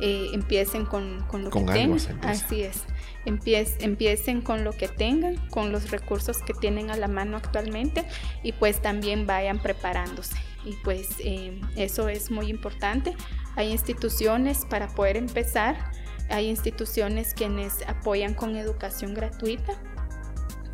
eh, 0.01 0.31
empiecen 0.33 0.87
con, 0.87 1.25
con 1.29 1.45
lo 1.45 1.51
que 1.51 1.61
tengan. 1.61 1.99
Así 2.23 2.63
es. 2.63 2.85
empiecen 3.25 4.43
con 4.43 4.65
lo 4.65 4.73
que 4.73 4.89
tengan, 4.89 5.37
con 5.49 5.73
los 5.73 5.91
recursos 5.91 6.39
que 6.39 6.53
tienen 6.55 6.91
a 6.91 6.97
la 6.97 7.09
mano 7.09 7.37
actualmente 7.37 8.05
y 8.43 8.53
pues 8.53 8.83
también 8.83 9.27
vayan 9.27 9.61
preparándose 9.61 10.37
y 10.65 10.73
pues 10.83 11.09
eh, 11.21 11.61
eso 11.77 12.09
es 12.09 12.31
muy 12.31 12.49
importante. 12.49 13.15
Hay 13.57 13.71
instituciones 13.71 14.65
para 14.65 14.89
poder 14.89 15.17
empezar, 15.17 15.77
hay 16.29 16.49
instituciones 16.49 17.35
quienes 17.35 17.83
apoyan 17.87 18.35
con 18.35 18.57
educación 18.57 19.15
gratuita. 19.15 19.75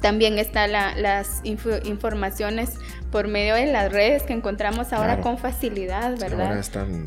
También 0.00 0.38
están 0.38 0.72
las 0.72 1.42
informaciones 1.44 2.74
por 3.10 3.28
medio 3.28 3.54
de 3.54 3.66
las 3.66 3.92
redes 3.92 4.22
que 4.22 4.32
encontramos 4.32 4.92
ahora 4.92 5.20
con 5.20 5.36
facilidad, 5.36 6.16
¿verdad? 6.18 6.48
ahora 6.48 6.60
están, 6.60 7.04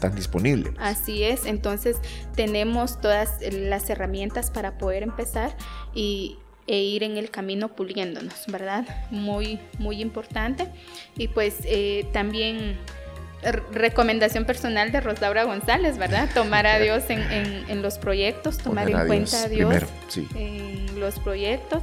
tan 0.00 0.14
disponibles. 0.14 0.74
Así 0.78 1.24
es, 1.24 1.46
entonces 1.46 1.96
tenemos 2.34 3.00
todas 3.00 3.38
las 3.52 3.88
herramientas 3.88 4.50
para 4.50 4.78
poder 4.78 5.02
empezar 5.02 5.56
y 5.94 6.38
e 6.66 6.76
ir 6.76 7.02
en 7.02 7.16
el 7.16 7.30
camino 7.30 7.74
puliéndonos, 7.74 8.44
¿verdad? 8.48 8.84
Muy, 9.10 9.58
muy 9.78 10.02
importante. 10.02 10.68
Y 11.16 11.28
pues 11.28 11.60
eh, 11.64 12.06
también 12.12 12.76
recomendación 13.72 14.44
personal 14.44 14.92
de 14.92 15.00
Rosaura 15.00 15.44
González, 15.44 15.96
¿verdad? 15.96 16.28
Tomar 16.34 16.66
a 16.66 16.78
Dios 16.78 17.04
en, 17.08 17.82
los 17.82 17.98
proyectos, 17.98 18.58
tomar 18.58 18.90
en 18.90 19.06
cuenta 19.06 19.44
a 19.44 19.48
Dios 19.48 19.74
en 20.34 21.00
los 21.00 21.18
proyectos. 21.20 21.82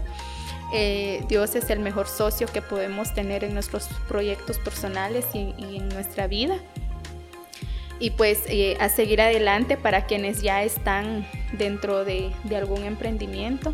Eh, 0.74 1.24
Dios 1.28 1.56
es 1.56 1.70
el 1.70 1.80
mejor 1.80 2.08
socio 2.08 2.48
que 2.48 2.62
podemos 2.62 3.14
tener 3.14 3.44
en 3.44 3.54
nuestros 3.54 3.88
proyectos 4.08 4.58
personales 4.60 5.26
y, 5.34 5.54
en 5.60 5.90
nuestra 5.90 6.28
vida. 6.28 6.58
Y 8.00 8.12
pues 8.12 8.44
eh, 8.48 8.76
a 8.80 8.90
seguir 8.90 9.22
adelante 9.22 9.78
para 9.78 10.06
quienes 10.06 10.42
ya 10.42 10.64
están 10.64 11.26
dentro 11.54 12.04
de, 12.04 12.32
algún 12.56 12.84
emprendimiento. 12.84 13.74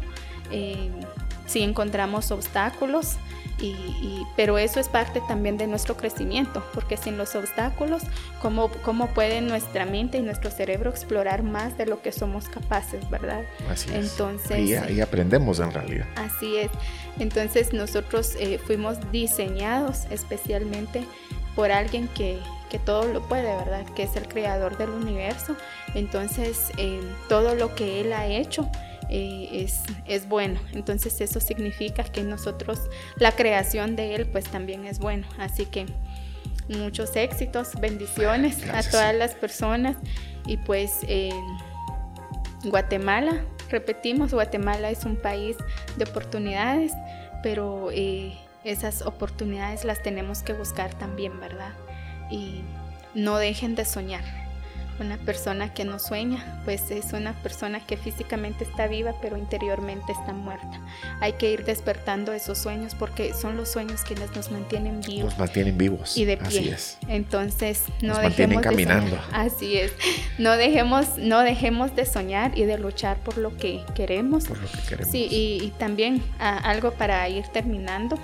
Eh, 0.52 0.92
si 1.48 1.64
encontramos 1.64 2.32
obstáculos, 2.32 3.18
y, 3.62 4.26
pero 4.36 4.57
eso 4.57 4.80
es 4.80 4.89
parte 4.89 5.22
también 5.28 5.57
de 5.57 5.68
nuestro 5.68 5.95
crecimiento, 5.95 6.64
porque 6.74 6.97
sin 6.97 7.18
los 7.18 7.36
obstáculos, 7.36 8.03
¿cómo, 8.41 8.70
¿cómo 8.84 9.07
puede 9.07 9.41
nuestra 9.41 9.86
mente 9.86 10.18
y 10.18 10.22
nuestro 10.22 10.49
cerebro 10.49 10.89
explorar 10.89 11.43
más 11.43 11.78
de 11.78 11.86
lo 11.86 12.01
que 12.01 12.12
somos 12.12 12.49
capaces, 12.49 13.09
verdad? 13.09 13.43
Así 13.70 13.89
es. 13.89 14.12
Entonces, 14.12 14.82
ahí, 14.82 15.01
aprendemos 15.01 15.59
en 15.59 15.72
realidad. 15.72 16.07
Así 16.16 16.57
es. 16.57 16.72
Entonces 17.20 17.74
nosotros 17.74 18.36
eh, 18.39 18.59
fuimos 18.66 18.97
diseñados 19.12 20.05
especialmente 20.09 21.05
por 21.55 21.72
alguien 21.72 22.07
que, 22.09 22.39
que, 22.70 22.80
todo 22.80 23.05
lo 23.12 23.22
puede, 23.28 23.55
¿verdad? 23.55 23.86
Que 23.95 24.03
es 24.03 24.16
el 24.16 24.28
creador 24.28 24.78
del 24.78 24.89
universo. 24.89 25.55
Entonces, 25.95 26.72
eh, 26.78 27.01
todo 27.28 27.55
lo 27.55 27.76
que 27.76 28.01
Él 28.01 28.14
ha 28.14 28.26
hecho, 28.28 28.70
eh, 29.12 29.64
es, 29.64 29.84
es, 30.07 30.28
bueno. 30.28 30.59
Entonces 30.74 31.20
eso 31.22 31.39
significa 31.39 32.03
que 32.03 32.24
nosotros, 32.24 32.80
la 33.18 33.34
creación 33.34 33.95
de 33.95 34.16
Él, 34.16 34.26
pues 34.26 34.45
también 34.45 34.86
es 34.86 34.99
bueno. 34.99 35.28
Así 35.38 35.66
que 35.66 35.86
muchos 36.70 37.16
éxitos, 37.16 37.80
bendiciones 37.80 38.68
a 38.70 38.82
todas 38.89 39.14
las 39.14 39.36
personas. 39.36 39.97
Y 40.47 40.57
pues 40.57 41.01
Guatemala, 42.64 43.43
repetimos, 43.70 44.34
Guatemala 44.34 44.89
es 44.89 45.05
un 45.05 45.16
país 45.16 45.57
de 45.97 46.03
oportunidades, 46.05 46.93
pero 47.41 47.89
eh, 47.91 48.38
esas 48.64 49.01
oportunidades 49.01 49.84
las 49.84 50.01
tenemos 50.03 50.43
que 50.43 50.53
buscar 50.53 50.93
también, 50.93 51.39
¿verdad? 51.39 51.74
Y 52.30 52.62
no 53.16 53.38
dejen 53.38 53.76
de 53.76 53.86
soñar 53.86 54.41
una 55.02 55.18
persona 55.18 55.74
que 55.74 55.84
no 55.84 55.99
sueña, 55.99 56.62
pues 56.64 56.91
es 56.91 57.14
una 57.14 57.34
persona 57.34 57.80
que 57.86 57.97
físicamente 57.97 58.64
está 58.64 58.88
viva, 58.88 59.14
pero 59.22 59.38
interiormente 59.38 60.12
está 60.12 60.34
muerta. 60.34 60.80
Hay 61.20 61.34
que 61.34 61.52
ir 61.52 61.66
despertando 61.66 62.32
esos 62.34 62.58
sueños 62.58 62.95
porque 62.95 63.34
son 63.34 63.58
los 63.58 63.70
sueños 63.70 64.02
quienes 64.04 64.34
nos 64.36 64.52
mantienen 64.52 65.02
vivos. 65.02 65.32
Nos 65.32 65.39
mantienen 65.39 65.78
vivos. 65.78 66.18
Y 66.18 66.26
de 66.26 66.38
pie. 66.38 66.47
Así 66.47 66.70
es. 66.70 66.97
Entonces, 67.08 67.84
no 68.02 68.14
nos 68.14 68.22
dejemos 68.22 68.62
caminando. 68.62 69.16
De 69.16 69.22
Así 69.34 69.78
es. 69.78 69.93
No 70.38 70.56
dejemos, 70.56 71.18
no 71.18 71.39
dejemos 71.39 71.95
de 71.95 72.06
soñar 72.06 72.58
y 72.58 72.64
de 72.66 72.78
luchar 72.78 73.18
por 73.18 73.38
lo 73.38 73.58
que 73.58 73.84
queremos. 73.95 74.45
Por 74.45 74.62
lo 74.62 74.68
que 74.68 74.80
queremos. 74.88 75.12
Sí, 75.12 75.28
y, 75.30 75.74
también 75.78 76.24
ah, 76.39 76.58
algo 76.58 76.91
para 76.91 77.28
ir 77.28 77.47
terminando, 77.47 78.18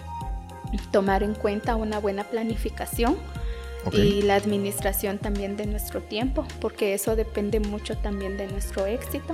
tomar 0.92 1.24
en 1.24 1.34
cuenta 1.34 1.76
una 1.76 2.00
buena 2.00 2.24
planificación 2.24 3.18
y 3.92 4.22
la 4.22 4.36
administración 4.36 5.18
también 5.18 5.58
de 5.58 5.66
nuestro 5.66 6.02
tiempo, 6.02 6.46
porque 6.60 6.94
eso 6.94 7.16
depende 7.16 7.60
mucho 7.60 7.98
también 7.98 8.38
de 8.38 8.48
nuestro 8.48 8.86
éxito. 8.86 9.34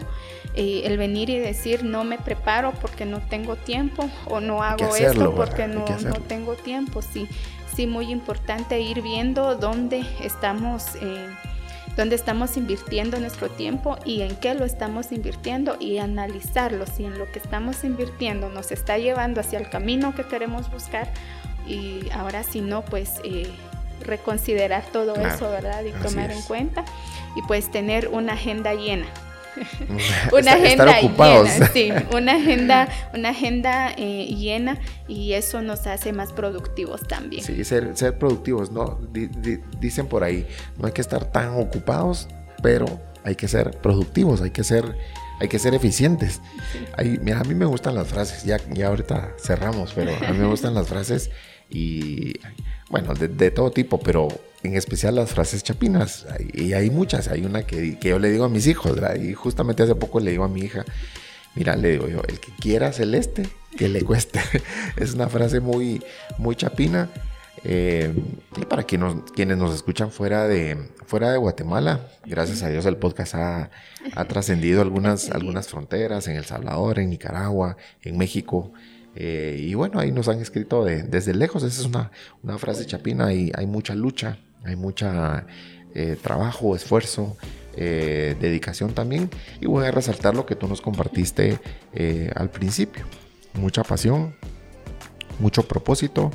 el 0.55 0.97
venir 0.97 1.29
y 1.29 1.39
decir 1.39 1.83
no 1.83 2.03
me 2.03 2.17
preparo 2.17 2.73
porque 2.81 3.05
no 3.05 3.19
tengo 3.21 3.55
tiempo 3.55 4.09
o 4.25 4.39
no 4.39 4.63
hago 4.63 4.95
esto 4.95 5.33
porque 5.35 5.67
no, 5.67 5.85
no, 5.85 6.13
tengo 6.27 6.53
tiempo, 6.55 7.01
sí, 7.01 7.27
sí, 7.75 7.87
muy 7.87 8.11
importante 8.11 8.79
ir 8.79 9.01
viendo 9.01 9.55
dónde 9.55 10.03
estamos. 10.21 10.95
Eh, 11.01 11.27
dónde 11.95 12.15
estamos 12.15 12.57
invirtiendo 12.57 13.19
nuestro 13.19 13.49
tiempo 13.49 13.97
y 14.03 14.21
en 14.21 14.35
qué 14.37 14.55
lo 14.55 14.65
estamos 14.65 15.11
invirtiendo 15.11 15.77
y 15.79 15.99
analizarlo 15.99 16.85
si 16.87 17.05
en 17.05 17.19
lo 17.19 17.31
que 17.31 17.37
estamos 17.37 17.83
invirtiendo 17.83 18.49
nos 18.49 18.71
está 18.71 18.97
llevando 18.97 19.41
hacia 19.41 19.59
el 19.59 19.69
camino 19.69 20.15
que 20.15 20.23
queremos 20.23 20.71
buscar 20.71 21.07
y 21.67 22.09
ahora 22.11 22.41
si 22.43 22.61
no 22.61 22.83
pues 22.83 23.21
eh, 23.23 23.47
reconsiderar 24.03 24.85
todo 24.91 25.15
eso, 25.15 25.49
¿verdad? 25.49 25.83
Y 25.83 25.91
tomar 26.03 26.31
en 26.31 26.41
cuenta 26.43 26.85
y 27.35 27.41
pues 27.43 27.71
tener 27.71 28.09
una 28.09 28.33
agenda 28.33 28.73
llena. 28.73 29.05
una 30.31 30.53
agenda 30.53 30.99
llena, 30.99 31.67
sí, 31.73 31.91
una 32.11 32.35
agenda, 32.35 32.87
una 33.13 33.29
agenda 33.29 33.93
eh, 33.97 34.25
llena 34.25 34.79
y 35.07 35.33
eso 35.33 35.61
nos 35.61 35.85
hace 35.87 36.13
más 36.13 36.33
productivos 36.33 37.07
también. 37.07 37.43
Sí, 37.43 37.63
ser, 37.63 37.95
ser 37.95 38.17
productivos, 38.17 38.71
¿no? 38.71 38.99
dicen 39.79 40.07
por 40.07 40.23
ahí, 40.23 40.47
no 40.77 40.87
hay 40.87 40.93
que 40.93 41.01
estar 41.01 41.25
tan 41.25 41.49
ocupados, 41.59 42.27
pero 42.61 42.85
hay 43.23 43.35
que 43.35 43.47
ser 43.47 43.79
productivos, 43.81 44.41
hay 44.41 44.51
que 44.51 44.63
ser 44.63 44.95
hay 45.39 45.49
que 45.49 45.59
ser 45.59 45.73
eficientes. 45.73 46.41
mira, 47.21 47.39
a 47.39 47.43
mí 47.43 47.53
me 47.53 47.65
gustan 47.65 47.95
las 47.95 48.07
frases, 48.07 48.43
ya, 48.43 48.57
ya 48.69 48.87
ahorita 48.87 49.33
cerramos, 49.37 49.93
pero 49.93 50.11
a 50.15 50.31
mí 50.31 50.37
me 50.37 50.47
gustan 50.47 50.73
las 50.73 50.87
frases 50.87 51.31
y, 51.69 52.33
bueno, 52.89 53.13
de, 53.13 53.51
todo 53.51 53.71
tipo, 53.71 53.99
pero 53.99 54.27
en 54.63 54.75
especial 54.75 55.15
las 55.15 55.31
frases 55.31 55.63
chapinas. 55.63 56.25
Y 56.53 56.73
hay 56.73 56.89
muchas, 56.89 57.27
hay 57.27 57.45
una 57.45 57.65
que, 57.65 57.97
que 57.99 58.09
yo 58.09 58.19
le 58.19 58.29
digo 58.29 58.45
a 58.45 58.49
mis 58.49 58.67
hijos, 58.67 58.97
y 59.21 59.33
justamente 59.33 59.83
hace 59.83 59.95
poco 59.95 60.19
le 60.19 60.31
digo 60.31 60.43
a 60.43 60.49
mi 60.49 60.61
hija, 60.61 60.85
mira, 61.55 61.75
le 61.75 61.91
digo 61.91 62.07
yo, 62.07 62.21
el 62.27 62.39
que 62.39 62.51
quiera 62.59 62.93
celeste, 62.93 63.47
que 63.77 63.89
le 63.89 64.03
cueste. 64.03 64.39
es 64.97 65.13
una 65.13 65.29
frase 65.29 65.59
muy, 65.59 66.03
muy 66.37 66.55
chapina 66.55 67.09
eh, 67.65 68.13
para 68.67 68.83
quienes 68.83 69.57
nos 69.57 69.73
escuchan 69.73 70.11
fuera 70.11 70.47
de, 70.47 70.77
fuera 71.05 71.31
de 71.31 71.37
Guatemala, 71.37 72.09
gracias 72.25 72.61
a 72.61 72.67
Dios 72.69 72.85
el 72.85 72.97
podcast 72.97 73.35
ha, 73.35 73.69
trascendido 74.27 74.81
algunas, 74.81 75.29
algunas 75.29 75.69
fronteras 75.69 76.27
en 76.27 76.35
El 76.35 76.43
Salvador, 76.43 76.99
en 76.99 77.09
Nicaragua, 77.09 77.77
en 78.01 78.17
México. 78.17 78.73
Eh, 79.15 79.57
y 79.59 79.73
bueno, 79.73 79.99
ahí 79.99 80.11
nos 80.11 80.27
han 80.27 80.39
escrito 80.41 80.85
desde 80.85 81.33
lejos. 81.33 81.63
Esa 81.63 81.81
es 81.81 81.87
una, 81.87 82.11
una 82.41 82.57
frase 82.57 82.85
chapina 82.85 83.33
y 83.33 83.51
hay 83.55 83.65
mucha 83.67 83.95
lucha, 83.95 84.37
hay 84.63 84.75
mucha 84.75 85.45
eh, 85.93 86.17
trabajo, 86.21 86.75
esfuerzo, 86.75 87.37
dedicación 87.75 88.93
también. 88.93 89.29
Y 89.59 89.65
voy 89.65 89.85
a 89.85 89.91
resaltar 89.91 90.35
lo 90.35 90.45
que 90.45 90.55
tú 90.55 90.67
nos 90.67 90.81
compartiste 90.81 91.59
al 92.35 92.49
principio. 92.49 93.03
Mucha 93.55 93.83
pasión, 93.83 94.35
mucho 95.39 95.63
propósito 95.63 96.31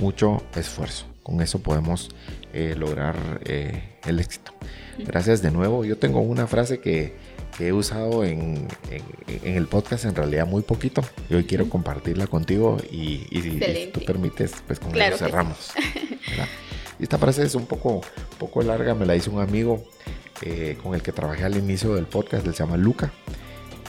mucho 0.00 0.42
esfuerzo. 0.56 1.06
Con 1.22 1.40
eso 1.40 1.60
podemos 1.60 2.10
eh, 2.52 2.74
lograr 2.76 3.16
eh, 3.44 3.96
el 4.06 4.18
éxito. 4.18 4.52
Gracias 4.98 5.40
de 5.42 5.50
nuevo. 5.50 5.84
Yo 5.84 5.96
tengo 5.98 6.20
una 6.20 6.46
frase 6.46 6.80
que, 6.80 7.14
he 7.58 7.72
usado 7.72 8.24
en, 8.24 8.66
el 9.44 9.66
podcast 9.66 10.04
en 10.04 10.14
realidad 10.14 10.46
muy 10.46 10.62
poquito. 10.62 11.02
Y 11.28 11.34
hoy 11.34 11.44
quiero 11.44 11.68
compartirla 11.68 12.26
contigo 12.26 12.78
y, 12.90 13.26
si 13.30 13.90
tú 13.92 14.04
permites, 14.04 14.54
pues 14.66 14.78
con 14.78 14.94
eso 15.00 15.18
cerramos. 15.18 15.72
y 16.98 17.02
esta 17.02 17.18
frase 17.18 17.44
es 17.44 17.54
un 17.54 17.66
poco, 17.66 18.02
poco 18.38 18.62
larga, 18.62 18.94
me 18.94 19.06
la 19.06 19.16
hizo 19.16 19.30
un 19.30 19.40
amigo 19.40 19.84
eh, 20.42 20.76
con 20.82 20.94
el 20.94 21.02
que 21.02 21.12
trabajé 21.12 21.44
al 21.44 21.56
inicio 21.56 21.94
del 21.94 22.06
podcast, 22.06 22.46
él 22.46 22.54
se 22.54 22.64
llama 22.64 22.76
Luca. 22.76 23.12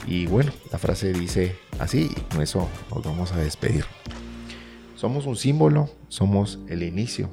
Y 0.06 0.26
bueno, 0.26 0.52
la 0.70 0.78
frase 0.78 1.12
dice 1.12 1.56
así, 1.78 2.10
y 2.14 2.20
con 2.32 2.42
eso 2.42 2.68
nos 2.94 3.02
vamos 3.04 3.32
a 3.32 3.38
despedir. 3.38 3.84
Somos 4.94 5.26
un 5.26 5.36
símbolo, 5.36 5.90
somos 6.08 6.60
el 6.68 6.82
inicio, 6.82 7.30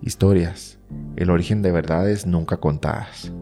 historias, 0.00 0.78
el 1.16 1.30
origen 1.30 1.62
de 1.62 1.72
verdades 1.72 2.26
nunca 2.26 2.56
contadas. 2.56 3.32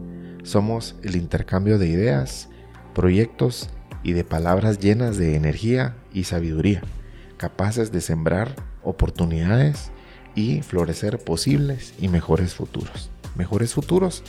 Somos 0.43 0.95
el 1.03 1.15
intercambio 1.15 1.77
de 1.77 1.87
ideas, 1.87 2.49
proyectos 2.93 3.69
y 4.03 4.13
de 4.13 4.23
palabras 4.23 4.79
llenas 4.79 5.17
de 5.17 5.35
energía 5.35 5.95
y 6.13 6.23
sabiduría, 6.23 6.81
capaces 7.37 7.91
de 7.91 8.01
sembrar 8.01 8.55
oportunidades 8.83 9.91
y 10.35 10.61
florecer 10.61 11.19
posibles 11.19 11.93
y 11.99 12.07
mejores 12.07 12.55
futuros. 12.55 13.09
Mejores 13.35 13.73
futuros 13.73 14.23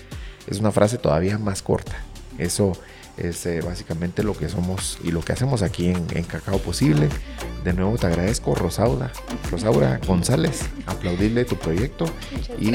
es 0.46 0.58
una 0.58 0.72
frase 0.72 0.98
todavía 0.98 1.38
más 1.38 1.62
corta. 1.62 1.96
Eso 2.38 2.72
es 3.16 3.44
eh, 3.46 3.60
básicamente 3.60 4.22
lo 4.22 4.34
que 4.34 4.48
somos 4.48 4.98
y 5.04 5.10
lo 5.10 5.20
que 5.20 5.32
hacemos 5.32 5.62
aquí 5.62 5.88
en, 5.88 6.24
Cacao 6.24 6.58
Posible. 6.58 7.08
De 7.64 7.72
nuevo 7.72 7.96
te 7.96 8.06
agradezco, 8.06 8.54
Rosaura, 8.54 9.12
Rosaura 9.50 10.00
González, 10.06 10.62
aplaudirle 10.86 11.44
tu 11.44 11.56
proyecto 11.56 12.06
y, 12.58 12.70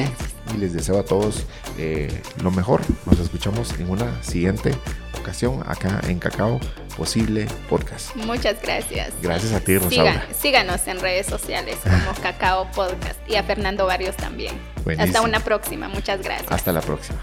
les 0.56 0.72
deseo 0.72 0.98
a 0.98 1.04
todos 1.04 1.44
eh, 1.76 2.22
lo 2.42 2.50
mejor. 2.50 2.80
Nos 3.06 3.18
escuchamos 3.18 3.72
en 3.78 3.90
una 3.90 4.22
siguiente 4.22 4.74
ocasión 5.18 5.62
acá 5.66 6.00
en 6.08 6.18
Cacao 6.18 6.58
Posible 6.96 7.46
Podcast. 7.68 8.14
Muchas 8.16 8.60
gracias. 8.62 9.12
Gracias 9.22 9.52
a 9.52 9.60
ti, 9.60 9.76
Rosaura. 9.78 10.26
síganos 10.38 10.86
en 10.86 11.00
redes 11.00 11.26
sociales 11.26 11.76
como 11.82 12.14
Cacao 12.22 12.70
Podcast 12.72 13.18
y 13.28 13.36
a 13.36 13.42
Fernando 13.42 13.86
Barrios 13.86 14.16
también. 14.16 14.58
Hasta 14.98 15.20
una 15.20 15.40
próxima. 15.40 15.88
Muchas 15.88 16.22
gracias. 16.22 16.50
Hasta 16.50 16.72
la 16.72 16.80
próxima. 16.80 17.22